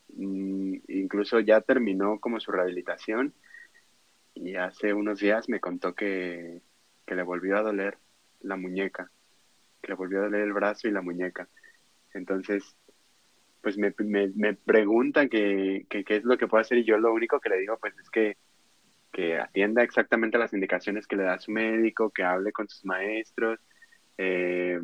Mm, 0.08 0.80
incluso 0.88 1.40
ya 1.40 1.62
terminó 1.62 2.20
como 2.20 2.40
su 2.40 2.52
rehabilitación 2.52 3.32
y 4.34 4.56
hace 4.56 4.92
unos 4.92 5.20
días 5.20 5.48
me 5.48 5.60
contó 5.60 5.94
que, 5.94 6.60
que 7.06 7.14
le 7.14 7.22
volvió 7.22 7.56
a 7.56 7.62
doler 7.62 7.96
la 8.42 8.56
muñeca, 8.56 9.10
que 9.80 9.88
le 9.88 9.94
volvió 9.94 10.18
a 10.18 10.24
doler 10.24 10.42
el 10.42 10.52
brazo 10.52 10.88
y 10.88 10.90
la 10.90 11.00
muñeca. 11.00 11.48
Entonces, 12.12 12.76
pues 13.66 13.78
me, 13.78 13.92
me, 13.98 14.28
me 14.36 14.54
preguntan 14.54 15.28
qué 15.28 15.84
es 15.90 16.24
lo 16.24 16.38
que 16.38 16.46
puedo 16.46 16.60
hacer 16.60 16.78
y 16.78 16.84
yo 16.84 16.98
lo 16.98 17.12
único 17.12 17.40
que 17.40 17.48
le 17.48 17.58
digo 17.58 17.76
pues 17.80 17.98
es 17.98 18.08
que, 18.10 18.36
que 19.12 19.40
atienda 19.40 19.82
exactamente 19.82 20.38
las 20.38 20.52
indicaciones 20.52 21.08
que 21.08 21.16
le 21.16 21.24
da 21.24 21.40
su 21.40 21.50
médico, 21.50 22.12
que 22.12 22.22
hable 22.22 22.52
con 22.52 22.68
sus 22.68 22.84
maestros 22.84 23.58
eh, 24.18 24.78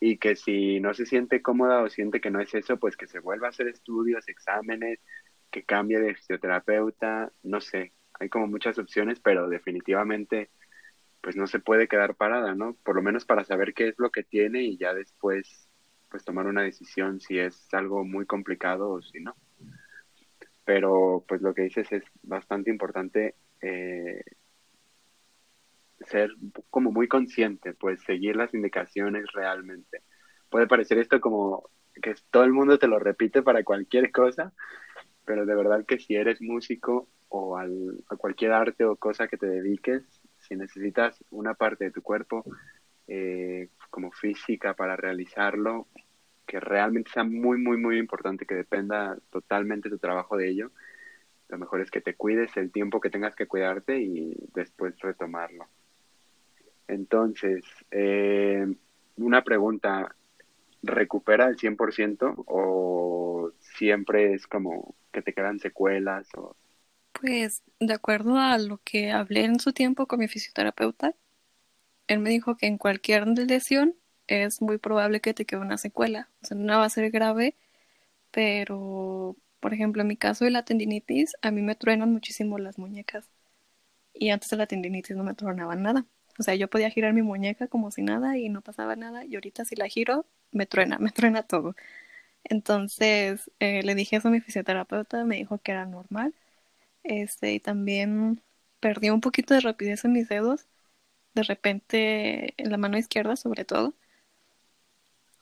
y 0.00 0.16
que 0.16 0.34
si 0.34 0.80
no 0.80 0.94
se 0.94 1.04
siente 1.04 1.42
cómoda 1.42 1.82
o 1.82 1.90
siente 1.90 2.22
que 2.22 2.30
no 2.30 2.40
es 2.40 2.54
eso, 2.54 2.78
pues 2.78 2.96
que 2.96 3.06
se 3.06 3.18
vuelva 3.20 3.48
a 3.48 3.50
hacer 3.50 3.68
estudios, 3.68 4.26
exámenes, 4.28 4.98
que 5.50 5.64
cambie 5.64 6.00
de 6.00 6.14
fisioterapeuta, 6.14 7.30
no 7.42 7.60
sé, 7.60 7.92
hay 8.18 8.30
como 8.30 8.46
muchas 8.46 8.78
opciones, 8.78 9.20
pero 9.20 9.46
definitivamente 9.46 10.48
pues 11.20 11.36
no 11.36 11.46
se 11.46 11.58
puede 11.58 11.86
quedar 11.86 12.14
parada, 12.14 12.54
¿no? 12.54 12.78
Por 12.82 12.96
lo 12.96 13.02
menos 13.02 13.26
para 13.26 13.44
saber 13.44 13.74
qué 13.74 13.88
es 13.88 13.96
lo 13.98 14.08
que 14.08 14.22
tiene 14.22 14.62
y 14.62 14.78
ya 14.78 14.94
después 14.94 15.69
pues 16.10 16.24
tomar 16.24 16.46
una 16.46 16.62
decisión 16.62 17.20
si 17.20 17.38
es 17.38 17.72
algo 17.72 18.04
muy 18.04 18.26
complicado 18.26 18.90
o 18.90 19.02
si 19.02 19.20
no. 19.20 19.36
Pero 20.64 21.24
pues 21.26 21.40
lo 21.40 21.54
que 21.54 21.62
dices 21.62 21.90
es 21.92 22.04
bastante 22.22 22.70
importante 22.70 23.34
eh, 23.62 24.22
ser 26.00 26.30
como 26.70 26.90
muy 26.90 27.08
consciente, 27.08 27.74
pues 27.74 28.02
seguir 28.02 28.36
las 28.36 28.52
indicaciones 28.54 29.26
realmente. 29.32 30.02
Puede 30.48 30.66
parecer 30.66 30.98
esto 30.98 31.20
como 31.20 31.70
que 32.02 32.14
todo 32.30 32.44
el 32.44 32.52
mundo 32.52 32.78
te 32.78 32.88
lo 32.88 32.98
repite 32.98 33.42
para 33.42 33.62
cualquier 33.62 34.10
cosa, 34.10 34.52
pero 35.24 35.46
de 35.46 35.54
verdad 35.54 35.84
que 35.86 35.98
si 35.98 36.14
eres 36.14 36.40
músico 36.40 37.08
o 37.28 37.56
al, 37.56 38.02
a 38.08 38.16
cualquier 38.16 38.52
arte 38.52 38.84
o 38.84 38.96
cosa 38.96 39.28
que 39.28 39.36
te 39.36 39.46
dediques, 39.46 40.02
si 40.38 40.56
necesitas 40.56 41.22
una 41.30 41.54
parte 41.54 41.84
de 41.84 41.90
tu 41.92 42.02
cuerpo 42.02 42.44
eh, 43.06 43.68
como 43.90 44.12
física 44.12 44.74
para 44.74 44.96
realizarlo, 44.96 45.86
que 46.46 46.60
realmente 46.60 47.10
sea 47.12 47.24
muy, 47.24 47.58
muy, 47.58 47.76
muy 47.76 47.98
importante, 47.98 48.46
que 48.46 48.54
dependa 48.54 49.18
totalmente 49.30 49.90
tu 49.90 49.98
trabajo 49.98 50.36
de 50.36 50.48
ello, 50.48 50.70
lo 51.50 51.58
mejor 51.58 51.80
es 51.80 51.90
que 51.90 52.00
te 52.00 52.14
cuides 52.14 52.56
el 52.56 52.70
tiempo 52.70 53.00
que 53.00 53.10
tengas 53.10 53.34
que 53.34 53.46
cuidarte 53.46 54.00
y 54.00 54.34
después 54.54 54.98
retomarlo. 55.00 55.66
Entonces, 56.86 57.64
eh, 57.90 58.66
una 59.16 59.42
pregunta, 59.42 60.14
¿recupera 60.82 61.48
el 61.48 61.56
100% 61.56 62.44
o 62.46 63.52
siempre 63.58 64.34
es 64.34 64.46
como 64.46 64.94
que 65.12 65.22
te 65.22 65.32
quedan 65.32 65.58
secuelas? 65.58 66.28
O... 66.36 66.56
Pues 67.12 67.62
de 67.80 67.94
acuerdo 67.94 68.36
a 68.38 68.56
lo 68.58 68.80
que 68.84 69.10
hablé 69.10 69.44
en 69.44 69.58
su 69.58 69.72
tiempo 69.72 70.06
con 70.06 70.20
mi 70.20 70.28
fisioterapeuta, 70.28 71.14
él 72.10 72.18
me 72.20 72.30
dijo 72.30 72.56
que 72.56 72.66
en 72.66 72.76
cualquier 72.78 73.26
lesión 73.28 73.94
es 74.26 74.62
muy 74.62 74.78
probable 74.78 75.20
que 75.20 75.34
te 75.34 75.46
quede 75.46 75.60
una 75.60 75.78
secuela. 75.78 76.28
O 76.42 76.46
sea, 76.46 76.56
no 76.56 76.78
va 76.78 76.84
a 76.84 76.90
ser 76.90 77.10
grave, 77.12 77.56
pero, 78.32 79.36
por 79.60 79.74
ejemplo, 79.74 80.02
en 80.02 80.08
mi 80.08 80.16
caso 80.16 80.44
de 80.44 80.50
la 80.52 80.64
tendinitis, 80.64 81.36
a 81.42 81.52
mí 81.52 81.62
me 81.62 81.76
truenan 81.76 82.12
muchísimo 82.12 82.58
las 82.58 82.78
muñecas. 82.78 83.26
Y 84.14 84.30
antes 84.30 84.50
de 84.50 84.56
la 84.58 84.66
tendinitis 84.66 85.16
no 85.16 85.24
me 85.24 85.34
tronaban 85.34 85.82
nada. 85.82 86.06
O 86.38 86.42
sea, 86.42 86.54
yo 86.56 86.68
podía 86.70 86.90
girar 86.90 87.12
mi 87.14 87.22
muñeca 87.22 87.68
como 87.68 87.90
si 87.92 88.02
nada 88.02 88.38
y 88.38 88.48
no 88.48 88.62
pasaba 88.62 88.96
nada. 88.96 89.24
Y 89.24 89.36
ahorita 89.36 89.64
si 89.64 89.76
la 89.76 89.88
giro, 89.88 90.26
me 90.52 90.66
truena, 90.66 90.98
me 91.00 91.10
truena 91.12 91.44
todo. 91.44 91.76
Entonces 92.44 93.50
eh, 93.60 93.82
le 93.84 93.94
dije 93.94 94.16
eso 94.16 94.28
a 94.28 94.30
mi 94.32 94.40
fisioterapeuta, 94.40 95.24
me 95.24 95.36
dijo 95.36 95.58
que 95.58 95.72
era 95.72 95.86
normal. 95.86 96.34
Este, 97.04 97.54
y 97.54 97.60
también 97.60 98.42
perdí 98.80 99.10
un 99.10 99.20
poquito 99.22 99.54
de 99.54 99.60
rapidez 99.60 100.04
en 100.04 100.12
mis 100.14 100.28
dedos 100.28 100.66
de 101.34 101.42
repente 101.42 102.54
en 102.56 102.70
la 102.70 102.76
mano 102.76 102.98
izquierda 102.98 103.36
sobre 103.36 103.64
todo. 103.64 103.94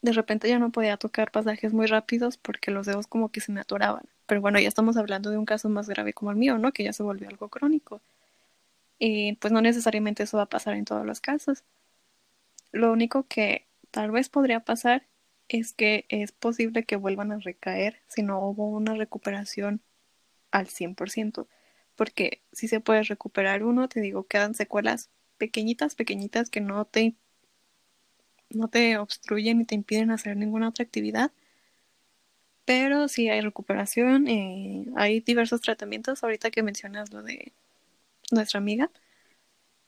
De 0.03 0.13
repente 0.13 0.49
ya 0.49 0.59
no 0.59 0.71
podía 0.71 0.97
tocar 0.97 1.31
pasajes 1.31 1.73
muy 1.73 1.87
rápidos 1.87 2.37
porque 2.37 2.71
los 2.71 2.87
dedos 2.87 3.07
como 3.07 3.31
que 3.31 3.41
se 3.41 3.53
me 3.53 3.61
atoraban. 3.61 4.05
Pero 4.27 4.41
bueno, 4.41 4.61
ya 4.61 4.69
estamos 4.69 4.97
hablando 4.97 5.31
de 5.31 5.39
un 5.39 5.47
caso 5.47 5.69
más 5.69 5.89
grave 5.89 6.13
como 6.13 6.31
el 6.31 6.37
mío, 6.37 6.59
¿no? 6.59 6.73
Que 6.73 6.85
ya 6.85 6.93
se 6.93 7.03
volvió 7.03 7.29
algo 7.29 7.49
crónico. 7.49 8.01
Y 8.99 9.35
pues 9.35 9.53
no 9.53 9.61
necesariamente 9.61 10.25
eso 10.25 10.37
va 10.37 10.45
a 10.45 10.47
pasar 10.47 10.75
en 10.75 10.85
todos 10.85 11.07
los 11.07 11.21
casos. 11.21 11.65
Lo 12.73 12.93
único 12.93 13.27
que 13.27 13.67
tal 13.91 14.11
vez 14.11 14.29
podría 14.29 14.61
pasar 14.61 15.07
es 15.49 15.73
que 15.73 16.05
es 16.09 16.33
posible 16.33 16.85
que 16.85 16.97
vuelvan 16.97 17.33
a 17.33 17.39
recaer 17.39 18.01
si 18.09 18.23
no 18.23 18.41
hubo 18.41 18.69
una 18.69 18.95
recuperación 18.95 19.81
al 20.51 20.69
100%. 20.69 21.49
Porque 21.97 22.43
si 22.53 22.69
se 22.69 22.81
puede 22.81 23.03
recuperar 23.03 23.65
uno, 23.65 23.89
te 23.89 24.01
digo, 24.01 24.27
quedan 24.27 24.55
secuelas 24.55 25.11
pequeñitas, 25.39 25.95
pequeñitas 25.95 26.51
que 26.51 26.61
no 26.61 26.85
te, 26.85 27.15
no 28.51 28.69
te 28.69 28.99
obstruyen 28.99 29.59
ni 29.59 29.65
te 29.65 29.75
impiden 29.75 30.11
hacer 30.11 30.37
ninguna 30.37 30.69
otra 30.69 30.85
actividad. 30.85 31.33
Pero 32.65 33.09
sí 33.09 33.31
hay 33.31 33.41
recuperación, 33.41 34.29
eh, 34.29 34.87
hay 34.97 35.21
diversos 35.21 35.63
tratamientos. 35.63 36.23
Ahorita 36.23 36.51
que 36.51 36.63
mencionas 36.63 37.13
lo 37.13 37.23
de 37.23 37.53
nuestra 38.31 38.59
amiga, 38.59 38.91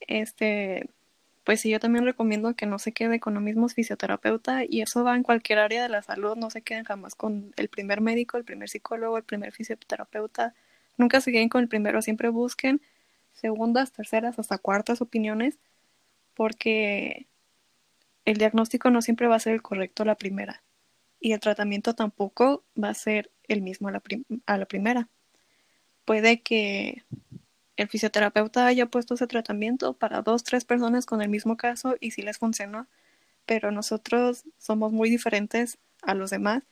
este, 0.01 0.89
pues 1.45 1.61
sí, 1.61 1.71
yo 1.71 1.81
también 1.81 2.05
recomiendo 2.05 2.55
que 2.55 2.67
no 2.67 2.79
se 2.79 2.93
quede 2.93 3.21
con 3.21 3.35
lo 3.35 3.41
mismo 3.41 3.69
fisioterapeuta 3.69 4.65
y 4.69 4.83
eso 4.83 5.05
va 5.05 5.17
en 5.17 5.23
cualquier 5.23 5.59
área 5.59 5.83
de 5.83 5.89
la 5.89 6.03
salud, 6.03 6.37
no 6.37 6.51
se 6.51 6.63
queden 6.63 6.85
jamás 6.85 7.15
con 7.15 7.53
el 7.57 7.69
primer 7.69 8.01
médico, 8.01 8.37
el 8.37 8.45
primer 8.45 8.69
psicólogo, 8.69 9.17
el 9.17 9.25
primer 9.25 9.53
fisioterapeuta, 9.53 10.55
nunca 10.97 11.21
se 11.21 11.33
queden 11.33 11.49
con 11.49 11.63
el 11.63 11.69
primero, 11.69 12.03
siempre 12.03 12.29
busquen 12.29 12.81
segundas, 13.41 13.93
terceras, 13.93 14.39
hasta 14.39 14.59
cuartas 14.59 15.01
opiniones, 15.01 15.59
porque 16.35 17.27
el 18.25 18.37
diagnóstico 18.37 18.91
no 18.91 19.03
siempre 19.03 19.27
va 19.27 19.37
a 19.37 19.41
ser 19.41 19.55
el 19.55 19.63
correcto 19.63 20.03
a 20.03 20.07
la 20.07 20.15
primera 20.17 20.63
y 21.21 21.33
el 21.33 21.41
tratamiento 21.41 21.95
tampoco 21.95 22.65
va 22.83 22.89
a 22.89 22.95
ser 22.95 23.31
el 23.47 23.63
mismo 23.63 23.89
a 23.89 23.93
la, 23.93 24.03
a 24.47 24.59
la 24.59 24.67
primera. 24.67 25.09
Puede 26.05 26.43
que 26.43 27.05
el 27.77 27.89
fisioterapeuta 27.89 28.67
haya 28.67 28.87
puesto 28.87 29.15
ese 29.15 29.27
tratamiento 29.27 29.95
para 29.95 30.23
dos, 30.23 30.45
tres 30.45 30.65
personas 30.65 31.07
con 31.07 31.23
el 31.23 31.29
mismo 31.29 31.57
caso 31.57 31.97
y 32.01 32.13
si 32.13 32.23
les 32.23 32.39
funcionó, 32.39 32.89
pero 33.47 33.71
nosotros 33.71 34.45
somos 34.59 34.93
muy 34.93 35.11
diferentes 35.11 35.79
a 36.03 36.15
los 36.15 36.31
demás, 36.31 36.63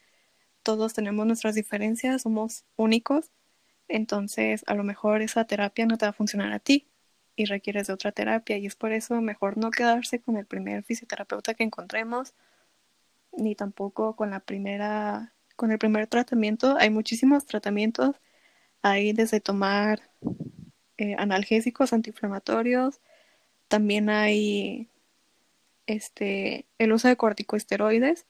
todos 0.62 0.94
tenemos 0.94 1.26
nuestras 1.26 1.54
diferencias, 1.54 2.22
somos 2.22 2.64
únicos, 2.76 3.30
entonces 3.88 4.64
a 4.66 4.74
lo 4.74 4.84
mejor 4.84 5.22
esa 5.22 5.44
terapia 5.44 5.86
no 5.86 5.98
te 5.98 6.06
va 6.06 6.10
a 6.10 6.12
funcionar 6.12 6.52
a 6.52 6.58
ti 6.58 6.88
y 7.36 7.46
requieres 7.46 7.86
de 7.88 7.92
otra 7.92 8.12
terapia 8.12 8.58
y 8.58 8.66
es 8.66 8.76
por 8.76 8.92
eso 8.92 9.20
mejor 9.20 9.58
no 9.58 9.70
quedarse 9.70 10.20
con 10.20 10.36
el 10.36 10.46
primer 10.46 10.84
fisioterapeuta 10.84 11.54
que 11.54 11.64
encontremos 11.64 12.34
ni 13.32 13.54
tampoco 13.54 14.16
con 14.16 14.30
la 14.30 14.40
primera 14.40 15.32
con 15.56 15.72
el 15.72 15.78
primer 15.78 16.06
tratamiento. 16.06 16.76
Hay 16.78 16.90
muchísimos 16.90 17.46
tratamientos 17.46 18.16
hay 18.82 19.12
desde 19.12 19.40
tomar 19.40 20.00
eh, 20.96 21.14
analgésicos 21.18 21.92
antiinflamatorios, 21.92 23.00
también 23.68 24.10
hay 24.10 24.88
este, 25.86 26.66
el 26.78 26.92
uso 26.92 27.08
de 27.08 27.16
corticosteroides, 27.16 28.26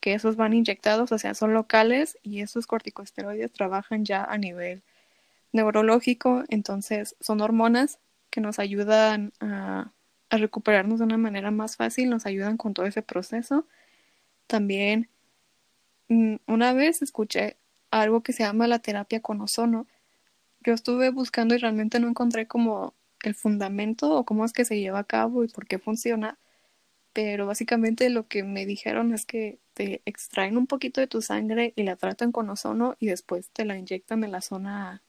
que 0.00 0.14
esos 0.14 0.36
van 0.36 0.52
inyectados, 0.54 1.12
o 1.12 1.18
sea, 1.18 1.34
son 1.34 1.54
locales 1.54 2.18
y 2.22 2.40
esos 2.40 2.66
corticosteroides 2.66 3.52
trabajan 3.52 4.04
ya 4.04 4.24
a 4.24 4.38
nivel 4.38 4.82
neurológico, 5.52 6.44
entonces 6.48 7.16
son 7.20 7.40
hormonas 7.40 7.98
que 8.30 8.40
nos 8.40 8.58
ayudan 8.58 9.32
a, 9.40 9.92
a 10.30 10.36
recuperarnos 10.36 10.98
de 10.98 11.06
una 11.06 11.18
manera 11.18 11.50
más 11.50 11.76
fácil, 11.76 12.10
nos 12.10 12.26
ayudan 12.26 12.56
con 12.56 12.74
todo 12.74 12.86
ese 12.86 13.02
proceso. 13.02 13.66
También 14.46 15.08
mm, 16.08 16.36
una 16.46 16.72
vez 16.72 17.02
escuché 17.02 17.56
algo 17.90 18.22
que 18.22 18.32
se 18.32 18.42
llama 18.44 18.68
la 18.68 18.78
terapia 18.80 19.20
con 19.20 19.40
ozono, 19.40 19.86
yo 20.60 20.74
estuve 20.74 21.10
buscando 21.10 21.54
y 21.54 21.58
realmente 21.58 22.00
no 22.00 22.08
encontré 22.08 22.46
como 22.46 22.94
el 23.22 23.34
fundamento 23.34 24.12
o 24.14 24.24
cómo 24.24 24.44
es 24.44 24.52
que 24.52 24.64
se 24.64 24.78
lleva 24.78 25.00
a 25.00 25.04
cabo 25.04 25.44
y 25.44 25.48
por 25.48 25.66
qué 25.66 25.78
funciona, 25.78 26.38
pero 27.12 27.46
básicamente 27.46 28.10
lo 28.10 28.28
que 28.28 28.42
me 28.44 28.66
dijeron 28.66 29.12
es 29.14 29.24
que 29.26 29.58
te 29.78 30.02
extraen 30.06 30.56
un 30.56 30.66
poquito 30.66 31.00
de 31.00 31.06
tu 31.06 31.22
sangre 31.22 31.72
y 31.76 31.84
la 31.84 31.96
tratan 31.96 32.32
con 32.32 32.50
ozono 32.50 32.96
y 32.98 33.06
después 33.06 33.48
te 33.50 33.64
la 33.64 33.78
inyectan 33.78 34.24
en 34.24 34.32
la 34.32 34.40
zona 34.40 35.02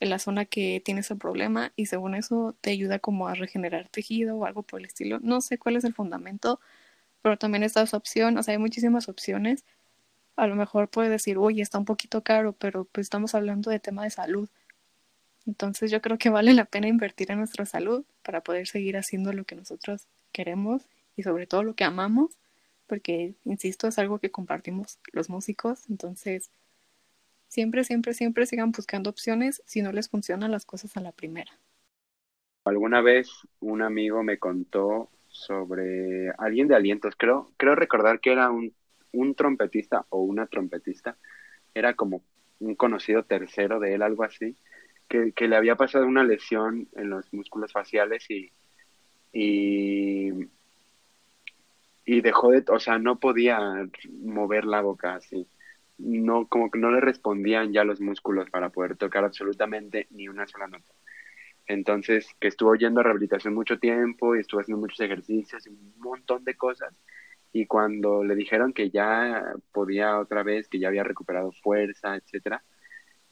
en 0.00 0.10
la 0.10 0.18
zona 0.18 0.46
que 0.46 0.82
tienes 0.84 1.10
el 1.10 1.18
problema 1.18 1.72
y 1.76 1.86
según 1.86 2.14
eso 2.14 2.56
te 2.60 2.70
ayuda 2.70 2.98
como 2.98 3.28
a 3.28 3.34
regenerar 3.34 3.88
tejido 3.88 4.36
o 4.36 4.46
algo 4.46 4.62
por 4.62 4.80
el 4.80 4.86
estilo. 4.86 5.18
No 5.22 5.40
sé 5.42 5.58
cuál 5.58 5.76
es 5.76 5.84
el 5.84 5.94
fundamento, 5.94 6.58
pero 7.22 7.36
también 7.36 7.62
está 7.62 7.82
esa 7.82 7.98
opción, 7.98 8.36
o 8.38 8.42
sea, 8.42 8.52
hay 8.52 8.58
muchísimas 8.58 9.08
opciones 9.08 9.64
a 10.36 10.46
lo 10.46 10.56
mejor 10.56 10.88
puede 10.88 11.10
decir, 11.10 11.38
uy, 11.38 11.60
está 11.60 11.78
un 11.78 11.84
poquito 11.84 12.22
caro, 12.22 12.54
pero 12.54 12.84
pues 12.84 13.06
estamos 13.06 13.34
hablando 13.34 13.70
de 13.70 13.78
tema 13.78 14.04
de 14.04 14.10
salud. 14.10 14.48
Entonces 15.46 15.90
yo 15.90 16.00
creo 16.00 16.16
que 16.16 16.30
vale 16.30 16.54
la 16.54 16.64
pena 16.64 16.88
invertir 16.88 17.30
en 17.30 17.38
nuestra 17.38 17.66
salud 17.66 18.04
para 18.22 18.40
poder 18.40 18.66
seguir 18.66 18.96
haciendo 18.96 19.34
lo 19.34 19.44
que 19.44 19.54
nosotros 19.54 20.06
queremos 20.32 20.82
y 21.16 21.24
sobre 21.24 21.46
todo 21.46 21.62
lo 21.62 21.74
que 21.74 21.84
amamos, 21.84 22.30
porque, 22.90 23.36
insisto, 23.46 23.88
es 23.88 23.98
algo 23.98 24.18
que 24.18 24.30
compartimos 24.30 24.98
los 25.12 25.30
músicos. 25.30 25.88
Entonces, 25.88 26.50
siempre, 27.48 27.84
siempre, 27.84 28.12
siempre 28.12 28.44
sigan 28.44 28.72
buscando 28.72 29.08
opciones 29.08 29.62
si 29.64 29.80
no 29.80 29.92
les 29.92 30.10
funcionan 30.10 30.50
las 30.50 30.66
cosas 30.66 30.96
a 30.98 31.00
la 31.00 31.12
primera. 31.12 31.52
Alguna 32.64 33.00
vez 33.00 33.30
un 33.60 33.80
amigo 33.80 34.22
me 34.22 34.38
contó 34.38 35.08
sobre 35.28 36.30
alguien 36.36 36.68
de 36.68 36.74
alientos, 36.74 37.14
creo, 37.16 37.52
creo 37.56 37.74
recordar 37.74 38.20
que 38.20 38.32
era 38.32 38.50
un 38.50 38.74
un 39.12 39.34
trompetista 39.34 40.06
o 40.10 40.20
una 40.20 40.46
trompetista, 40.46 41.16
era 41.74 41.94
como 41.94 42.22
un 42.60 42.74
conocido 42.74 43.24
tercero 43.24 43.80
de 43.80 43.94
él, 43.94 44.02
algo 44.02 44.24
así, 44.24 44.56
que, 45.08 45.32
le 45.48 45.56
había 45.56 45.76
pasado 45.76 46.06
una 46.06 46.22
lesión 46.22 46.88
en 46.94 47.10
los 47.10 47.32
músculos 47.32 47.72
faciales 47.72 48.26
y, 48.30 48.52
y, 52.16 52.20
dejó 52.20 52.50
de, 52.50 52.64
o 52.68 52.80
sea, 52.80 52.98
no 52.98 53.18
podía 53.18 53.88
mover 54.22 54.64
la 54.64 54.80
boca 54.82 55.14
así. 55.16 55.46
No, 55.98 56.46
como 56.48 56.70
que 56.70 56.78
no 56.78 56.90
le 56.90 57.00
respondían 57.00 57.72
ya 57.72 57.84
los 57.84 58.00
músculos 58.00 58.50
para 58.50 58.70
poder 58.70 58.96
tocar 58.96 59.24
absolutamente 59.24 60.06
ni 60.10 60.28
una 60.28 60.46
sola 60.46 60.66
nota. 60.66 60.92
Entonces, 61.66 62.34
que 62.40 62.48
estuvo 62.48 62.74
yendo 62.74 63.00
a 63.00 63.04
rehabilitación 63.04 63.54
mucho 63.54 63.78
tiempo 63.78 64.34
y 64.34 64.40
estuvo 64.40 64.60
haciendo 64.60 64.80
muchos 64.80 65.00
ejercicios 65.00 65.66
y 65.66 65.70
un 65.70 65.94
montón 65.98 66.44
de 66.44 66.56
cosas 66.56 66.94
y 67.52 67.66
cuando 67.66 68.24
le 68.24 68.34
dijeron 68.36 68.72
que 68.72 68.90
ya 68.90 69.54
podía 69.72 70.18
otra 70.18 70.42
vez, 70.42 70.68
que 70.68 70.78
ya 70.78 70.88
había 70.88 71.04
recuperado 71.04 71.52
fuerza, 71.52 72.16
etcétera, 72.16 72.62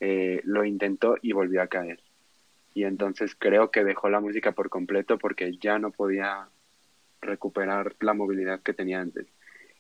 eh, 0.01 0.41
lo 0.45 0.65
intentó 0.65 1.17
y 1.23 1.33
volvió 1.33 1.63
a 1.63 1.69
caer. 1.69 2.01
Y 2.75 2.85
entonces 2.85 3.35
creo 3.37 3.71
que 3.71 3.85
dejó 3.85 4.09
la 4.09 4.21
música 4.21 4.53
por 4.53 4.71
completo 4.71 5.19
porque 5.19 5.57
ya 5.59 5.79
no 5.79 5.91
podía 5.91 6.49
recuperar 7.21 7.97
la 8.01 8.15
movilidad 8.15 8.63
que 8.63 8.75
tenía 8.75 9.01
antes. 9.01 9.27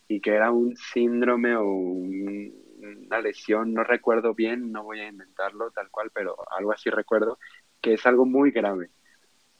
Y 0.08 0.20
que 0.20 0.34
era 0.34 0.50
un 0.50 0.76
síndrome 0.76 1.56
o 1.56 1.64
una 1.64 3.20
lesión, 3.20 3.74
no 3.74 3.84
recuerdo 3.84 4.34
bien, 4.34 4.72
no 4.72 4.84
voy 4.84 5.00
a 5.00 5.08
inventarlo 5.08 5.70
tal 5.70 5.90
cual, 5.90 6.10
pero 6.14 6.36
algo 6.56 6.72
así 6.72 6.90
recuerdo, 6.90 7.38
que 7.80 7.94
es 7.94 8.06
algo 8.06 8.24
muy 8.24 8.50
grave, 8.50 8.90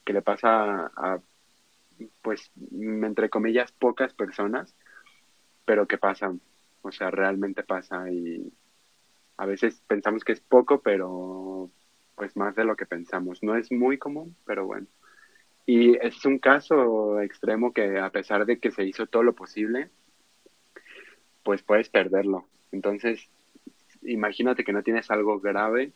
que 0.03 0.13
le 0.13 0.21
pasa 0.21 0.91
a 0.95 1.19
pues, 2.21 2.51
entre 2.71 3.29
comillas, 3.29 3.71
pocas 3.73 4.13
personas, 4.13 4.75
pero 5.65 5.87
que 5.87 5.97
pasan, 5.97 6.41
o 6.81 6.91
sea, 6.91 7.11
realmente 7.11 7.63
pasa 7.63 8.09
y 8.09 8.51
a 9.37 9.45
veces 9.45 9.81
pensamos 9.87 10.23
que 10.23 10.33
es 10.33 10.41
poco, 10.41 10.81
pero 10.81 11.69
pues 12.15 12.35
más 12.35 12.55
de 12.55 12.65
lo 12.65 12.75
que 12.75 12.85
pensamos. 12.85 13.41
No 13.43 13.55
es 13.55 13.71
muy 13.71 13.97
común, 13.97 14.35
pero 14.45 14.65
bueno. 14.65 14.87
Y 15.71 15.95
es 15.97 16.25
un 16.25 16.39
caso 16.39 17.21
extremo 17.21 17.73
que 17.73 17.99
a 17.99 18.09
pesar 18.09 18.47
de 18.47 18.57
que 18.57 18.71
se 18.71 18.85
hizo 18.85 19.05
todo 19.05 19.21
lo 19.21 19.33
posible, 19.33 19.91
pues 21.43 21.61
puedes 21.61 21.89
perderlo. 21.89 22.47
Entonces, 22.71 23.29
imagínate 24.01 24.63
que 24.63 24.73
no 24.73 24.81
tienes 24.81 25.11
algo 25.11 25.39
grave 25.39 25.93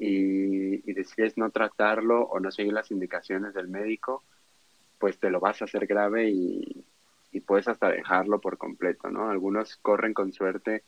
y, 0.00 0.78
decides 0.94 1.38
no 1.38 1.50
tratarlo 1.50 2.22
o 2.22 2.40
no 2.40 2.50
seguir 2.50 2.72
las 2.72 2.90
indicaciones 2.90 3.54
del 3.54 3.68
médico 3.68 4.24
pues 4.98 5.16
te 5.20 5.30
lo 5.30 5.38
vas 5.38 5.62
a 5.62 5.66
hacer 5.66 5.86
grave 5.86 6.30
y, 6.30 6.84
puedes 7.46 7.68
hasta 7.68 7.90
dejarlo 7.90 8.40
por 8.40 8.58
completo, 8.58 9.10
¿no? 9.10 9.30
Algunos 9.30 9.76
corren 9.76 10.12
con 10.12 10.32
suerte 10.32 10.82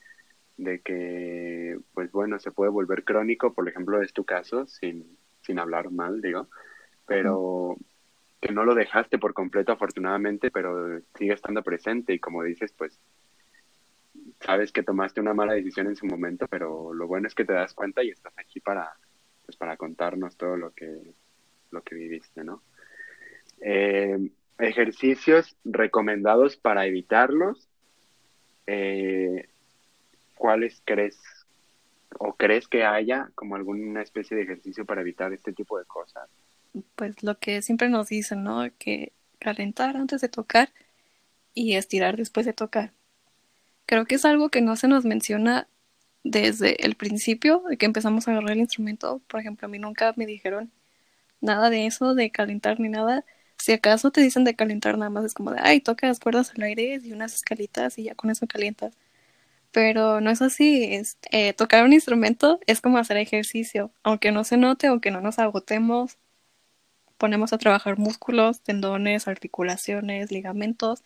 de 0.57 0.81
que, 0.81 1.79
pues 1.95 2.11
bueno, 2.11 2.41
se 2.41 2.51
puede 2.51 2.73
volver 2.73 3.05
crónico, 3.05 3.55
por 3.55 3.69
ejemplo, 3.69 4.03
es 4.03 4.13
tu 4.13 4.25
caso, 4.25 4.67
sin, 4.67 5.17
sin 5.43 5.61
hablar 5.61 5.93
mal, 5.93 6.21
digo, 6.21 6.49
pero 7.07 7.77
que 8.47 8.53
no 8.53 8.65
lo 8.65 8.75
dejaste 8.75 9.19
por 9.19 9.35
completo, 9.35 9.73
afortunadamente, 9.73 10.53
pero 10.53 11.01
sigue 11.19 11.33
estando 11.33 11.63
presente 11.63 12.13
y 12.13 12.21
como 12.21 12.45
dices, 12.45 12.73
pues 12.73 13.01
sabes 14.41 14.71
que 14.71 14.85
tomaste 14.85 15.21
una 15.21 15.35
mala 15.35 15.55
decisión 15.55 15.89
en 15.89 15.97
su 15.97 16.07
momento, 16.07 16.47
pero 16.47 16.95
lo 16.95 17.09
bueno 17.09 17.27
es 17.27 17.35
que 17.35 17.45
te 17.45 17.53
das 17.53 17.75
cuenta 17.75 18.05
y 18.05 18.11
estás 18.11 18.33
aquí 18.39 18.61
para, 18.61 18.95
pues, 19.45 19.57
para 19.57 19.77
contarnos 19.77 20.37
todo 20.37 20.57
lo 20.57 20.71
que, 20.73 21.13
lo 21.73 21.83
que 21.83 21.97
viviste, 21.97 22.45
¿no? 22.45 22.63
Eh, 23.61 24.31
ejercicios 24.59 25.57
recomendados 25.65 26.57
para 26.57 26.87
evitarlos. 26.87 27.69
Eh, 28.69 29.49
¿Cuáles 30.37 30.83
crees 30.85 31.19
o 32.19 32.35
crees 32.35 32.69
que 32.69 32.85
haya 32.85 33.31
como 33.35 33.57
alguna 33.57 34.03
especie 34.03 34.37
de 34.37 34.45
ejercicio 34.45 34.85
para 34.85 35.01
evitar 35.01 35.33
este 35.33 35.53
tipo 35.53 35.79
de 35.79 35.85
cosas? 35.87 36.29
Pues 36.95 37.23
lo 37.23 37.39
que 37.39 37.63
siempre 37.63 37.89
nos 37.89 38.09
dicen, 38.09 38.45
¿no? 38.45 38.63
Que 38.79 39.13
calentar 39.39 39.97
antes 39.97 40.21
de 40.21 40.29
tocar 40.29 40.73
y 41.55 41.75
estirar 41.75 42.17
después 42.17 42.47
de 42.47 42.53
tocar. 42.53 42.93
Creo 43.87 44.07
que 44.07 44.17
es 44.17 44.25
algo 44.25 44.51
que 44.51 44.63
no 44.63 44.77
se 44.77 44.89
nos 44.89 45.05
menciona 45.05 45.69
desde 46.25 46.85
el 46.85 46.97
principio 46.97 47.63
de 47.69 47.77
que 47.77 47.87
empezamos 47.87 48.29
a 48.29 48.33
agarrar 48.33 48.53
el 48.53 48.59
instrumento. 48.59 49.23
Por 49.29 49.41
ejemplo, 49.41 49.67
a 49.67 49.71
mí 49.71 49.79
nunca 49.79 50.13
me 50.17 50.27
dijeron 50.27 50.73
nada 51.41 51.71
de 51.71 51.87
eso, 51.87 52.15
de 52.15 52.31
calentar 52.31 52.81
ni 52.81 52.89
nada. 52.89 53.25
Si 53.59 53.73
acaso 53.73 54.11
te 54.11 54.21
dicen 54.21 54.45
de 54.45 54.57
calentar 54.57 54.99
nada 54.99 55.11
más, 55.11 55.25
es 55.25 55.35
como 55.35 55.53
de, 55.53 55.61
ay, 55.63 55.81
toca 55.81 56.07
las 56.09 56.21
cuerdas 56.21 56.53
al 56.57 56.63
aire 56.65 57.01
y 57.03 57.13
unas 57.13 57.35
escalitas 57.35 57.99
y 57.99 58.05
ya 58.05 58.15
con 58.15 58.31
eso 58.31 58.47
calientas. 58.47 58.95
Pero 59.73 60.21
no 60.21 60.31
es 60.31 60.43
así. 60.43 60.85
Es, 60.95 61.19
eh, 61.33 61.53
tocar 61.55 61.85
un 61.85 61.93
instrumento 61.93 62.61
es 62.67 62.81
como 62.81 62.99
hacer 62.99 63.19
ejercicio. 63.19 63.93
Aunque 64.03 64.33
no 64.33 64.45
se 64.45 64.57
note, 64.57 64.89
aunque 64.89 65.11
no 65.11 65.21
nos 65.21 65.39
agotemos, 65.39 66.19
ponemos 67.19 67.53
a 67.53 67.59
trabajar 67.59 67.99
músculos, 67.99 68.61
tendones, 68.63 69.29
articulaciones, 69.29 70.31
ligamentos. 70.31 71.03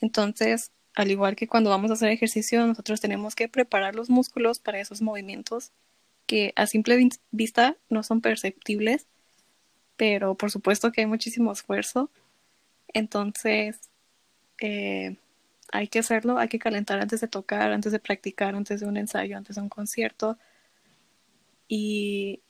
Entonces, 0.00 0.72
al 0.94 1.10
igual 1.10 1.36
que 1.36 1.48
cuando 1.48 1.70
vamos 1.70 1.90
a 1.90 1.94
hacer 1.94 2.10
ejercicio, 2.10 2.66
nosotros 2.66 3.00
tenemos 3.00 3.34
que 3.34 3.48
preparar 3.48 3.94
los 3.94 4.10
músculos 4.10 4.58
para 4.60 4.80
esos 4.80 5.02
movimientos 5.02 5.72
que 6.26 6.52
a 6.56 6.66
simple 6.66 7.08
vista 7.30 7.76
no 7.90 8.02
son 8.02 8.20
perceptibles, 8.20 9.06
pero 9.96 10.36
por 10.36 10.50
supuesto 10.50 10.92
que 10.92 11.02
hay 11.02 11.06
muchísimo 11.06 11.52
esfuerzo. 11.52 12.10
Entonces, 12.88 13.80
eh, 14.60 15.16
hay 15.72 15.88
que 15.88 15.98
hacerlo, 16.00 16.38
hay 16.38 16.48
que 16.48 16.58
calentar 16.58 17.00
antes 17.00 17.20
de 17.20 17.28
tocar, 17.28 17.72
antes 17.72 17.92
de 17.92 17.98
practicar, 17.98 18.54
antes 18.54 18.80
de 18.80 18.86
un 18.86 18.96
ensayo, 18.96 19.36
antes 19.36 19.56
de 19.56 19.62
un 19.62 19.68
concierto. 19.68 20.38
Y 21.68 22.43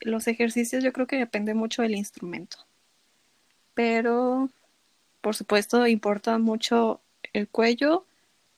los 0.00 0.26
ejercicios 0.28 0.84
yo 0.84 0.92
creo 0.92 1.06
que 1.06 1.16
depende 1.16 1.54
mucho 1.54 1.82
del 1.82 1.94
instrumento. 1.94 2.58
Pero, 3.74 4.50
por 5.20 5.34
supuesto, 5.34 5.86
importa 5.86 6.38
mucho 6.38 7.00
el 7.32 7.48
cuello, 7.48 8.06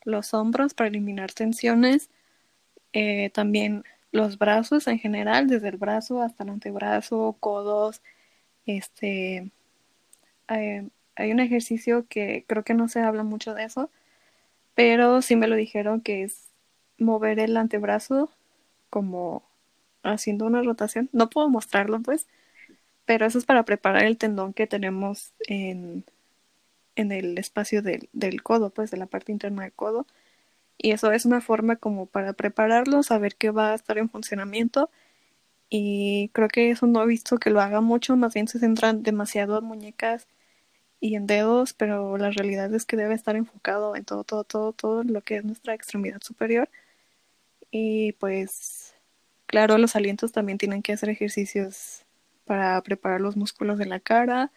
los 0.04 0.34
hombros 0.34 0.74
para 0.74 0.88
eliminar 0.88 1.32
tensiones, 1.32 2.10
eh, 2.92 3.30
también 3.30 3.84
los 4.12 4.38
brazos 4.38 4.86
en 4.86 4.98
general, 4.98 5.48
desde 5.48 5.68
el 5.68 5.76
brazo 5.76 6.22
hasta 6.22 6.44
el 6.44 6.50
antebrazo, 6.50 7.36
codos, 7.40 8.02
este, 8.66 9.50
hay 10.46 11.32
un 11.32 11.40
ejercicio 11.40 12.06
que 12.08 12.44
creo 12.46 12.64
que 12.64 12.74
no 12.74 12.88
se 12.88 13.00
habla 13.00 13.24
mucho 13.24 13.54
de 13.54 13.64
eso, 13.64 13.90
pero 14.74 15.22
sí 15.22 15.36
me 15.36 15.48
lo 15.48 15.56
dijeron 15.56 16.00
que 16.00 16.24
es 16.24 16.48
mover 16.98 17.38
el 17.40 17.56
antebrazo 17.56 18.30
como 18.90 19.42
haciendo 20.04 20.46
una 20.46 20.62
rotación. 20.62 21.10
No 21.12 21.30
puedo 21.30 21.48
mostrarlo 21.50 22.00
pues, 22.02 22.28
pero 23.06 23.26
eso 23.26 23.38
es 23.38 23.44
para 23.46 23.64
preparar 23.64 24.04
el 24.04 24.18
tendón 24.18 24.52
que 24.54 24.66
tenemos 24.66 25.34
en, 25.48 26.04
en 26.96 27.12
el 27.12 27.38
espacio 27.38 27.82
del, 27.82 28.08
del 28.12 28.42
codo, 28.42 28.70
pues 28.70 28.90
de 28.90 28.96
la 28.98 29.06
parte 29.06 29.32
interna 29.32 29.62
del 29.64 29.72
codo. 29.72 30.06
Y 30.78 30.92
eso 30.92 31.12
es 31.12 31.26
una 31.26 31.40
forma 31.40 31.76
como 31.76 32.06
para 32.06 32.32
prepararlo, 32.34 33.02
saber 33.02 33.36
que 33.36 33.50
va 33.50 33.72
a 33.72 33.74
estar 33.74 33.98
en 33.98 34.10
funcionamiento. 34.10 34.90
Y 35.70 36.30
creo 36.34 36.48
que 36.48 36.70
eso 36.70 36.86
no 36.86 37.02
he 37.02 37.06
visto 37.06 37.38
que 37.38 37.50
lo 37.50 37.60
haga 37.60 37.80
mucho, 37.80 38.16
más 38.16 38.34
bien 38.34 38.48
se 38.48 38.58
centran 38.60 39.02
demasiado 39.02 39.58
en 39.58 39.64
muñecas 39.64 40.28
y 41.00 41.16
en 41.16 41.26
dedos, 41.26 41.74
pero 41.74 42.18
la 42.18 42.30
realidad 42.30 42.74
es 42.74 42.86
que 42.86 42.96
debe 42.96 43.14
estar 43.14 43.36
enfocado 43.36 43.96
en 43.96 44.04
todo, 44.04 44.24
todo, 44.24 44.44
todo, 44.44 44.72
todo 44.72 45.04
lo 45.04 45.22
que 45.22 45.36
es 45.36 45.44
nuestra 45.44 45.74
extremidad 45.74 46.22
superior. 46.22 46.68
Y 47.70 48.12
pues, 48.14 48.83
claro, 49.54 49.78
los 49.78 49.94
alientos 49.94 50.32
también 50.32 50.58
tienen 50.58 50.82
que 50.82 50.92
hacer 50.92 51.10
ejercicios 51.10 52.04
para 52.44 52.82
preparar 52.82 53.20
los 53.20 53.36
músculos 53.36 53.78
de 53.78 53.86
la 53.86 54.00
cara, 54.00 54.50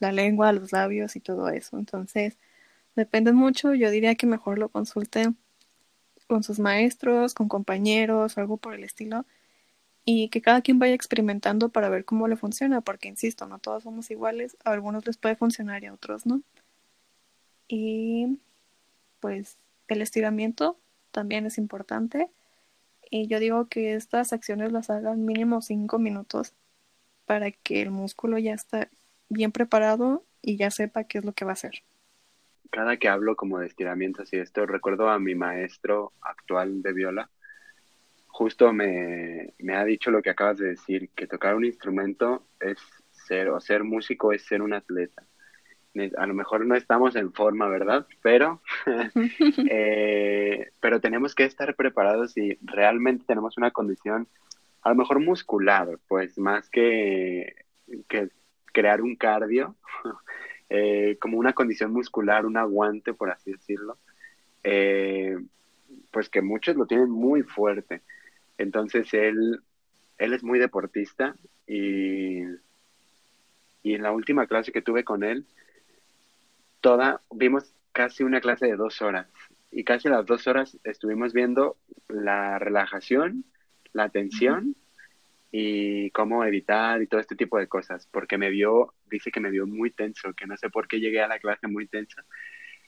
la 0.00 0.12
lengua, 0.12 0.52
los 0.52 0.70
labios 0.70 1.16
y 1.16 1.20
todo 1.20 1.48
eso. 1.48 1.78
Entonces, 1.78 2.36
depende 2.94 3.32
mucho. 3.32 3.72
Yo 3.72 3.90
diría 3.90 4.16
que 4.16 4.26
mejor 4.26 4.58
lo 4.58 4.68
consulten 4.68 5.38
con 6.26 6.42
sus 6.42 6.58
maestros, 6.58 7.32
con 7.32 7.48
compañeros 7.48 8.36
algo 8.36 8.58
por 8.58 8.74
el 8.74 8.84
estilo. 8.84 9.24
Y 10.04 10.28
que 10.28 10.42
cada 10.42 10.60
quien 10.60 10.78
vaya 10.78 10.92
experimentando 10.92 11.70
para 11.70 11.88
ver 11.88 12.04
cómo 12.04 12.28
le 12.28 12.36
funciona, 12.36 12.82
porque 12.82 13.08
insisto, 13.08 13.46
no 13.46 13.58
todos 13.60 13.84
somos 13.84 14.10
iguales, 14.10 14.58
a 14.62 14.72
algunos 14.72 15.06
les 15.06 15.16
puede 15.16 15.36
funcionar 15.36 15.82
y 15.84 15.86
a 15.86 15.94
otros 15.94 16.26
no. 16.26 16.42
Y 17.66 18.38
pues 19.20 19.56
el 19.88 20.02
estiramiento 20.02 20.78
también 21.12 21.46
es 21.46 21.56
importante. 21.56 22.28
Y 23.10 23.28
yo 23.28 23.40
digo 23.40 23.68
que 23.68 23.94
estas 23.94 24.32
acciones 24.32 24.72
las 24.72 24.90
hagan 24.90 25.24
mínimo 25.24 25.62
cinco 25.62 25.98
minutos 25.98 26.54
para 27.26 27.50
que 27.50 27.82
el 27.82 27.90
músculo 27.90 28.38
ya 28.38 28.54
está 28.54 28.88
bien 29.28 29.52
preparado 29.52 30.24
y 30.42 30.56
ya 30.56 30.70
sepa 30.70 31.04
qué 31.04 31.18
es 31.18 31.24
lo 31.24 31.32
que 31.32 31.44
va 31.44 31.52
a 31.52 31.54
hacer 31.54 31.82
cada 32.74 32.96
que 32.96 33.08
hablo 33.08 33.36
como 33.36 33.60
de 33.60 33.68
estiramientos 33.68 34.32
y 34.32 34.38
esto, 34.38 34.66
recuerdo 34.66 35.08
a 35.08 35.20
mi 35.20 35.36
maestro 35.36 36.12
actual 36.20 36.82
de 36.82 36.92
viola, 36.92 37.30
justo 38.26 38.72
me, 38.72 39.54
ha 39.72 39.84
dicho 39.84 40.10
lo 40.10 40.20
que 40.20 40.30
acabas 40.30 40.58
de 40.58 40.70
decir, 40.70 41.08
que 41.14 41.28
tocar 41.28 41.54
un 41.54 41.64
instrumento 41.64 42.48
es 42.58 42.78
ser, 43.12 43.50
o 43.50 43.60
ser 43.60 43.84
músico 43.84 44.32
es 44.32 44.42
ser 44.42 44.60
un 44.60 44.72
atleta. 44.72 45.24
A 46.16 46.26
lo 46.26 46.34
mejor 46.34 46.66
no 46.66 46.74
estamos 46.74 47.14
en 47.14 47.32
forma, 47.32 47.68
¿verdad? 47.68 48.06
Pero, 48.20 48.60
eh, 49.70 50.72
pero 50.80 51.00
tenemos 51.00 51.34
que 51.34 51.44
estar 51.44 51.74
preparados 51.76 52.36
y 52.36 52.58
realmente 52.62 53.24
tenemos 53.26 53.56
una 53.56 53.70
condición, 53.70 54.26
a 54.82 54.88
lo 54.88 54.96
mejor 54.96 55.20
muscular, 55.20 55.98
pues 56.08 56.36
más 56.36 56.68
que, 56.68 57.54
que 58.08 58.28
crear 58.72 59.02
un 59.02 59.14
cardio, 59.14 59.76
eh, 60.68 61.16
como 61.20 61.38
una 61.38 61.52
condición 61.52 61.92
muscular, 61.92 62.44
un 62.44 62.56
aguante, 62.56 63.14
por 63.14 63.30
así 63.30 63.52
decirlo, 63.52 63.96
eh, 64.64 65.38
pues 66.10 66.28
que 66.28 66.42
muchos 66.42 66.74
lo 66.74 66.86
tienen 66.86 67.10
muy 67.10 67.42
fuerte. 67.44 68.02
Entonces 68.58 69.14
él, 69.14 69.60
él 70.18 70.32
es 70.32 70.42
muy 70.42 70.58
deportista 70.58 71.36
y, 71.68 72.42
y 73.82 73.94
en 73.94 74.02
la 74.02 74.10
última 74.10 74.48
clase 74.48 74.72
que 74.72 74.82
tuve 74.82 75.04
con 75.04 75.22
él, 75.22 75.46
toda, 76.84 77.22
vimos 77.30 77.74
casi 77.92 78.24
una 78.24 78.42
clase 78.42 78.66
de 78.66 78.76
dos 78.76 79.00
horas. 79.00 79.26
Y 79.70 79.84
casi 79.84 80.10
las 80.10 80.26
dos 80.26 80.46
horas 80.46 80.78
estuvimos 80.84 81.32
viendo 81.32 81.78
la 82.08 82.58
relajación, 82.58 83.46
la 83.94 84.10
tensión 84.10 84.76
y 85.50 86.10
cómo 86.10 86.44
evitar 86.44 87.00
y 87.00 87.06
todo 87.06 87.22
este 87.22 87.36
tipo 87.36 87.56
de 87.58 87.68
cosas, 87.68 88.06
porque 88.12 88.36
me 88.36 88.50
vio, 88.50 88.92
dice 89.10 89.30
que 89.30 89.40
me 89.40 89.50
vio 89.50 89.66
muy 89.66 89.92
tenso, 89.92 90.34
que 90.34 90.46
no 90.46 90.58
sé 90.58 90.68
por 90.68 90.86
qué 90.86 91.00
llegué 91.00 91.22
a 91.22 91.28
la 91.28 91.38
clase 91.38 91.68
muy 91.68 91.86
tensa, 91.86 92.22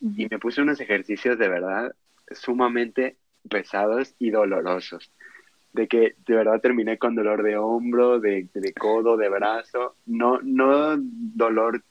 y 0.00 0.26
me 0.28 0.38
puse 0.38 0.60
unos 0.60 0.78
ejercicios 0.80 1.38
de 1.38 1.48
verdad 1.48 1.94
sumamente 2.32 3.16
pesados 3.48 4.14
y 4.18 4.28
dolorosos, 4.30 5.10
de 5.72 5.88
que 5.88 6.16
de 6.26 6.34
verdad 6.34 6.60
terminé 6.60 6.98
con 6.98 7.14
dolor 7.14 7.42
de 7.42 7.56
hombro, 7.56 8.20
de, 8.20 8.48
de 8.52 8.72
codo, 8.74 9.16
de 9.16 9.30
brazo, 9.30 9.94
no, 10.04 10.40
no 10.42 10.96
dolor 10.98 11.82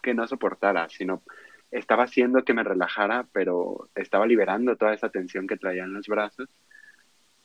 que 0.00 0.14
no 0.14 0.26
soportara, 0.26 0.88
sino 0.88 1.22
estaba 1.70 2.04
haciendo 2.04 2.44
que 2.44 2.54
me 2.54 2.64
relajara, 2.64 3.26
pero 3.32 3.88
estaba 3.94 4.26
liberando 4.26 4.76
toda 4.76 4.94
esa 4.94 5.08
tensión 5.10 5.46
que 5.46 5.56
traía 5.56 5.84
en 5.84 5.92
los 5.92 6.08
brazos. 6.08 6.48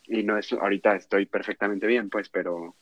Y 0.07 0.23
no 0.23 0.37
es, 0.37 0.51
ahorita 0.53 0.95
estoy 0.95 1.25
perfectamente 1.25 1.87
bien, 1.87 2.09
pues, 2.09 2.29
pero, 2.29 2.75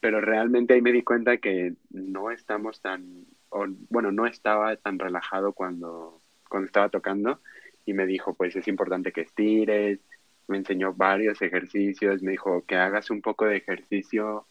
pero 0.00 0.20
realmente 0.20 0.74
ahí 0.74 0.82
me 0.82 0.92
di 0.92 1.02
cuenta 1.02 1.38
que 1.38 1.74
no 1.90 2.30
estamos 2.30 2.80
tan, 2.80 3.26
o, 3.50 3.66
bueno, 3.88 4.12
no 4.12 4.26
estaba 4.26 4.76
tan 4.76 4.98
relajado 4.98 5.52
cuando, 5.52 6.18
cuando 6.48 6.66
estaba 6.66 6.88
tocando. 6.88 7.40
Y 7.86 7.94
me 7.94 8.06
dijo, 8.06 8.34
pues 8.34 8.54
es 8.56 8.68
importante 8.68 9.12
que 9.12 9.22
estires, 9.22 10.00
me 10.46 10.58
enseñó 10.58 10.92
varios 10.92 11.40
ejercicios, 11.42 12.22
me 12.22 12.32
dijo 12.32 12.64
que 12.66 12.76
hagas 12.76 13.10
un 13.10 13.22
poco 13.22 13.46
de 13.46 13.56
ejercicio, 13.56 14.46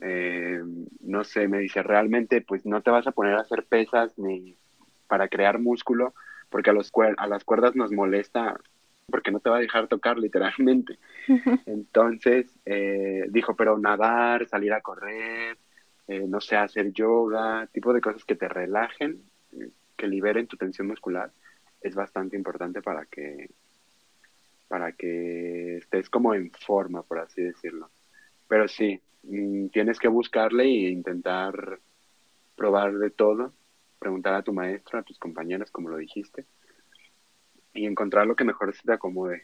eh, 0.00 0.62
no 1.00 1.24
sé, 1.24 1.48
me 1.48 1.58
dice, 1.58 1.82
realmente 1.82 2.40
pues 2.40 2.66
no 2.66 2.82
te 2.82 2.90
vas 2.90 3.06
a 3.06 3.12
poner 3.12 3.34
a 3.34 3.40
hacer 3.40 3.64
pesas 3.64 4.18
ni 4.18 4.56
para 5.06 5.28
crear 5.28 5.58
músculo, 5.58 6.14
porque 6.50 6.70
a, 6.70 6.72
los, 6.72 6.90
a 7.16 7.26
las 7.26 7.44
cuerdas 7.44 7.76
nos 7.76 7.92
molesta 7.92 8.58
porque 9.10 9.30
no 9.30 9.40
te 9.40 9.50
va 9.50 9.58
a 9.58 9.60
dejar 9.60 9.86
tocar 9.86 10.18
literalmente. 10.18 10.98
Entonces 11.66 12.58
eh, 12.64 13.26
dijo, 13.30 13.54
pero 13.54 13.78
nadar, 13.78 14.46
salir 14.46 14.72
a 14.72 14.80
correr, 14.80 15.58
eh, 16.08 16.24
no 16.26 16.40
sé, 16.40 16.56
hacer 16.56 16.92
yoga, 16.92 17.66
tipo 17.72 17.92
de 17.92 18.00
cosas 18.00 18.24
que 18.24 18.34
te 18.34 18.48
relajen, 18.48 19.22
que 19.96 20.06
liberen 20.06 20.46
tu 20.46 20.56
tensión 20.56 20.88
muscular, 20.88 21.30
es 21.80 21.94
bastante 21.94 22.36
importante 22.36 22.82
para 22.82 23.04
que 23.04 23.50
para 24.68 24.92
que 24.92 25.76
estés 25.76 26.08
como 26.10 26.34
en 26.34 26.50
forma, 26.50 27.02
por 27.02 27.18
así 27.18 27.42
decirlo. 27.42 27.90
Pero 28.48 28.68
sí, 28.68 29.00
mm, 29.22 29.68
tienes 29.68 29.98
que 29.98 30.08
buscarle 30.08 30.64
e 30.64 30.90
intentar 30.90 31.80
probar 32.56 32.94
de 32.98 33.10
todo, 33.10 33.52
preguntar 33.98 34.34
a 34.34 34.42
tu 34.42 34.52
maestro, 34.52 34.98
a 34.98 35.02
tus 35.02 35.18
compañeros, 35.18 35.70
como 35.70 35.88
lo 35.88 35.96
dijiste, 35.96 36.44
y 37.72 37.86
encontrar 37.86 38.26
lo 38.26 38.36
que 38.36 38.44
mejor 38.44 38.74
se 38.74 38.82
te 38.82 38.92
acomode. 38.92 39.42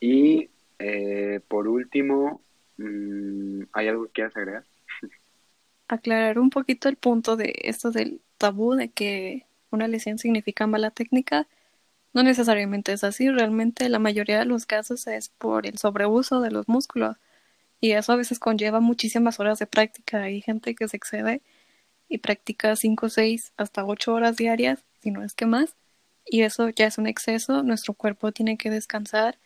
Y 0.00 0.50
eh, 0.78 1.40
por 1.46 1.68
último, 1.68 2.42
mm, 2.78 3.62
¿hay 3.72 3.88
algo 3.88 4.06
que 4.06 4.12
quieras 4.12 4.36
agregar? 4.36 4.64
Aclarar 5.88 6.38
un 6.38 6.50
poquito 6.50 6.88
el 6.88 6.96
punto 6.96 7.36
de 7.36 7.54
esto 7.62 7.90
del 7.90 8.20
tabú 8.38 8.74
de 8.74 8.88
que 8.88 9.46
una 9.70 9.88
lesión 9.88 10.18
significa 10.18 10.66
mala 10.66 10.90
técnica. 10.90 11.46
No 12.14 12.22
necesariamente 12.22 12.92
es 12.92 13.04
así, 13.04 13.30
realmente 13.30 13.88
la 13.88 13.98
mayoría 13.98 14.38
de 14.38 14.44
los 14.44 14.66
casos 14.66 15.06
es 15.06 15.28
por 15.28 15.66
el 15.66 15.78
sobreuso 15.78 16.40
de 16.40 16.50
los 16.50 16.68
músculos 16.68 17.16
y 17.82 17.92
eso 17.92 18.14
a 18.14 18.16
veces 18.16 18.40
conlleva 18.40 18.80
muchísimas 18.80 19.40
horas 19.40 19.60
de 19.60 19.66
práctica. 19.68 20.22
Hay 20.24 20.42
gente 20.42 20.74
que 20.76 20.88
se 20.88 20.96
excede 20.98 21.42
y 22.08 22.18
practica 22.18 22.76
5, 22.76 23.08
6, 23.10 23.52
hasta 23.58 23.84
8 23.86 24.14
horas 24.14 24.36
diarias, 24.38 24.84
si 25.02 25.10
no 25.12 25.24
es 25.24 25.34
que 25.34 25.46
más, 25.46 25.76
y 26.26 26.42
eso 26.42 26.68
ya 26.70 26.86
es 26.86 26.98
un 26.98 27.06
exceso, 27.08 27.62
nuestro 27.64 27.94
cuerpo 27.94 28.32
tiene 28.32 28.56
que 28.58 28.70
descansar 28.70 29.38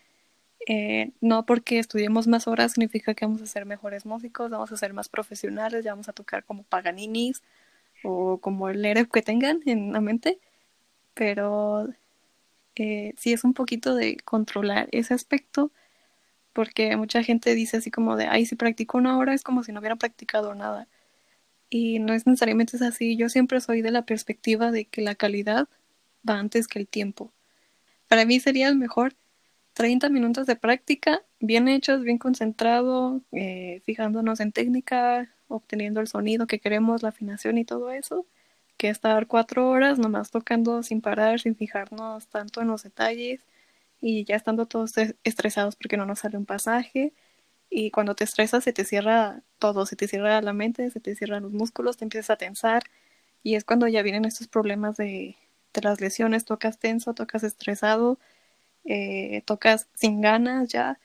Eh, 0.68 1.12
no 1.20 1.46
porque 1.46 1.78
estudiemos 1.78 2.26
más 2.26 2.48
horas 2.48 2.72
significa 2.72 3.14
que 3.14 3.26
vamos 3.26 3.42
a 3.42 3.46
ser 3.46 3.66
mejores 3.66 4.06
músicos, 4.06 4.50
vamos 4.50 4.72
a 4.72 4.76
ser 4.76 4.92
más 4.94 5.08
profesionales, 5.08 5.84
ya 5.84 5.92
vamos 5.92 6.08
a 6.08 6.12
tocar 6.12 6.44
como 6.44 6.64
Paganinis 6.64 7.42
o 8.02 8.38
como 8.40 8.68
el 8.70 8.84
Ereb 8.84 9.10
que 9.10 9.22
tengan 9.22 9.60
en 9.66 9.92
la 9.92 10.00
mente, 10.00 10.40
pero 11.14 11.88
eh, 12.76 13.14
sí 13.18 13.32
es 13.32 13.44
un 13.44 13.54
poquito 13.54 13.94
de 13.94 14.18
controlar 14.24 14.88
ese 14.92 15.14
aspecto, 15.14 15.72
porque 16.56 16.96
mucha 16.96 17.22
gente 17.22 17.54
dice 17.54 17.76
así 17.76 17.90
como 17.90 18.16
de, 18.16 18.28
ay, 18.28 18.46
si 18.46 18.56
practico 18.56 18.96
una 18.96 19.18
hora 19.18 19.34
es 19.34 19.42
como 19.42 19.62
si 19.62 19.72
no 19.72 19.80
hubiera 19.80 19.96
practicado 19.96 20.54
nada. 20.54 20.88
Y 21.68 21.98
no 21.98 22.14
es 22.14 22.26
necesariamente 22.26 22.78
es 22.78 22.82
así. 22.82 23.14
Yo 23.16 23.28
siempre 23.28 23.60
soy 23.60 23.82
de 23.82 23.90
la 23.90 24.06
perspectiva 24.06 24.70
de 24.70 24.86
que 24.86 25.02
la 25.02 25.14
calidad 25.14 25.68
va 26.28 26.38
antes 26.38 26.66
que 26.66 26.78
el 26.78 26.88
tiempo. 26.88 27.30
Para 28.08 28.24
mí 28.24 28.40
sería 28.40 28.68
el 28.68 28.76
mejor 28.76 29.14
30 29.74 30.08
minutos 30.08 30.46
de 30.46 30.56
práctica, 30.56 31.22
bien 31.40 31.68
hechos, 31.68 32.02
bien 32.02 32.16
concentrado, 32.16 33.20
eh, 33.32 33.82
fijándonos 33.84 34.40
en 34.40 34.52
técnica, 34.52 35.28
obteniendo 35.48 36.00
el 36.00 36.08
sonido 36.08 36.46
que 36.46 36.58
queremos, 36.58 37.02
la 37.02 37.10
afinación 37.10 37.58
y 37.58 37.66
todo 37.66 37.90
eso, 37.92 38.24
que 38.78 38.88
estar 38.88 39.26
cuatro 39.26 39.68
horas 39.68 39.98
nomás 39.98 40.30
tocando 40.30 40.82
sin 40.82 41.02
parar, 41.02 41.38
sin 41.38 41.54
fijarnos 41.54 42.28
tanto 42.28 42.62
en 42.62 42.68
los 42.68 42.82
detalles 42.84 43.42
y 44.00 44.24
ya 44.24 44.36
estando 44.36 44.66
todos 44.66 44.92
estresados 45.24 45.76
porque 45.76 45.96
no 45.96 46.06
nos 46.06 46.20
sale 46.20 46.38
un 46.38 46.46
pasaje. 46.46 47.12
Y 47.70 47.90
cuando 47.90 48.14
te 48.14 48.24
estresas 48.24 48.64
se 48.64 48.72
te 48.72 48.84
cierra 48.84 49.42
todo, 49.58 49.86
se 49.86 49.96
te 49.96 50.08
cierra 50.08 50.40
la 50.42 50.52
mente, 50.52 50.90
se 50.90 51.00
te 51.00 51.14
cierran 51.16 51.42
los 51.44 51.52
músculos, 51.52 51.96
te 51.96 52.04
empiezas 52.04 52.30
a 52.30 52.36
tensar 52.36 52.84
y 53.42 53.56
es 53.56 53.64
cuando 53.64 53.88
ya 53.88 54.02
vienen 54.02 54.24
estos 54.24 54.48
problemas 54.48 54.96
de, 54.96 55.36
de 55.74 55.82
las 55.82 56.00
lesiones, 56.00 56.44
tocas 56.44 56.78
tenso, 56.78 57.14
tocas 57.14 57.44
estresado, 57.44 58.18
eh, 58.84 59.42
tocas 59.46 59.88
sin 59.94 60.20
ganas 60.20 60.68
ya. 60.68 60.98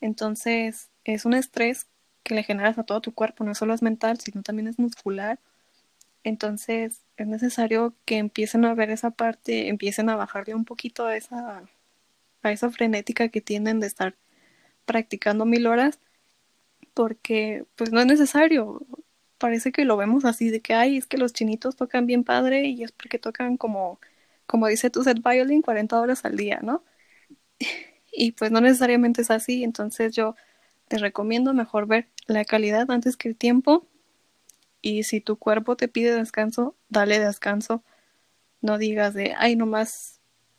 Entonces 0.00 0.90
es 1.04 1.24
un 1.24 1.34
estrés 1.34 1.86
que 2.24 2.34
le 2.34 2.42
generas 2.44 2.78
a 2.78 2.84
todo 2.84 3.00
tu 3.00 3.14
cuerpo, 3.14 3.44
no 3.44 3.54
solo 3.54 3.74
es 3.74 3.82
mental, 3.82 4.20
sino 4.20 4.42
también 4.42 4.68
es 4.68 4.78
muscular. 4.78 5.40
Entonces 6.24 7.02
es 7.16 7.26
necesario 7.26 7.94
que 8.04 8.18
empiecen 8.18 8.64
a 8.64 8.74
ver 8.74 8.90
esa 8.90 9.10
parte, 9.12 9.68
empiecen 9.68 10.10
a 10.10 10.16
bajarle 10.16 10.54
un 10.54 10.64
poquito 10.64 11.10
esa, 11.10 11.64
esa 12.52 12.70
frenética 12.70 13.28
que 13.28 13.40
tienen 13.40 13.80
de 13.80 13.86
estar 13.86 14.16
practicando 14.86 15.44
mil 15.46 15.66
horas, 15.66 16.00
porque 16.94 17.64
pues 17.76 17.92
no 17.92 18.00
es 18.00 18.06
necesario. 18.06 18.86
Parece 19.38 19.72
que 19.72 19.84
lo 19.84 19.96
vemos 19.96 20.24
así, 20.24 20.50
de 20.50 20.60
que, 20.60 20.74
ay, 20.74 20.98
es 20.98 21.06
que 21.06 21.18
los 21.18 21.32
chinitos 21.32 21.76
tocan 21.76 22.06
bien 22.06 22.24
padre 22.24 22.66
y 22.66 22.82
es 22.82 22.92
porque 22.92 23.18
tocan 23.18 23.56
como, 23.56 24.00
como 24.46 24.66
dice 24.68 24.90
tu 24.90 25.04
set 25.04 25.18
violin, 25.22 25.62
40 25.62 26.00
horas 26.00 26.24
al 26.24 26.36
día, 26.36 26.60
¿no? 26.62 26.84
y 28.12 28.32
pues 28.32 28.50
no 28.52 28.60
necesariamente 28.60 29.22
es 29.22 29.30
así, 29.30 29.64
entonces 29.64 30.14
yo 30.14 30.36
te 30.88 30.98
recomiendo 30.98 31.54
mejor 31.54 31.86
ver 31.86 32.08
la 32.26 32.44
calidad 32.44 32.90
antes 32.90 33.16
que 33.16 33.28
el 33.28 33.36
tiempo. 33.36 33.86
Y 34.80 35.04
si 35.04 35.20
tu 35.20 35.36
cuerpo 35.36 35.76
te 35.76 35.88
pide 35.88 36.14
descanso, 36.14 36.76
dale 36.88 37.18
descanso. 37.18 37.82
No 38.60 38.78
digas 38.78 39.14
de, 39.14 39.34
ay, 39.38 39.56
nomás, 39.56 40.17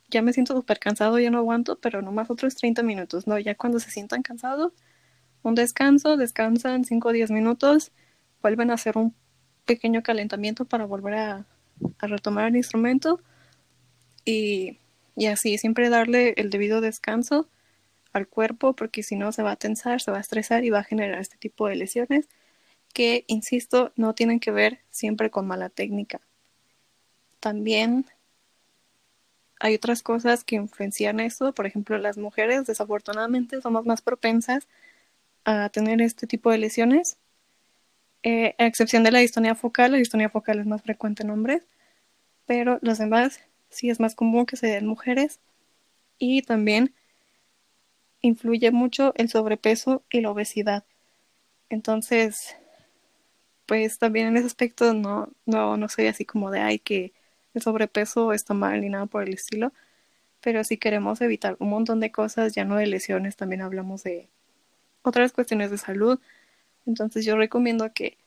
ya 0.10 0.22
me 0.22 0.34
siento 0.34 0.54
súper 0.56 0.80
cansado, 0.80 1.20
ya 1.20 1.30
no 1.32 1.40
aguanto, 1.40 1.80
pero 1.80 2.02
nomás 2.02 2.30
otros 2.30 2.56
30 2.56 2.84
minutos. 2.84 3.28
No, 3.28 3.38
ya 3.40 3.56
cuando 3.56 3.80
se 3.80 3.92
sientan 3.92 4.22
cansados, 4.22 4.74
un 5.44 5.56
descanso, 5.56 6.18
descansan 6.18 6.86
5 6.86 7.10
o 7.10 7.12
10 7.12 7.32
minutos, 7.32 7.92
vuelven 8.42 8.72
a 8.72 8.76
hacer 8.76 8.98
un 8.98 9.16
pequeño 9.66 10.04
calentamiento 10.04 10.66
para 10.66 10.86
volver 10.86 11.14
a, 11.16 11.46
a 12.00 12.08
retomar 12.08 12.48
el 12.48 12.56
instrumento. 12.56 13.22
Y, 14.26 14.80
y 15.16 15.28
así, 15.28 15.58
siempre 15.58 15.90
darle 15.90 16.34
el 16.38 16.50
debido 16.50 16.82
descanso 16.82 17.48
al 18.14 18.28
cuerpo 18.28 18.76
porque 18.76 19.04
si 19.04 19.16
no 19.16 19.32
se 19.32 19.44
va 19.44 19.52
a 19.52 19.56
tensar, 19.56 20.02
se 20.02 20.12
va 20.12 20.18
a 20.18 20.22
estresar 20.22 20.64
y 20.66 20.70
va 20.70 20.80
a 20.80 20.84
generar 20.84 21.20
este 21.20 21.38
tipo 21.38 21.68
de 21.68 21.76
lesiones 21.76 22.28
que, 22.94 23.24
insisto, 23.28 23.92
no 23.96 24.16
tienen 24.16 24.40
que 24.40 24.52
ver 24.52 24.80
siempre 24.90 25.30
con 25.30 25.48
mala 25.48 25.70
técnica. 25.70 26.22
También 27.40 28.06
hay 29.60 29.76
otras 29.76 30.04
cosas 30.04 30.44
que 30.44 30.56
influencian 30.56 31.20
eso, 31.20 31.54
por 31.54 31.66
ejemplo, 31.66 31.98
las 31.98 32.18
mujeres 32.18 32.66
desafortunadamente 32.66 33.62
somos 33.62 33.86
más 33.86 34.02
propensas 34.02 34.68
a 35.46 35.70
tener 35.70 36.02
este 36.02 36.28
tipo 36.28 36.52
de 36.52 36.58
lesiones, 36.60 37.18
eh, 38.24 38.56
a 38.58 38.66
excepción 38.66 39.04
de 39.04 39.12
la 39.12 39.20
distonía 39.20 39.56
focal, 39.56 39.92
la 39.94 39.98
distonía 39.98 40.30
focal 40.30 40.60
es 40.60 40.66
más 40.66 40.82
frecuente 40.82 41.24
en 41.24 41.30
hombres, 41.32 41.64
pero 42.46 42.80
los 42.82 42.98
demás 42.98 43.42
sí 43.70 43.90
es 43.90 44.00
más 44.00 44.16
común 44.16 44.46
que 44.46 44.58
se 44.58 44.68
den 44.68 44.88
mujeres. 44.88 45.40
Y 46.18 46.42
también 46.42 46.94
influye 48.22 48.72
mucho 48.72 49.14
el 49.16 49.30
sobrepeso 49.30 50.04
y 50.12 50.22
la 50.22 50.32
obesidad. 50.32 50.84
Entonces, 51.70 52.56
pues 53.66 54.00
también 54.00 54.28
en 54.28 54.38
ese 54.38 54.48
aspecto 54.48 54.94
no, 54.94 55.30
no, 55.46 55.78
no 55.78 55.90
soy 55.90 56.08
así 56.08 56.26
como 56.26 56.52
de, 56.52 56.60
ay, 56.60 56.80
que 56.80 57.14
el 57.54 57.62
sobrepeso 57.62 58.34
está 58.34 58.54
mal 58.54 58.82
ni 58.82 58.90
nada 58.90 59.06
por 59.06 59.24
el 59.24 59.34
estilo, 59.34 59.74
pero 60.42 60.64
si 60.64 60.78
queremos 60.78 61.22
evitar 61.22 61.58
un 61.60 61.70
montón 61.70 62.00
de 62.00 62.12
cosas, 62.12 62.54
ya 62.54 62.66
no 62.66 62.78
de 62.78 62.88
lesiones, 62.88 63.36
también 63.36 63.62
hablamos 63.62 64.04
de 64.04 64.30
otras 65.04 65.34
cuestiones 65.34 65.72
de 65.72 65.78
salud. 65.78 66.20
Entonces 66.86 67.26
yo 67.26 67.36
recomiendo 67.38 67.92
que 67.94 68.18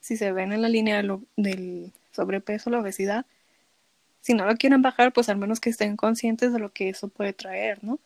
si 0.00 0.16
se 0.16 0.32
ven 0.32 0.52
en 0.52 0.62
la 0.62 0.68
línea 0.68 1.02
del 1.36 1.92
sobrepeso, 2.12 2.70
la 2.70 2.80
obesidad, 2.80 3.26
si 4.20 4.34
no 4.34 4.46
lo 4.46 4.56
quieren 4.56 4.82
bajar, 4.82 5.12
pues 5.12 5.28
al 5.28 5.36
menos 5.38 5.60
que 5.60 5.70
estén 5.70 5.96
conscientes 5.96 6.52
de 6.52 6.58
lo 6.58 6.72
que 6.72 6.90
eso 6.90 7.08
puede 7.08 7.32
traer, 7.32 7.82
¿no? 7.84 7.98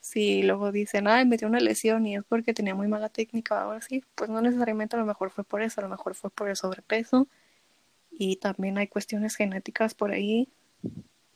si 0.00 0.42
luego 0.42 0.72
dicen, 0.72 1.08
ay, 1.08 1.26
me 1.26 1.36
dio 1.36 1.48
una 1.48 1.60
lesión 1.60 2.06
y 2.06 2.16
es 2.16 2.24
porque 2.24 2.54
tenía 2.54 2.74
muy 2.74 2.88
mala 2.88 3.08
técnica 3.08 3.56
o 3.56 3.58
algo 3.58 3.72
así, 3.72 4.04
pues 4.14 4.30
no 4.30 4.40
necesariamente 4.40 4.96
a 4.96 4.98
lo 4.98 5.06
mejor 5.06 5.30
fue 5.30 5.44
por 5.44 5.62
eso, 5.62 5.80
a 5.80 5.84
lo 5.84 5.90
mejor 5.90 6.14
fue 6.14 6.30
por 6.30 6.48
el 6.48 6.56
sobrepeso 6.56 7.28
y 8.18 8.36
también 8.36 8.78
hay 8.78 8.88
cuestiones 8.88 9.36
genéticas 9.36 9.94
por 9.94 10.10
ahí. 10.10 10.48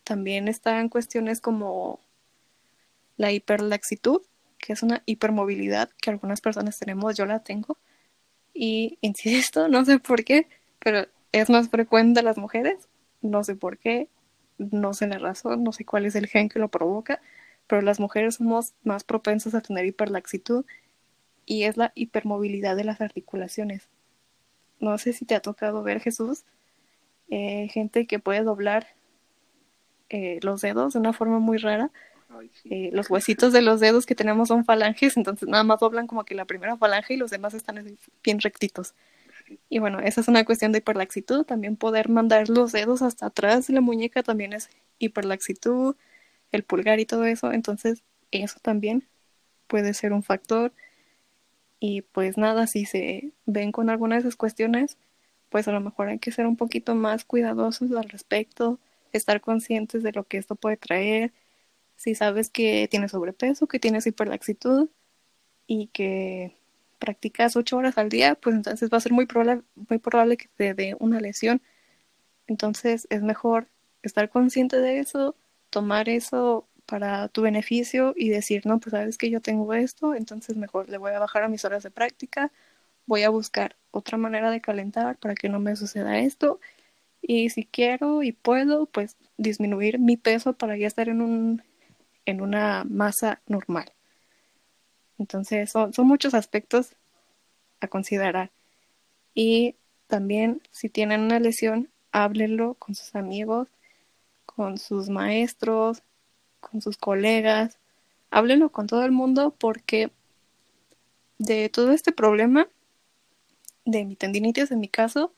También 0.02 0.48
están 0.48 0.88
cuestiones 0.88 1.40
como 1.40 2.00
la 3.16 3.30
hiperlaxitud, 3.30 4.20
que 4.58 4.72
es 4.72 4.82
una 4.82 5.02
hipermovilidad 5.06 5.90
que 6.00 6.10
algunas 6.10 6.40
personas 6.40 6.80
tenemos, 6.80 7.16
yo 7.16 7.24
la 7.24 7.44
tengo. 7.44 7.78
Y 8.52 8.98
insisto, 9.00 9.68
no 9.68 9.84
sé 9.84 10.00
por 10.00 10.24
qué, 10.24 10.48
pero 10.80 11.06
es 11.30 11.48
más 11.50 11.68
frecuente 11.68 12.18
en 12.18 12.26
las 12.26 12.36
mujeres, 12.36 12.88
no 13.20 13.44
sé 13.44 13.54
por 13.54 13.78
qué, 13.78 14.08
no 14.58 14.92
sé 14.92 15.06
la 15.06 15.18
razón, 15.18 15.62
no 15.62 15.70
sé 15.72 15.84
cuál 15.84 16.04
es 16.04 16.16
el 16.16 16.26
gen 16.26 16.48
que 16.48 16.58
lo 16.58 16.68
provoca, 16.68 17.20
pero 17.68 17.80
las 17.80 18.00
mujeres 18.00 18.34
somos 18.34 18.74
más 18.82 19.04
propensas 19.04 19.54
a 19.54 19.60
tener 19.60 19.86
hiperlaxitud 19.86 20.64
y 21.46 21.62
es 21.62 21.76
la 21.76 21.92
hipermovilidad 21.94 22.74
de 22.74 22.84
las 22.84 23.00
articulaciones. 23.00 23.88
No 24.80 24.98
sé 24.98 25.12
si 25.12 25.24
te 25.24 25.36
ha 25.36 25.40
tocado 25.40 25.84
ver, 25.84 26.00
Jesús, 26.00 26.44
eh, 27.28 27.68
gente 27.70 28.06
que 28.06 28.18
puede 28.18 28.42
doblar 28.42 28.86
eh, 30.08 30.38
los 30.42 30.60
dedos 30.60 30.92
de 30.92 30.98
una 30.98 31.12
forma 31.12 31.38
muy 31.38 31.58
rara. 31.58 31.90
Eh, 32.64 32.90
los 32.92 33.10
huesitos 33.10 33.52
de 33.52 33.60
los 33.60 33.80
dedos 33.80 34.06
que 34.06 34.14
tenemos 34.14 34.48
son 34.48 34.64
falanges, 34.64 35.16
entonces 35.16 35.48
nada 35.48 35.64
más 35.64 35.80
doblan 35.80 36.06
como 36.06 36.24
que 36.24 36.34
la 36.34 36.46
primera 36.46 36.76
falange 36.76 37.14
y 37.14 37.16
los 37.18 37.30
demás 37.30 37.52
están 37.54 37.84
bien 38.22 38.40
rectitos. 38.40 38.94
Y 39.68 39.80
bueno, 39.80 40.00
esa 40.00 40.20
es 40.22 40.28
una 40.28 40.44
cuestión 40.44 40.72
de 40.72 40.78
hiperlaxitud. 40.78 41.44
También 41.44 41.76
poder 41.76 42.08
mandar 42.08 42.48
los 42.48 42.72
dedos 42.72 43.02
hasta 43.02 43.26
atrás 43.26 43.66
de 43.66 43.74
la 43.74 43.80
muñeca 43.80 44.22
también 44.22 44.52
es 44.54 44.70
hiperlaxitud 44.98 45.96
el 46.52 46.62
pulgar 46.64 47.00
y 47.00 47.06
todo 47.06 47.24
eso, 47.24 47.52
entonces 47.52 48.02
eso 48.30 48.58
también 48.62 49.08
puede 49.66 49.94
ser 49.94 50.12
un 50.12 50.22
factor. 50.22 50.72
Y 51.80 52.02
pues 52.02 52.38
nada, 52.38 52.66
si 52.66 52.84
se 52.84 53.32
ven 53.46 53.72
con 53.72 53.90
alguna 53.90 54.16
de 54.16 54.20
esas 54.20 54.36
cuestiones, 54.36 54.98
pues 55.52 55.68
a 55.68 55.72
lo 55.72 55.80
mejor 55.80 56.08
hay 56.08 56.18
que 56.18 56.32
ser 56.32 56.46
un 56.46 56.56
poquito 56.56 56.94
más 56.94 57.24
cuidadosos 57.26 57.92
al 57.92 58.08
respecto, 58.08 58.80
estar 59.12 59.42
conscientes 59.42 60.02
de 60.02 60.12
lo 60.12 60.24
que 60.24 60.38
esto 60.38 60.56
puede 60.56 60.78
traer. 60.78 61.32
Si 61.96 62.14
sabes 62.14 62.50
que 62.50 62.88
tienes 62.90 63.12
sobrepeso, 63.12 63.68
que 63.68 63.78
tienes 63.78 64.06
hiperlaxitud 64.06 64.88
y 65.66 65.88
que 65.88 66.56
practicas 66.98 67.56
ocho 67.56 67.76
horas 67.76 67.98
al 67.98 68.08
día, 68.08 68.34
pues 68.36 68.56
entonces 68.56 68.90
va 68.90 68.98
a 68.98 69.00
ser 69.02 69.12
muy 69.12 69.26
probable, 69.26 69.62
muy 69.74 69.98
probable 69.98 70.38
que 70.38 70.48
te 70.56 70.74
dé 70.74 70.96
una 71.00 71.20
lesión. 71.20 71.62
Entonces 72.46 73.06
es 73.10 73.22
mejor 73.22 73.68
estar 74.02 74.30
consciente 74.30 74.78
de 74.78 75.00
eso, 75.00 75.36
tomar 75.70 76.08
eso 76.08 76.66
para 76.86 77.28
tu 77.28 77.42
beneficio 77.42 78.14
y 78.16 78.30
decir, 78.30 78.66
no, 78.66 78.80
pues 78.80 78.92
sabes 78.92 79.18
que 79.18 79.30
yo 79.30 79.40
tengo 79.40 79.74
esto, 79.74 80.14
entonces 80.14 80.56
mejor 80.56 80.88
le 80.88 80.98
voy 80.98 81.12
a 81.12 81.18
bajar 81.18 81.42
a 81.44 81.48
mis 81.48 81.64
horas 81.66 81.82
de 81.82 81.90
práctica, 81.90 82.52
voy 83.06 83.22
a 83.22 83.30
buscar 83.30 83.76
otra 83.90 84.18
manera 84.18 84.50
de 84.50 84.60
calentar 84.60 85.18
para 85.18 85.34
que 85.34 85.48
no 85.48 85.60
me 85.60 85.76
suceda 85.76 86.18
esto 86.18 86.60
y 87.22 87.50
si 87.50 87.64
quiero 87.64 88.22
y 88.22 88.32
puedo, 88.32 88.86
pues 88.86 89.16
disminuir 89.36 89.98
mi 90.00 90.16
peso 90.16 90.54
para 90.54 90.76
ya 90.76 90.88
estar 90.88 91.08
en 91.08 91.22
un 91.22 91.62
en 92.26 92.40
una 92.40 92.84
masa 92.84 93.40
normal. 93.46 93.92
Entonces 95.18 95.70
son, 95.70 95.92
son 95.92 96.06
muchos 96.06 96.34
aspectos 96.34 96.96
a 97.80 97.88
considerar. 97.88 98.50
Y 99.34 99.76
también 100.06 100.62
si 100.70 100.88
tienen 100.88 101.22
una 101.22 101.40
lesión, 101.40 101.90
háblenlo 102.12 102.74
con 102.74 102.94
sus 102.94 103.14
amigos, 103.14 103.68
con 104.46 104.78
sus 104.78 105.08
maestros, 105.08 106.02
con 106.60 106.82
sus 106.82 106.96
colegas, 106.96 107.78
háblenlo 108.30 108.70
con 108.70 108.86
todo 108.86 109.04
el 109.04 109.12
mundo 109.12 109.54
porque 109.58 110.10
de 111.38 111.68
todo 111.68 111.92
este 111.92 112.12
problema 112.12 112.68
de 113.84 114.04
mi 114.04 114.16
tendinitis 114.16 114.70
en 114.70 114.80
mi 114.80 114.88
caso, 114.88 115.34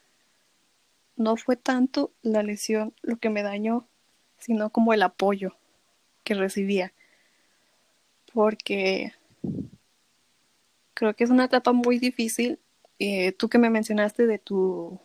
no 1.17 1.37
fue 1.37 1.57
tanto 1.57 2.13
la 2.23 2.43
lesión 2.43 2.95
lo 3.03 3.17
que 3.19 3.31
me 3.31 3.43
dañó, 3.43 3.89
sino 4.39 4.71
como 4.71 4.93
el 4.93 5.03
apoyo 5.03 5.57
que 6.25 6.35
recibía. 6.35 6.93
Porque 8.33 9.13
creo 10.95 11.15
que 11.15 11.25
es 11.25 11.31
una 11.31 11.45
etapa 11.45 11.73
muy 11.73 11.99
difícil. 11.99 12.59
Eh, 12.99 13.33
tú 13.33 13.49
que 13.49 13.59
me 13.59 13.71
mencionaste 13.71 14.27
de 14.27 14.39
tu... 14.39 14.99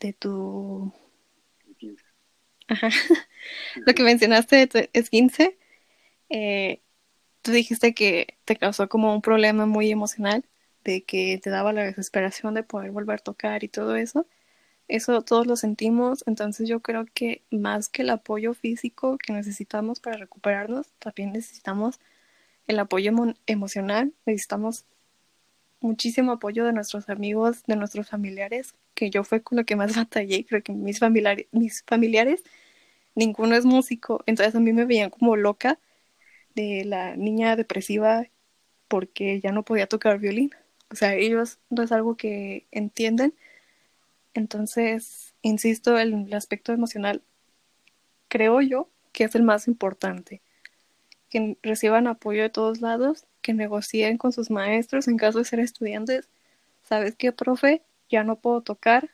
de 0.00 0.12
tu... 0.12 0.92
Ajá. 2.68 2.88
lo 3.86 3.94
que 3.94 4.02
mencionaste 4.02 4.56
de 4.56 4.66
tu 4.66 4.78
esguince, 4.92 5.58
eh, 6.30 6.80
tú 7.42 7.52
dijiste 7.52 7.94
que 7.94 8.38
te 8.44 8.56
causó 8.56 8.88
como 8.88 9.14
un 9.14 9.22
problema 9.22 9.66
muy 9.66 9.90
emocional 9.90 10.44
de 10.84 11.04
que 11.04 11.38
te 11.42 11.50
daba 11.50 11.72
la 11.72 11.84
desesperación 11.84 12.54
de 12.54 12.62
poder 12.62 12.90
volver 12.92 13.16
a 13.20 13.22
tocar 13.22 13.64
y 13.64 13.68
todo 13.68 13.96
eso. 13.96 14.26
Eso 14.88 15.22
todos 15.22 15.46
lo 15.46 15.56
sentimos, 15.56 16.24
entonces 16.26 16.68
yo 16.68 16.80
creo 16.80 17.06
que 17.14 17.42
más 17.50 17.88
que 17.88 18.02
el 18.02 18.10
apoyo 18.10 18.54
físico 18.54 19.18
que 19.18 19.32
necesitamos 19.32 20.00
para 20.00 20.18
recuperarnos, 20.18 20.88
también 20.98 21.32
necesitamos 21.32 22.00
el 22.68 22.78
apoyo 22.78 23.12
emocional, 23.46 24.12
necesitamos 24.26 24.84
muchísimo 25.80 26.32
apoyo 26.32 26.64
de 26.64 26.72
nuestros 26.72 27.08
amigos, 27.08 27.64
de 27.66 27.76
nuestros 27.76 28.08
familiares, 28.08 28.74
que 28.94 29.10
yo 29.10 29.24
fue 29.24 29.42
con 29.42 29.58
lo 29.58 29.64
que 29.64 29.76
más 29.76 29.96
batallé, 29.96 30.46
creo 30.46 30.62
que 30.62 30.72
mis 30.72 30.98
familiares, 30.98 31.46
mis 31.52 31.82
familiares, 31.86 32.42
ninguno 33.14 33.56
es 33.56 33.64
músico, 33.64 34.22
entonces 34.26 34.54
a 34.54 34.60
mí 34.60 34.72
me 34.72 34.86
veían 34.86 35.10
como 35.10 35.36
loca 35.36 35.78
de 36.54 36.84
la 36.84 37.16
niña 37.16 37.56
depresiva 37.56 38.26
porque 38.88 39.40
ya 39.40 39.52
no 39.52 39.64
podía 39.64 39.86
tocar 39.86 40.18
violín. 40.18 40.50
O 40.92 40.94
sea, 40.94 41.14
ellos 41.14 41.58
no 41.70 41.82
es 41.82 41.90
algo 41.90 42.16
que 42.16 42.66
entienden. 42.70 43.34
Entonces, 44.34 45.34
insisto, 45.42 45.98
el, 45.98 46.26
el 46.26 46.34
aspecto 46.34 46.72
emocional 46.72 47.22
creo 48.28 48.60
yo 48.60 48.88
que 49.12 49.24
es 49.24 49.34
el 49.34 49.42
más 49.42 49.68
importante. 49.68 50.42
Que 51.30 51.56
reciban 51.62 52.06
apoyo 52.06 52.42
de 52.42 52.50
todos 52.50 52.80
lados, 52.82 53.26
que 53.40 53.54
negocien 53.54 54.18
con 54.18 54.32
sus 54.32 54.50
maestros 54.50 55.08
en 55.08 55.16
caso 55.16 55.38
de 55.38 55.44
ser 55.46 55.60
estudiantes. 55.60 56.28
¿Sabes 56.82 57.16
qué, 57.16 57.32
profe? 57.32 57.82
Ya 58.10 58.24
no 58.24 58.36
puedo 58.36 58.60
tocar. 58.60 59.10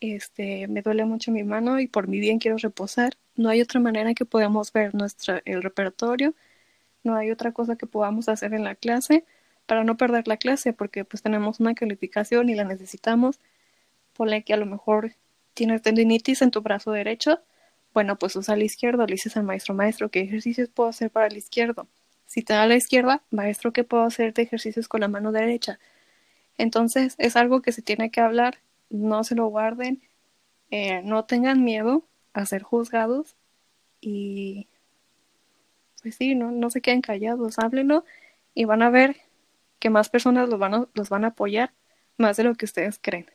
Este, 0.00 0.68
me 0.68 0.82
duele 0.82 1.04
mucho 1.04 1.32
mi 1.32 1.44
mano 1.44 1.80
y 1.80 1.88
por 1.88 2.08
mi 2.08 2.20
bien 2.20 2.38
quiero 2.38 2.58
reposar. 2.58 3.14
No 3.36 3.48
hay 3.48 3.60
otra 3.60 3.80
manera 3.80 4.14
que 4.14 4.24
podamos 4.24 4.72
ver 4.72 4.94
nuestra, 4.94 5.42
el 5.44 5.62
repertorio. 5.62 6.34
No 7.04 7.16
hay 7.16 7.30
otra 7.32 7.52
cosa 7.52 7.76
que 7.76 7.86
podamos 7.86 8.28
hacer 8.28 8.54
en 8.54 8.64
la 8.64 8.76
clase 8.76 9.24
para 9.66 9.84
no 9.84 9.96
perder 9.96 10.28
la 10.28 10.36
clase, 10.36 10.72
porque 10.72 11.04
pues 11.04 11.22
tenemos 11.22 11.60
una 11.60 11.74
calificación 11.74 12.48
y 12.48 12.54
la 12.54 12.64
necesitamos. 12.64 13.40
Ponle 14.14 14.42
que 14.44 14.54
a 14.54 14.56
lo 14.56 14.66
mejor 14.66 15.14
tienes 15.54 15.82
tendinitis 15.82 16.42
en 16.42 16.50
tu 16.50 16.62
brazo 16.62 16.92
derecho, 16.92 17.40
bueno, 17.94 18.16
pues 18.18 18.36
usa 18.36 18.54
el 18.54 18.62
izquierdo, 18.62 19.06
le 19.06 19.12
dices 19.14 19.36
al 19.36 19.44
maestro, 19.44 19.74
maestro, 19.74 20.10
¿qué 20.10 20.20
ejercicios 20.20 20.68
puedo 20.70 20.88
hacer 20.88 21.10
para 21.10 21.26
el 21.26 21.36
izquierdo? 21.36 21.86
Si 22.26 22.42
te 22.42 22.54
da 22.54 22.66
la 22.66 22.76
izquierda, 22.76 23.22
maestro, 23.30 23.72
¿qué 23.72 23.84
puedo 23.84 24.04
hacer 24.04 24.32
de 24.32 24.42
ejercicios 24.42 24.88
con 24.88 25.02
la 25.02 25.08
mano 25.08 25.32
derecha? 25.32 25.78
Entonces, 26.56 27.14
es 27.18 27.36
algo 27.36 27.60
que 27.62 27.72
se 27.72 27.82
tiene 27.82 28.10
que 28.10 28.20
hablar, 28.20 28.58
no 28.88 29.24
se 29.24 29.34
lo 29.34 29.46
guarden, 29.48 30.02
eh, 30.70 31.02
no 31.04 31.24
tengan 31.26 31.64
miedo 31.64 32.06
a 32.32 32.46
ser 32.46 32.62
juzgados 32.62 33.36
y 34.00 34.68
pues 36.02 36.16
sí, 36.16 36.34
no, 36.34 36.50
no 36.50 36.70
se 36.70 36.80
queden 36.80 37.02
callados, 37.02 37.58
háblenlo 37.58 38.04
y 38.54 38.64
van 38.64 38.82
a 38.82 38.90
ver 38.90 39.16
que 39.82 39.90
más 39.90 40.08
personas 40.08 40.48
los 40.48 40.60
van 40.60 40.74
a, 40.74 40.86
los 40.94 41.08
van 41.08 41.24
a 41.24 41.28
apoyar 41.28 41.72
más 42.16 42.36
de 42.36 42.44
lo 42.44 42.54
que 42.54 42.66
ustedes 42.66 43.00
creen. 43.02 43.26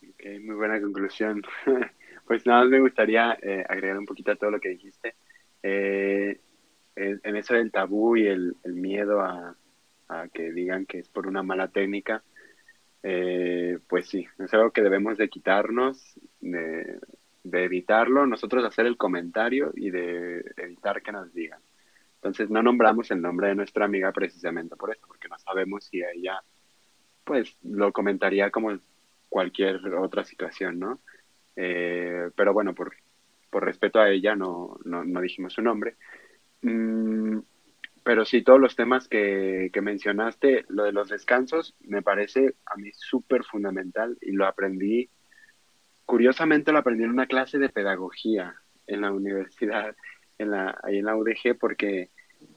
Ok, 0.00 0.40
muy 0.44 0.54
buena 0.54 0.80
conclusión. 0.80 1.42
pues 2.28 2.46
nada 2.46 2.60
más 2.60 2.68
me 2.68 2.78
gustaría 2.78 3.36
eh, 3.42 3.64
agregar 3.68 3.98
un 3.98 4.06
poquito 4.06 4.30
a 4.30 4.36
todo 4.36 4.52
lo 4.52 4.60
que 4.60 4.68
dijiste. 4.68 5.16
Eh, 5.60 6.38
en, 6.94 7.34
eso 7.34 7.54
del 7.54 7.72
tabú 7.72 8.16
y 8.16 8.28
el, 8.28 8.54
miedo 8.62 9.22
a, 9.22 9.56
que 10.32 10.52
digan 10.52 10.86
que 10.86 11.00
es 11.00 11.08
por 11.08 11.26
una 11.26 11.42
mala 11.42 11.66
técnica, 11.66 12.22
eh, 13.02 13.80
pues 13.88 14.08
sí, 14.08 14.28
es 14.38 14.54
algo 14.54 14.70
que 14.70 14.82
debemos 14.82 15.18
de 15.18 15.28
quitarnos, 15.28 16.14
de, 16.40 17.00
de 17.42 17.64
evitarlo, 17.64 18.24
nosotros 18.24 18.64
hacer 18.64 18.86
el 18.86 18.96
comentario 18.96 19.72
y 19.74 19.90
de 19.90 20.44
evitar 20.58 21.02
que 21.02 21.10
nos 21.10 21.34
digan. 21.34 21.58
Entonces 22.24 22.48
no 22.48 22.62
nombramos 22.62 23.10
el 23.10 23.20
nombre 23.20 23.48
de 23.48 23.54
nuestra 23.54 23.84
amiga 23.84 24.10
precisamente 24.10 24.76
por 24.76 24.90
eso, 24.90 25.06
porque 25.06 25.28
no 25.28 25.38
sabemos 25.38 25.84
si 25.84 26.02
ella 26.02 26.42
pues 27.22 27.54
lo 27.62 27.92
comentaría 27.92 28.50
como 28.50 28.78
cualquier 29.28 29.76
otra 29.94 30.24
situación, 30.24 30.78
¿no? 30.78 31.00
Eh, 31.54 32.30
pero 32.34 32.54
bueno, 32.54 32.74
por, 32.74 32.96
por 33.50 33.66
respeto 33.66 34.00
a 34.00 34.08
ella 34.08 34.34
no, 34.34 34.78
no, 34.86 35.04
no 35.04 35.20
dijimos 35.20 35.52
su 35.52 35.60
nombre. 35.60 35.96
Mm, 36.62 37.40
pero 38.02 38.24
sí, 38.24 38.40
todos 38.40 38.58
los 38.58 38.74
temas 38.74 39.06
que, 39.06 39.68
que 39.70 39.82
mencionaste, 39.82 40.64
lo 40.68 40.84
de 40.84 40.92
los 40.92 41.10
descansos, 41.10 41.76
me 41.80 42.00
parece 42.00 42.54
a 42.64 42.76
mí 42.76 42.90
súper 42.94 43.44
fundamental 43.44 44.16
y 44.22 44.32
lo 44.32 44.46
aprendí, 44.46 45.10
curiosamente 46.06 46.72
lo 46.72 46.78
aprendí 46.78 47.04
en 47.04 47.10
una 47.10 47.26
clase 47.26 47.58
de 47.58 47.68
pedagogía 47.68 48.54
en 48.86 49.02
la 49.02 49.12
universidad, 49.12 49.94
en 50.38 50.50
la, 50.50 50.78
ahí 50.82 50.98
en 50.98 51.04
la 51.04 51.16
UDG, 51.16 51.58
porque 51.58 52.10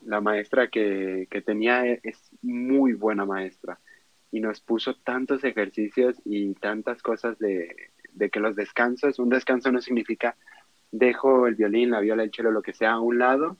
la 0.07 0.21
maestra 0.21 0.69
que, 0.69 1.27
tenía 1.45 1.85
es 1.85 2.31
muy 2.41 2.93
buena 2.93 3.25
maestra 3.25 3.79
y 4.31 4.39
nos 4.39 4.61
puso 4.61 4.95
tantos 4.95 5.43
ejercicios 5.43 6.15
y 6.23 6.53
tantas 6.55 7.01
cosas 7.01 7.37
de, 7.39 7.75
que 8.31 8.39
los 8.39 8.55
descansos, 8.55 9.19
un 9.19 9.29
descanso 9.29 9.71
no 9.71 9.81
significa 9.81 10.35
dejo 10.91 11.47
el 11.47 11.55
violín, 11.55 11.91
la 11.91 11.99
viola, 11.99 12.23
el 12.23 12.31
cello, 12.33 12.51
lo 12.51 12.61
que 12.61 12.73
sea 12.73 12.93
a 12.93 12.99
un 13.01 13.19
lado 13.19 13.57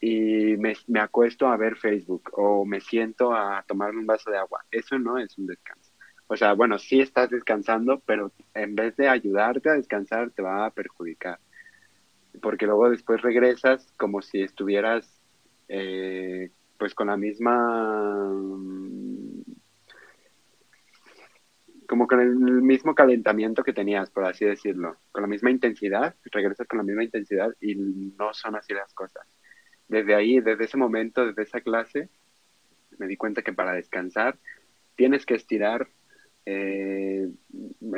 y 0.00 0.56
me, 0.58 0.74
me 0.88 1.00
acuesto 1.00 1.46
a 1.46 1.56
ver 1.56 1.76
Facebook 1.76 2.30
o 2.32 2.64
me 2.64 2.80
siento 2.80 3.32
a 3.32 3.64
tomarme 3.66 4.00
un 4.00 4.06
vaso 4.06 4.30
de 4.30 4.38
agua. 4.38 4.64
Eso 4.70 4.98
no 4.98 5.18
es 5.18 5.38
un 5.38 5.46
descanso. 5.46 5.92
O 6.26 6.36
sea, 6.36 6.52
bueno, 6.54 6.78
sí 6.78 7.00
estás 7.00 7.30
descansando, 7.30 8.00
pero 8.04 8.32
en 8.54 8.74
vez 8.74 8.96
de 8.96 9.08
ayudarte 9.08 9.70
a 9.70 9.74
descansar, 9.74 10.30
te 10.30 10.42
va 10.42 10.66
a 10.66 10.70
perjudicar. 10.70 11.38
Porque 12.42 12.66
luego 12.66 12.90
después 12.90 13.22
regresas 13.22 13.92
como 13.96 14.20
si 14.20 14.42
estuvieras 14.42 15.13
eh, 15.68 16.50
pues 16.78 16.94
con 16.94 17.06
la 17.08 17.16
misma 17.16 18.30
como 21.86 22.06
con 22.06 22.20
el 22.20 22.34
mismo 22.34 22.94
calentamiento 22.94 23.62
que 23.62 23.72
tenías, 23.72 24.10
por 24.10 24.24
así 24.24 24.44
decirlo, 24.44 24.96
con 25.12 25.22
la 25.22 25.28
misma 25.28 25.50
intensidad, 25.50 26.14
regresas 26.32 26.66
con 26.66 26.78
la 26.78 26.82
misma 26.82 27.04
intensidad 27.04 27.54
y 27.60 27.74
no 27.74 28.32
son 28.32 28.56
así 28.56 28.72
las 28.72 28.92
cosas. 28.94 29.26
Desde 29.88 30.14
ahí, 30.14 30.40
desde 30.40 30.64
ese 30.64 30.76
momento, 30.76 31.26
desde 31.26 31.42
esa 31.42 31.60
clase, 31.60 32.08
me 32.98 33.06
di 33.06 33.16
cuenta 33.16 33.42
que 33.42 33.52
para 33.52 33.72
descansar 33.72 34.38
tienes 34.96 35.26
que 35.26 35.34
estirar. 35.34 35.88
Eh, 36.46 37.28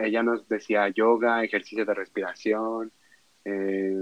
ella 0.02 0.22
nos 0.22 0.48
decía 0.48 0.88
yoga, 0.88 1.42
ejercicio 1.44 1.84
de 1.84 1.94
respiración, 1.94 2.92
eh, 3.44 3.94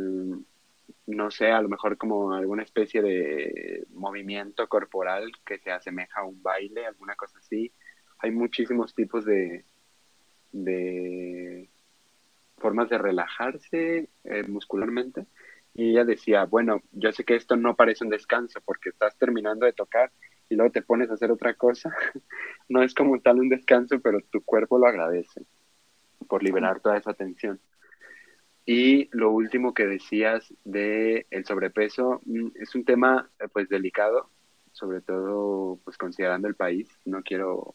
no 1.07 1.31
sé, 1.31 1.51
a 1.51 1.61
lo 1.61 1.69
mejor 1.69 1.97
como 1.99 2.33
alguna 2.33 2.63
especie 2.63 3.03
de 3.03 3.87
movimiento 3.91 4.67
corporal 4.69 5.31
que 5.45 5.59
se 5.59 5.71
asemeja 5.71 6.21
a 6.21 6.25
un 6.25 6.43
baile, 6.43 6.87
alguna 6.87 7.15
cosa 7.15 7.39
así. 7.39 7.73
Hay 8.19 8.31
muchísimos 8.31 8.95
tipos 8.95 9.25
de, 9.25 9.65
de 10.53 11.69
formas 12.57 12.89
de 12.89 12.99
relajarse 12.99 14.09
eh, 14.25 14.43
muscularmente. 14.49 15.27
Y 15.75 15.91
ella 15.91 16.05
decía, 16.05 16.45
bueno, 16.45 16.83
yo 16.93 17.13
sé 17.13 17.25
que 17.25 17.35
esto 17.35 17.57
no 17.57 17.75
parece 17.75 18.05
un 18.05 18.11
descanso 18.11 18.61
porque 18.65 18.91
estás 18.91 19.17
terminando 19.19 19.67
de 19.67 19.73
tocar 19.73 20.13
y 20.49 20.55
luego 20.55 20.71
te 20.71 20.83
pones 20.83 21.11
a 21.11 21.15
hacer 21.15 21.31
otra 21.31 21.55
cosa. 21.55 21.93
no 22.69 22.83
es 22.83 22.95
como 22.95 23.21
tal 23.21 23.41
un 23.41 23.49
descanso, 23.49 24.01
pero 24.01 24.21
tu 24.31 24.43
cuerpo 24.43 24.79
lo 24.79 24.87
agradece 24.87 25.43
por 26.29 26.43
liberar 26.43 26.81
toda 26.81 26.97
esa 26.97 27.13
tensión. 27.13 27.61
Y 28.67 29.11
lo 29.13 29.31
último 29.31 29.75
que 29.75 29.87
decías 29.87 30.55
de 30.65 31.27
el 31.31 31.45
sobrepeso 31.45 32.21
mm, 32.25 32.49
es 32.55 32.75
un 32.75 32.85
tema 32.85 33.31
eh, 33.39 33.49
pues 33.53 33.69
delicado, 33.69 34.31
sobre 34.73 35.01
todo 35.03 35.79
pues 35.85 35.99
considerando 35.99 36.49
el 36.49 36.55
país. 36.55 36.89
No 37.05 37.23
quiero, 37.23 37.75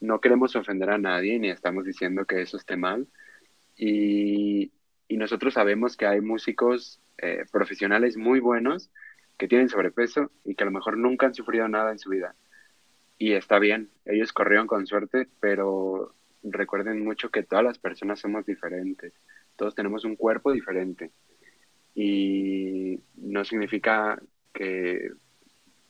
no 0.00 0.20
queremos 0.20 0.54
ofender 0.56 0.90
a 0.90 0.98
nadie 0.98 1.38
ni 1.38 1.50
estamos 1.50 1.84
diciendo 1.84 2.26
que 2.26 2.42
eso 2.42 2.56
esté 2.58 2.76
mal. 2.76 3.06
Y, 3.76 4.72
nosotros 5.10 5.54
sabemos 5.54 5.96
que 5.96 6.06
hay 6.06 6.20
músicos 6.22 6.98
eh, 7.18 7.44
profesionales 7.52 8.16
muy 8.16 8.40
buenos 8.40 8.90
que 9.38 9.46
tienen 9.46 9.68
sobrepeso 9.68 10.32
y 10.42 10.54
que 10.54 10.64
a 10.64 10.66
lo 10.66 10.72
mejor 10.72 10.96
nunca 10.96 11.26
han 11.26 11.34
sufrido 11.34 11.68
nada 11.68 11.92
en 11.92 11.98
su 11.98 12.10
vida. 12.10 12.34
Y 13.18 13.34
está 13.34 13.58
bien, 13.58 13.90
ellos 14.06 14.32
corrieron 14.32 14.66
con 14.66 14.86
suerte, 14.86 15.28
pero 15.38 16.14
recuerden 16.42 17.04
mucho 17.04 17.30
que 17.30 17.42
todas 17.42 17.64
las 17.64 17.78
personas 17.78 18.20
somos 18.20 18.46
diferentes 18.46 19.12
todos 19.62 19.76
tenemos 19.76 20.04
un 20.04 20.16
cuerpo 20.16 20.50
diferente 20.50 21.12
y 21.94 22.98
no 23.14 23.44
significa 23.44 24.20
que 24.52 25.12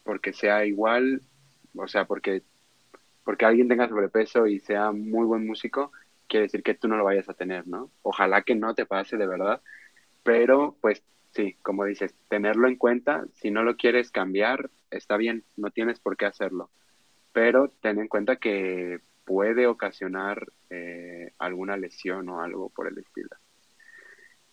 porque 0.02 0.34
sea 0.34 0.66
igual, 0.66 1.22
o 1.74 1.88
sea, 1.88 2.04
porque, 2.04 2.42
porque 3.24 3.46
alguien 3.46 3.68
tenga 3.68 3.88
sobrepeso 3.88 4.46
y 4.46 4.60
sea 4.60 4.92
muy 4.92 5.24
buen 5.24 5.46
músico, 5.46 5.90
quiere 6.28 6.48
decir 6.48 6.62
que 6.62 6.74
tú 6.74 6.86
no 6.86 6.98
lo 6.98 7.04
vayas 7.04 7.30
a 7.30 7.34
tener, 7.34 7.66
¿no? 7.66 7.90
Ojalá 8.02 8.42
que 8.42 8.54
no 8.54 8.74
te 8.74 8.84
pase 8.84 9.16
de 9.16 9.26
verdad, 9.26 9.62
pero 10.22 10.76
pues 10.82 11.02
sí, 11.30 11.56
como 11.62 11.86
dices, 11.86 12.14
tenerlo 12.28 12.68
en 12.68 12.76
cuenta, 12.76 13.24
si 13.32 13.50
no 13.50 13.62
lo 13.62 13.78
quieres 13.78 14.10
cambiar, 14.10 14.68
está 14.90 15.16
bien, 15.16 15.44
no 15.56 15.70
tienes 15.70 15.98
por 15.98 16.18
qué 16.18 16.26
hacerlo, 16.26 16.68
pero 17.32 17.72
ten 17.80 18.00
en 18.00 18.08
cuenta 18.08 18.36
que 18.36 19.00
puede 19.24 19.66
ocasionar 19.66 20.46
eh, 20.68 21.32
alguna 21.38 21.78
lesión 21.78 22.28
o 22.28 22.42
algo 22.42 22.68
por 22.68 22.86
el 22.86 22.98
estilo. 22.98 23.30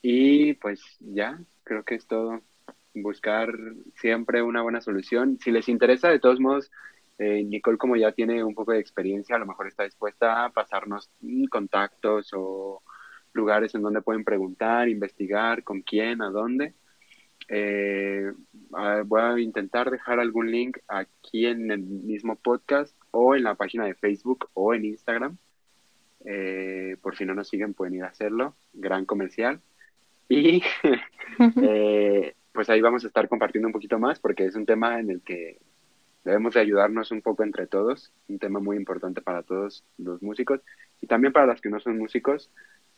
Y 0.02 0.54
pues 0.54 0.82
ya, 1.00 1.39
creo 1.64 1.84
que 1.84 1.95
es 1.95 2.08
todo. 2.08 2.41
Buscar 2.93 3.54
siempre 3.95 4.41
una 4.41 4.62
buena 4.62 4.82
solución. 4.82 5.38
Si 5.41 5.52
les 5.52 5.70
interesa, 5.70 6.10
de 6.10 6.20
todos 6.20 6.39
modos, 6.39 6.72
eh, 7.18 7.43
Nicole, 7.43 7.78
como 7.78 7.95
ya 7.95 8.12
tiene 8.14 8.43
un 8.43 8.56
poco 8.56 8.72
de 8.72 8.80
experiencia, 8.80 9.36
a 9.36 9.39
lo 9.39 9.45
mejor 9.45 9.68
está 9.68 9.84
dispuesta 9.84 10.45
a 10.45 10.50
pasarnos 10.52 11.10
contactos 11.50 12.32
o 12.34 12.82
lugares 13.34 13.76
en 13.76 13.82
donde 13.82 14.02
pueden 14.02 14.24
preguntar, 14.24 14.89
investigar, 14.89 15.64
con 15.64 15.82
quién, 15.82 16.22
a 16.22 16.30
dónde. 16.30 16.74
Eh, 17.50 18.32
voy 19.06 19.22
a 19.22 19.39
intentar 19.39 19.89
dejar 19.89 20.20
algún 20.20 20.52
link 20.52 20.78
aquí 20.88 21.45
en 21.45 21.72
el 21.72 21.82
mismo 21.82 22.36
podcast 22.36 22.95
o 23.12 23.36
en 23.36 23.43
la 23.43 23.56
página 23.56 23.86
de 23.86 23.95
Facebook 23.95 24.50
o 24.54 24.74
en 24.74 24.86
Instagram. 24.86 25.38
Eh, 26.26 26.97
por 27.02 27.18
si 27.18 27.26
no 27.26 27.34
nos 27.34 27.47
siguen, 27.50 27.74
pueden 27.74 27.95
ir 27.95 28.04
a 28.04 28.08
hacerlo. 28.08 28.56
Gran 28.74 29.06
comercial. 29.06 29.62
Y 31.39 31.61
eh, 31.61 32.36
pues 32.53 32.69
ahí 32.69 32.82
vamos 32.82 33.03
a 33.03 33.07
estar 33.07 33.27
compartiendo 33.27 33.67
un 33.67 33.73
poquito 33.73 33.99
más 33.99 34.19
porque 34.19 34.45
es 34.45 34.55
un 34.55 34.65
tema 34.65 34.99
en 34.99 35.09
el 35.09 35.21
que 35.21 35.59
debemos 36.23 36.53
de 36.53 36.61
ayudarnos 36.61 37.11
un 37.11 37.21
poco 37.21 37.43
entre 37.43 37.67
todos, 37.67 38.11
un 38.27 38.39
tema 38.39 38.59
muy 38.59 38.77
importante 38.77 39.21
para 39.21 39.43
todos 39.43 39.84
los 39.97 40.21
músicos 40.21 40.61
y 41.01 41.07
también 41.07 41.34
para 41.34 41.47
los 41.47 41.61
que 41.61 41.69
no 41.69 41.80
son 41.80 41.97
músicos, 41.97 42.51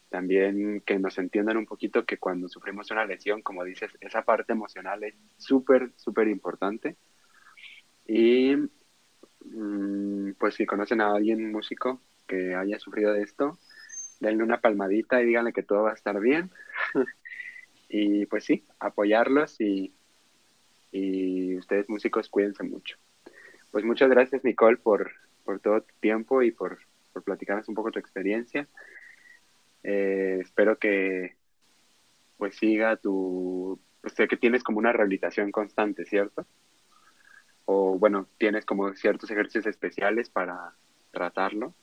también 0.09 0.81
que 0.85 0.99
nos 0.99 1.17
entiendan 1.17 1.57
un 1.57 1.65
poquito 1.65 2.05
que 2.05 2.17
cuando 2.17 2.49
sufrimos 2.49 2.91
una 2.91 3.05
lesión, 3.05 3.41
como 3.41 3.63
dices, 3.63 3.91
esa 4.01 4.23
parte 4.23 4.53
emocional 4.53 5.03
es 5.03 5.15
súper, 5.37 5.91
súper 5.97 6.27
importante. 6.27 6.97
Y 8.07 8.55
mm, 9.45 10.33
pues 10.39 10.55
si 10.55 10.65
conocen 10.65 11.01
a 11.01 11.13
alguien 11.13 11.51
músico 11.51 12.01
que 12.27 12.55
haya 12.55 12.79
sufrido 12.79 13.13
de 13.13 13.23
esto, 13.23 13.57
denle 14.19 14.43
una 14.43 14.61
palmadita 14.61 15.21
y 15.21 15.25
díganle 15.27 15.53
que 15.53 15.63
todo 15.63 15.83
va 15.83 15.91
a 15.91 15.95
estar 15.95 16.19
bien. 16.19 16.51
y 17.93 18.25
pues 18.25 18.45
sí, 18.45 18.63
apoyarlos 18.79 19.59
y, 19.59 19.93
y 20.93 21.57
ustedes 21.57 21.89
músicos 21.89 22.29
cuídense 22.29 22.63
mucho. 22.63 22.97
Pues 23.69 23.83
muchas 23.83 24.09
gracias 24.09 24.45
Nicole 24.45 24.77
por, 24.77 25.11
por 25.43 25.59
todo 25.59 25.81
tu 25.81 25.93
tiempo 25.99 26.41
y 26.41 26.51
por, 26.51 26.79
por 27.11 27.23
platicarnos 27.23 27.67
un 27.67 27.75
poco 27.75 27.91
tu 27.91 27.99
experiencia. 27.99 28.65
Eh, 29.83 30.39
espero 30.41 30.77
que 30.77 31.35
pues 32.37 32.55
siga 32.55 32.95
tu, 32.95 33.77
pues 33.99 34.13
que 34.13 34.37
tienes 34.37 34.63
como 34.63 34.79
una 34.79 34.93
rehabilitación 34.93 35.51
constante, 35.51 36.05
¿cierto? 36.05 36.45
O 37.65 37.99
bueno, 37.99 38.27
tienes 38.37 38.65
como 38.65 38.93
ciertos 38.95 39.29
ejercicios 39.31 39.67
especiales 39.67 40.29
para 40.29 40.73
tratarlo. 41.11 41.75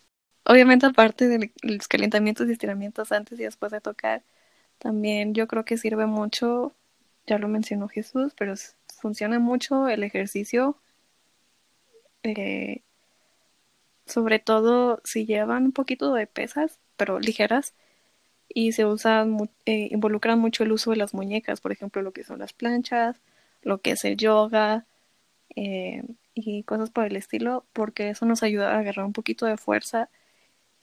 Obviamente 0.44 0.86
aparte 0.86 1.28
de 1.28 1.52
los 1.62 1.86
calentamientos 1.86 2.48
y 2.48 2.52
estiramientos 2.52 3.12
antes 3.12 3.38
y 3.38 3.42
después 3.42 3.72
de 3.72 3.82
tocar, 3.82 4.22
también 4.78 5.34
yo 5.34 5.48
creo 5.48 5.64
que 5.64 5.76
sirve 5.78 6.06
mucho, 6.06 6.72
ya 7.26 7.38
lo 7.38 7.48
mencionó 7.48 7.88
Jesús, 7.88 8.34
pero 8.36 8.54
funciona 9.00 9.38
mucho 9.38 9.88
el 9.88 10.04
ejercicio, 10.04 10.76
eh, 12.22 12.82
sobre 14.06 14.38
todo 14.38 15.00
si 15.04 15.26
llevan 15.26 15.64
un 15.66 15.72
poquito 15.72 16.14
de 16.14 16.26
pesas, 16.26 16.78
pero 16.96 17.20
ligeras, 17.20 17.74
y 18.48 18.72
se 18.72 18.86
usan, 18.86 19.50
eh, 19.66 19.88
involucran 19.90 20.38
mucho 20.38 20.64
el 20.64 20.72
uso 20.72 20.90
de 20.90 20.96
las 20.96 21.14
muñecas, 21.14 21.60
por 21.60 21.72
ejemplo, 21.72 22.02
lo 22.02 22.12
que 22.12 22.24
son 22.24 22.38
las 22.38 22.52
planchas, 22.52 23.20
lo 23.62 23.80
que 23.80 23.92
es 23.92 24.04
el 24.04 24.16
yoga 24.16 24.86
eh, 25.56 26.02
y 26.34 26.62
cosas 26.64 26.90
por 26.90 27.04
el 27.06 27.16
estilo, 27.16 27.66
porque 27.72 28.10
eso 28.10 28.26
nos 28.26 28.42
ayuda 28.42 28.74
a 28.74 28.78
agarrar 28.78 29.04
un 29.06 29.12
poquito 29.12 29.46
de 29.46 29.56
fuerza 29.56 30.08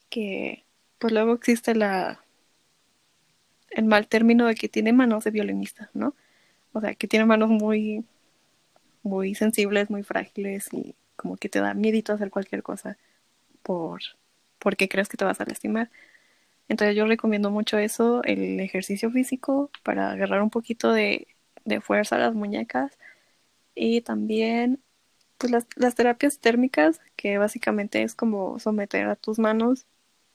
que 0.10 0.64
pues 1.00 1.14
luego 1.14 1.34
existe 1.34 1.76
la 1.76 2.25
el 3.72 3.86
mal 3.86 4.08
término 4.08 4.46
de 4.48 4.56
que 4.56 4.70
tiene 4.70 4.94
manos 4.94 5.24
de 5.24 5.32
violinista, 5.32 5.90
¿no? 5.94 6.16
O 6.74 6.82
sea, 6.82 6.96
que 6.96 7.08
tiene 7.08 7.26
manos 7.26 7.50
muy, 7.50 8.06
muy 9.04 9.36
sensibles, 9.36 9.90
muy 9.90 10.04
frágiles 10.04 10.68
y 10.74 10.96
como 11.16 11.38
que 11.38 11.50
te 11.50 11.60
da 11.60 11.74
miedito 11.74 12.14
hacer 12.14 12.30
cualquier 12.32 12.64
cosa 12.64 12.98
por, 13.64 14.02
porque 14.60 14.90
crees 14.90 15.10
que 15.10 15.18
te 15.18 15.26
vas 15.26 15.42
a 15.42 15.46
lastimar. 15.46 15.90
Entonces 16.68 16.96
yo 16.96 17.06
recomiendo 17.06 17.52
mucho 17.52 17.78
eso, 17.78 18.24
el 18.24 18.60
ejercicio 18.60 19.12
físico 19.12 19.72
para 19.84 20.12
agarrar 20.12 20.42
un 20.42 20.50
poquito 20.50 20.92
de, 20.94 21.28
de 21.66 21.82
fuerza 21.82 22.16
a 22.16 22.20
las 22.20 22.36
muñecas 22.36 22.98
y 23.76 24.02
también 24.02 24.82
pues 25.38 25.52
las, 25.52 25.68
las 25.76 25.96
terapias 25.96 26.40
térmicas 26.40 27.02
que 27.16 27.38
básicamente 27.38 28.04
es 28.04 28.16
como 28.16 28.60
someter 28.60 29.08
a 29.08 29.16
tus 29.16 29.40
manos 29.40 29.86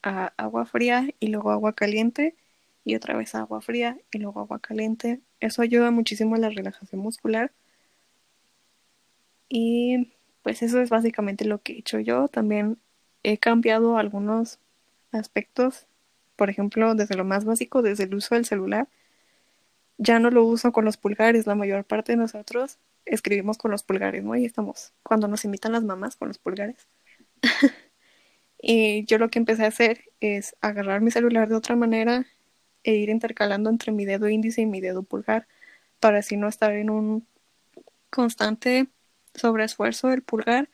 a 0.03 0.33
agua 0.37 0.67
fría 0.67 1.09
y 1.21 1.29
luego 1.29 1.51
agua 1.51 1.75
caliente 1.75 2.37
y 2.85 2.95
otra 2.95 3.17
vez 3.17 3.35
agua 3.35 3.61
fría 3.61 3.99
y 4.13 4.19
luego 4.19 4.41
agua 4.41 4.59
caliente. 4.61 5.21
Eso 5.41 5.63
ayuda 5.63 5.91
muchísimo 5.91 6.35
a 6.37 6.39
la 6.39 6.51
relajación 6.51 7.01
muscular. 7.01 7.53
Y 9.49 10.13
pues 10.43 10.63
eso 10.63 10.81
es 10.81 10.91
básicamente 10.91 11.45
lo 11.45 11.63
que 11.63 11.75
he 11.75 11.79
hecho 11.79 12.01
yo. 12.01 12.29
También 12.29 12.79
he 13.23 13.39
cambiado 13.39 13.99
algunos 13.99 14.59
aspectos, 15.13 15.87
por 16.37 16.51
ejemplo, 16.51 16.95
desde 16.95 17.17
lo 17.17 17.25
más 17.25 17.45
básico, 17.45 17.83
desde 17.83 18.05
el 18.05 18.15
uso 18.15 18.35
del 18.35 18.47
celular. 18.47 18.89
Ya 19.99 20.19
no 20.19 20.31
lo 20.31 20.45
uso 20.45 20.73
con 20.73 20.85
los 20.85 20.97
pulgares, 20.97 21.47
la 21.47 21.55
mayor 21.55 21.85
parte 21.85 22.13
de 22.13 22.17
nosotros 22.19 22.79
escribimos 23.11 23.59
con 23.59 23.71
los 23.71 23.83
pulgares, 23.83 24.25
¿no? 24.25 24.37
Y 24.37 24.45
estamos, 24.45 24.93
cuando 25.03 25.29
nos 25.29 25.45
invitan 25.45 25.73
las 25.73 25.85
mamás 25.85 26.17
con 26.17 26.29
los 26.29 26.39
pulgares. 26.39 26.89
y 28.63 29.05
yo 29.07 29.19
lo 29.19 29.29
que 29.31 29.39
empecé 29.39 29.65
a 29.65 29.69
hacer 29.69 30.05
es 30.21 30.57
agarrar 30.61 31.01
mi 31.01 31.11
celular 31.11 31.49
de 31.49 31.57
otra 31.57 31.77
manera 31.77 32.27
e 32.85 32.95
ir 32.95 33.09
intercalando 33.11 33.71
entre 33.71 33.93
mi 33.93 34.05
dedo 34.05 34.29
índice 34.29 34.63
y 34.63 34.67
mi 34.67 34.81
dedo 34.81 35.03
pulgar 35.03 35.47
para 36.01 36.19
así 36.19 36.37
no 36.37 36.49
estar 36.49 36.73
en 36.73 36.91
un 36.91 37.27
constante 38.11 38.89
sobreesfuerzo 39.35 40.09
del 40.09 40.23
pulgar, 40.23 40.69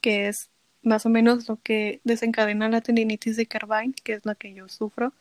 que 0.00 0.28
es 0.28 0.50
más 0.82 1.06
o 1.06 1.08
menos 1.08 1.48
lo 1.48 1.56
que 1.62 2.00
desencadena 2.04 2.68
la 2.68 2.80
tendinitis 2.80 3.36
de 3.36 3.46
Carvine, 3.46 3.94
que 4.02 4.14
es 4.14 4.26
la 4.26 4.34
que 4.34 4.52
yo 4.52 4.68
sufro. 4.68 5.12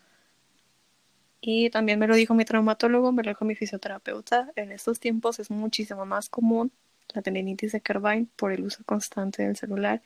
Y 1.41 1.69
también 1.69 1.99
me 1.99 2.07
lo 2.07 2.15
dijo 2.15 2.33
mi 2.33 2.45
traumatólogo, 2.45 3.11
me 3.11 3.23
lo 3.23 3.31
dijo 3.31 3.45
mi 3.45 3.55
fisioterapeuta. 3.55 4.51
En 4.55 4.71
estos 4.71 4.99
tiempos 4.99 5.39
es 5.39 5.51
muchísimo 5.51 6.05
más 6.05 6.29
común 6.29 6.71
la 7.13 7.21
tendinitis 7.21 7.73
de 7.73 7.81
Carvine 7.81 8.27
por 8.37 8.51
el 8.51 8.63
uso 8.63 8.83
constante 8.85 9.43
del 9.43 9.57
celular. 9.57 10.01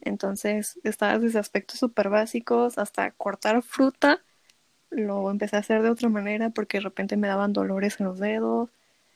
Entonces, 0.00 0.78
estaba 0.82 1.18
desde 1.18 1.38
aspectos 1.38 1.78
súper 1.78 2.08
básicos 2.08 2.78
hasta 2.78 3.12
cortar 3.12 3.62
fruta 3.62 4.22
lo 4.90 5.30
empecé 5.30 5.56
a 5.56 5.60
hacer 5.60 5.82
de 5.82 5.90
otra 5.90 6.08
manera 6.08 6.50
porque 6.50 6.78
de 6.78 6.84
repente 6.84 7.16
me 7.16 7.28
daban 7.28 7.52
dolores 7.52 8.00
en 8.00 8.06
los 8.06 8.18
dedos, 8.18 8.70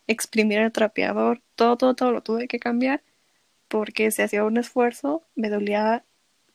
exprimir 0.06 0.60
el 0.60 0.72
trapeador, 0.72 1.40
todo, 1.56 1.76
todo, 1.76 1.94
todo 1.94 2.12
lo 2.12 2.22
tuve 2.22 2.48
que 2.48 2.58
cambiar 2.58 3.02
porque 3.68 4.10
si 4.10 4.22
hacía 4.22 4.44
un 4.44 4.56
esfuerzo 4.56 5.24
me 5.34 5.50
dolía 5.50 6.04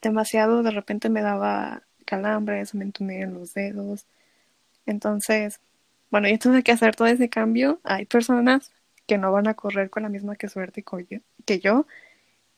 demasiado, 0.01 0.63
de 0.63 0.71
repente 0.71 1.09
me 1.09 1.21
daba 1.21 1.83
calambres, 2.05 2.73
me 2.73 2.91
en 2.97 3.33
los 3.33 3.53
dedos. 3.53 4.05
Entonces, 4.85 5.59
bueno, 6.11 6.29
yo 6.29 6.39
tuve 6.39 6.63
que 6.63 6.71
hacer 6.71 6.95
todo 6.95 7.07
ese 7.07 7.29
cambio. 7.29 7.79
Hay 7.83 8.05
personas 8.05 8.71
que 9.07 9.17
no 9.17 9.31
van 9.31 9.47
a 9.47 9.55
correr 9.55 9.89
con 9.89 10.03
la 10.03 10.09
misma 10.09 10.35
que 10.35 10.49
suerte 10.49 10.83
que 11.45 11.59
yo 11.59 11.85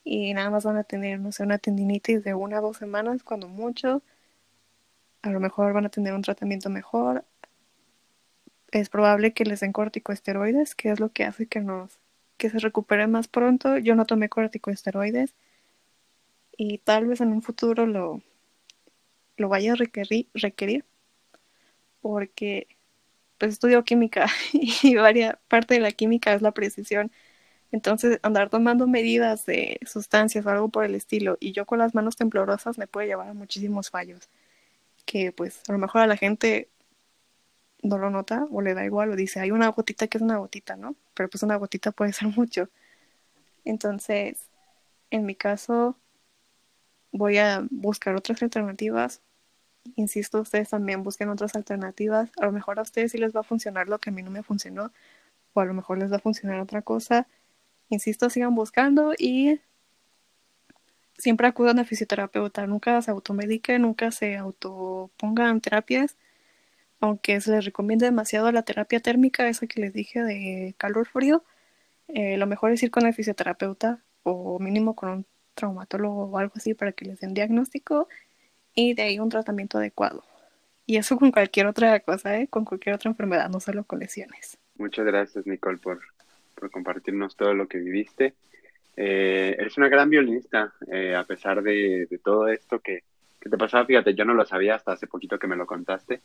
y 0.03 0.33
nada 0.33 0.49
más 0.49 0.65
van 0.65 0.77
a 0.77 0.83
tener, 0.83 1.19
no 1.19 1.31
sé, 1.31 1.43
una 1.43 1.57
tendinitis 1.57 2.23
de 2.23 2.33
una 2.33 2.59
o 2.59 2.61
dos 2.61 2.77
semanas, 2.77 3.23
cuando 3.23 3.47
mucho 3.47 4.01
a 5.21 5.29
lo 5.29 5.39
mejor 5.39 5.73
van 5.73 5.85
a 5.85 5.89
tener 5.89 6.13
un 6.13 6.21
tratamiento 6.21 6.69
mejor. 6.69 7.25
Es 8.71 8.89
probable 8.89 9.33
que 9.33 9.45
les 9.45 9.59
den 9.59 9.73
corticosteroides, 9.73 10.75
que 10.75 10.91
es 10.91 10.99
lo 10.99 11.11
que 11.11 11.25
hace 11.25 11.47
que 11.47 11.59
nos 11.61 11.99
que 12.37 12.49
se 12.49 12.59
recupere 12.59 13.07
más 13.07 13.27
pronto. 13.27 13.77
Yo 13.77 13.95
no 13.95 14.05
tomé 14.05 14.29
corticosteroides 14.29 15.35
y 16.57 16.79
tal 16.79 17.07
vez 17.07 17.21
en 17.21 17.29
un 17.33 17.41
futuro 17.41 17.85
lo 17.85 18.21
lo 19.37 19.49
vaya 19.49 19.73
a 19.73 19.75
requerir, 19.75 20.29
requerir 20.33 20.85
porque 22.01 22.67
pues 23.37 23.53
estudio 23.53 23.83
química 23.83 24.27
y 24.53 24.95
varia 24.95 25.39
parte 25.47 25.75
de 25.75 25.81
la 25.81 25.91
química 25.91 26.33
es 26.33 26.41
la 26.41 26.51
precisión. 26.53 27.11
Entonces, 27.71 28.19
andar 28.23 28.49
tomando 28.49 28.87
medidas 28.87 29.45
de 29.45 29.79
sustancias 29.85 30.45
o 30.45 30.49
algo 30.49 30.69
por 30.69 30.85
el 30.85 30.95
estilo 30.95 31.37
y 31.39 31.53
yo 31.53 31.65
con 31.65 31.79
las 31.79 31.95
manos 31.95 32.17
temblorosas 32.17 32.77
me 32.77 32.87
puede 32.87 33.07
llevar 33.07 33.29
a 33.29 33.33
muchísimos 33.33 33.89
fallos 33.91 34.29
que 35.03 35.31
pues 35.31 35.61
a 35.67 35.71
lo 35.73 35.77
mejor 35.77 36.01
a 36.01 36.07
la 36.07 36.17
gente 36.17 36.69
no 37.83 37.97
lo 37.97 38.09
nota 38.09 38.47
o 38.51 38.61
le 38.61 38.73
da 38.73 38.85
igual 38.85 39.11
o 39.11 39.15
dice, 39.15 39.39
hay 39.39 39.51
una 39.51 39.67
gotita 39.69 40.07
que 40.07 40.17
es 40.17 40.21
una 40.21 40.37
gotita, 40.37 40.75
¿no? 40.75 40.95
Pero 41.13 41.29
pues 41.29 41.43
una 41.43 41.55
gotita 41.55 41.91
puede 41.91 42.13
ser 42.13 42.27
mucho. 42.37 42.69
Entonces, 43.65 44.49
en 45.09 45.25
mi 45.25 45.35
caso, 45.35 45.97
voy 47.11 47.37
a 47.37 47.65
buscar 47.69 48.15
otras 48.15 48.41
alternativas. 48.43 49.21
Insisto, 49.95 50.41
ustedes 50.41 50.69
también 50.69 51.03
busquen 51.03 51.29
otras 51.29 51.55
alternativas. 51.55 52.31
A 52.39 52.45
lo 52.45 52.51
mejor 52.51 52.79
a 52.79 52.83
ustedes 52.83 53.11
sí 53.11 53.17
les 53.17 53.35
va 53.35 53.41
a 53.41 53.43
funcionar 53.43 53.89
lo 53.89 53.99
que 53.99 54.09
a 54.11 54.13
mí 54.13 54.23
no 54.23 54.31
me 54.31 54.43
funcionó, 54.43 54.91
o 55.53 55.61
a 55.61 55.65
lo 55.65 55.73
mejor 55.73 55.97
les 55.97 56.11
va 56.11 56.17
a 56.17 56.19
funcionar 56.19 56.59
otra 56.59 56.81
cosa. 56.81 57.27
Insisto, 57.89 58.29
sigan 58.29 58.55
buscando 58.55 59.13
y 59.17 59.59
siempre 61.21 61.47
acudan 61.47 61.79
a 61.79 61.85
fisioterapeuta. 61.85 62.67
Nunca 62.67 63.01
se 63.01 63.11
automediquen, 63.11 63.83
nunca 63.83 64.11
se 64.11 64.37
autopongan 64.37 65.61
terapias. 65.61 66.17
Aunque 66.99 67.39
se 67.41 67.51
les 67.51 67.65
recomiende 67.65 68.05
demasiado 68.05 68.51
la 68.51 68.63
terapia 68.63 68.99
térmica, 68.99 69.47
esa 69.47 69.67
que 69.67 69.81
les 69.81 69.93
dije 69.93 70.21
de 70.23 70.75
calor 70.77 71.07
frío, 71.07 71.43
eh, 72.07 72.37
lo 72.37 72.45
mejor 72.45 72.71
es 72.71 72.83
ir 72.83 72.91
con 72.91 73.05
el 73.05 73.13
fisioterapeuta 73.13 74.03
o 74.23 74.59
mínimo 74.59 74.95
con 74.95 75.09
un 75.09 75.25
traumatólogo 75.55 76.25
o 76.25 76.37
algo 76.37 76.53
así 76.55 76.73
para 76.73 76.91
que 76.91 77.05
les 77.05 77.19
den 77.19 77.33
diagnóstico 77.33 78.07
y 78.75 78.93
de 78.93 79.03
ahí 79.03 79.19
un 79.19 79.29
tratamiento 79.29 79.77
adecuado. 79.77 80.23
Y 80.85 80.97
eso 80.97 81.17
con 81.17 81.31
cualquier 81.31 81.67
otra 81.67 81.99
cosa, 82.01 82.37
¿eh? 82.37 82.47
con 82.47 82.65
cualquier 82.65 82.95
otra 82.95 83.09
enfermedad, 83.09 83.49
no 83.49 83.59
solo 83.59 83.83
con 83.83 83.99
lesiones. 83.99 84.57
Muchas 84.75 85.05
gracias, 85.05 85.45
Nicole, 85.45 85.77
por, 85.77 86.01
por 86.55 86.69
compartirnos 86.71 87.35
todo 87.35 87.53
lo 87.53 87.67
que 87.67 87.77
viviste. 87.77 88.33
Eh, 88.95 89.55
eres 89.57 89.77
una 89.77 89.89
gran 89.89 90.09
violinista, 90.09 90.73
eh, 90.91 91.15
a 91.15 91.23
pesar 91.23 91.61
de, 91.63 92.07
todo 92.23 92.47
esto 92.47 92.79
que, 92.79 93.03
te 93.39 93.57
pasaba. 93.57 93.85
Fíjate, 93.85 94.13
yo 94.13 94.25
no 94.25 94.33
lo 94.33 94.45
sabía 94.45 94.75
hasta 94.75 94.93
hace 94.93 95.07
poquito 95.07 95.39
que 95.39 95.47
me 95.47 95.55
lo 95.55 95.65
contaste. 95.65 96.21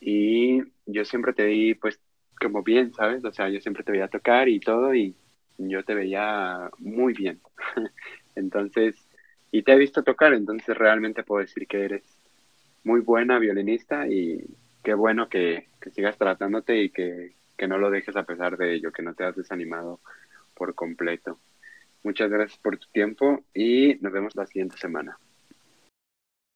Y 0.00 0.62
yo 0.86 1.04
siempre 1.04 1.32
te 1.32 1.44
di, 1.44 1.74
pues, 1.74 2.00
como 2.40 2.62
bien, 2.62 2.92
¿sabes? 2.94 3.24
O 3.24 3.32
sea, 3.32 3.48
yo 3.48 3.60
siempre 3.60 3.84
te 3.84 3.92
veía 3.92 4.08
tocar 4.08 4.48
y 4.48 4.60
todo, 4.60 4.94
y 4.94 5.14
yo 5.58 5.84
te 5.84 5.94
veía 5.94 6.70
muy 6.78 7.12
bien. 7.12 7.40
entonces, 8.34 8.94
y 9.50 9.62
te 9.62 9.72
he 9.72 9.78
visto 9.78 10.02
tocar, 10.02 10.34
entonces 10.34 10.76
realmente 10.76 11.22
puedo 11.22 11.40
decir 11.42 11.66
que 11.66 11.84
eres 11.84 12.02
muy 12.84 13.00
buena 13.00 13.38
violinista 13.38 14.06
y 14.06 14.44
qué 14.82 14.94
bueno 14.94 15.28
que, 15.28 15.66
que 15.80 15.90
sigas 15.90 16.16
tratándote 16.16 16.82
y 16.82 16.90
que, 16.90 17.34
que 17.56 17.68
no 17.68 17.78
lo 17.78 17.90
dejes 17.90 18.16
a 18.16 18.24
pesar 18.24 18.56
de 18.56 18.74
ello, 18.74 18.92
que 18.92 19.02
no 19.02 19.14
te 19.14 19.24
has 19.24 19.36
desanimado 19.36 20.00
por 20.54 20.74
completo. 20.74 21.38
Muchas 22.02 22.30
gracias 22.30 22.58
por 22.58 22.78
tu 22.78 22.86
tiempo 22.92 23.44
y 23.54 23.96
nos 24.00 24.12
vemos 24.12 24.36
la 24.36 24.46
siguiente 24.46 24.76
semana. 24.78 25.18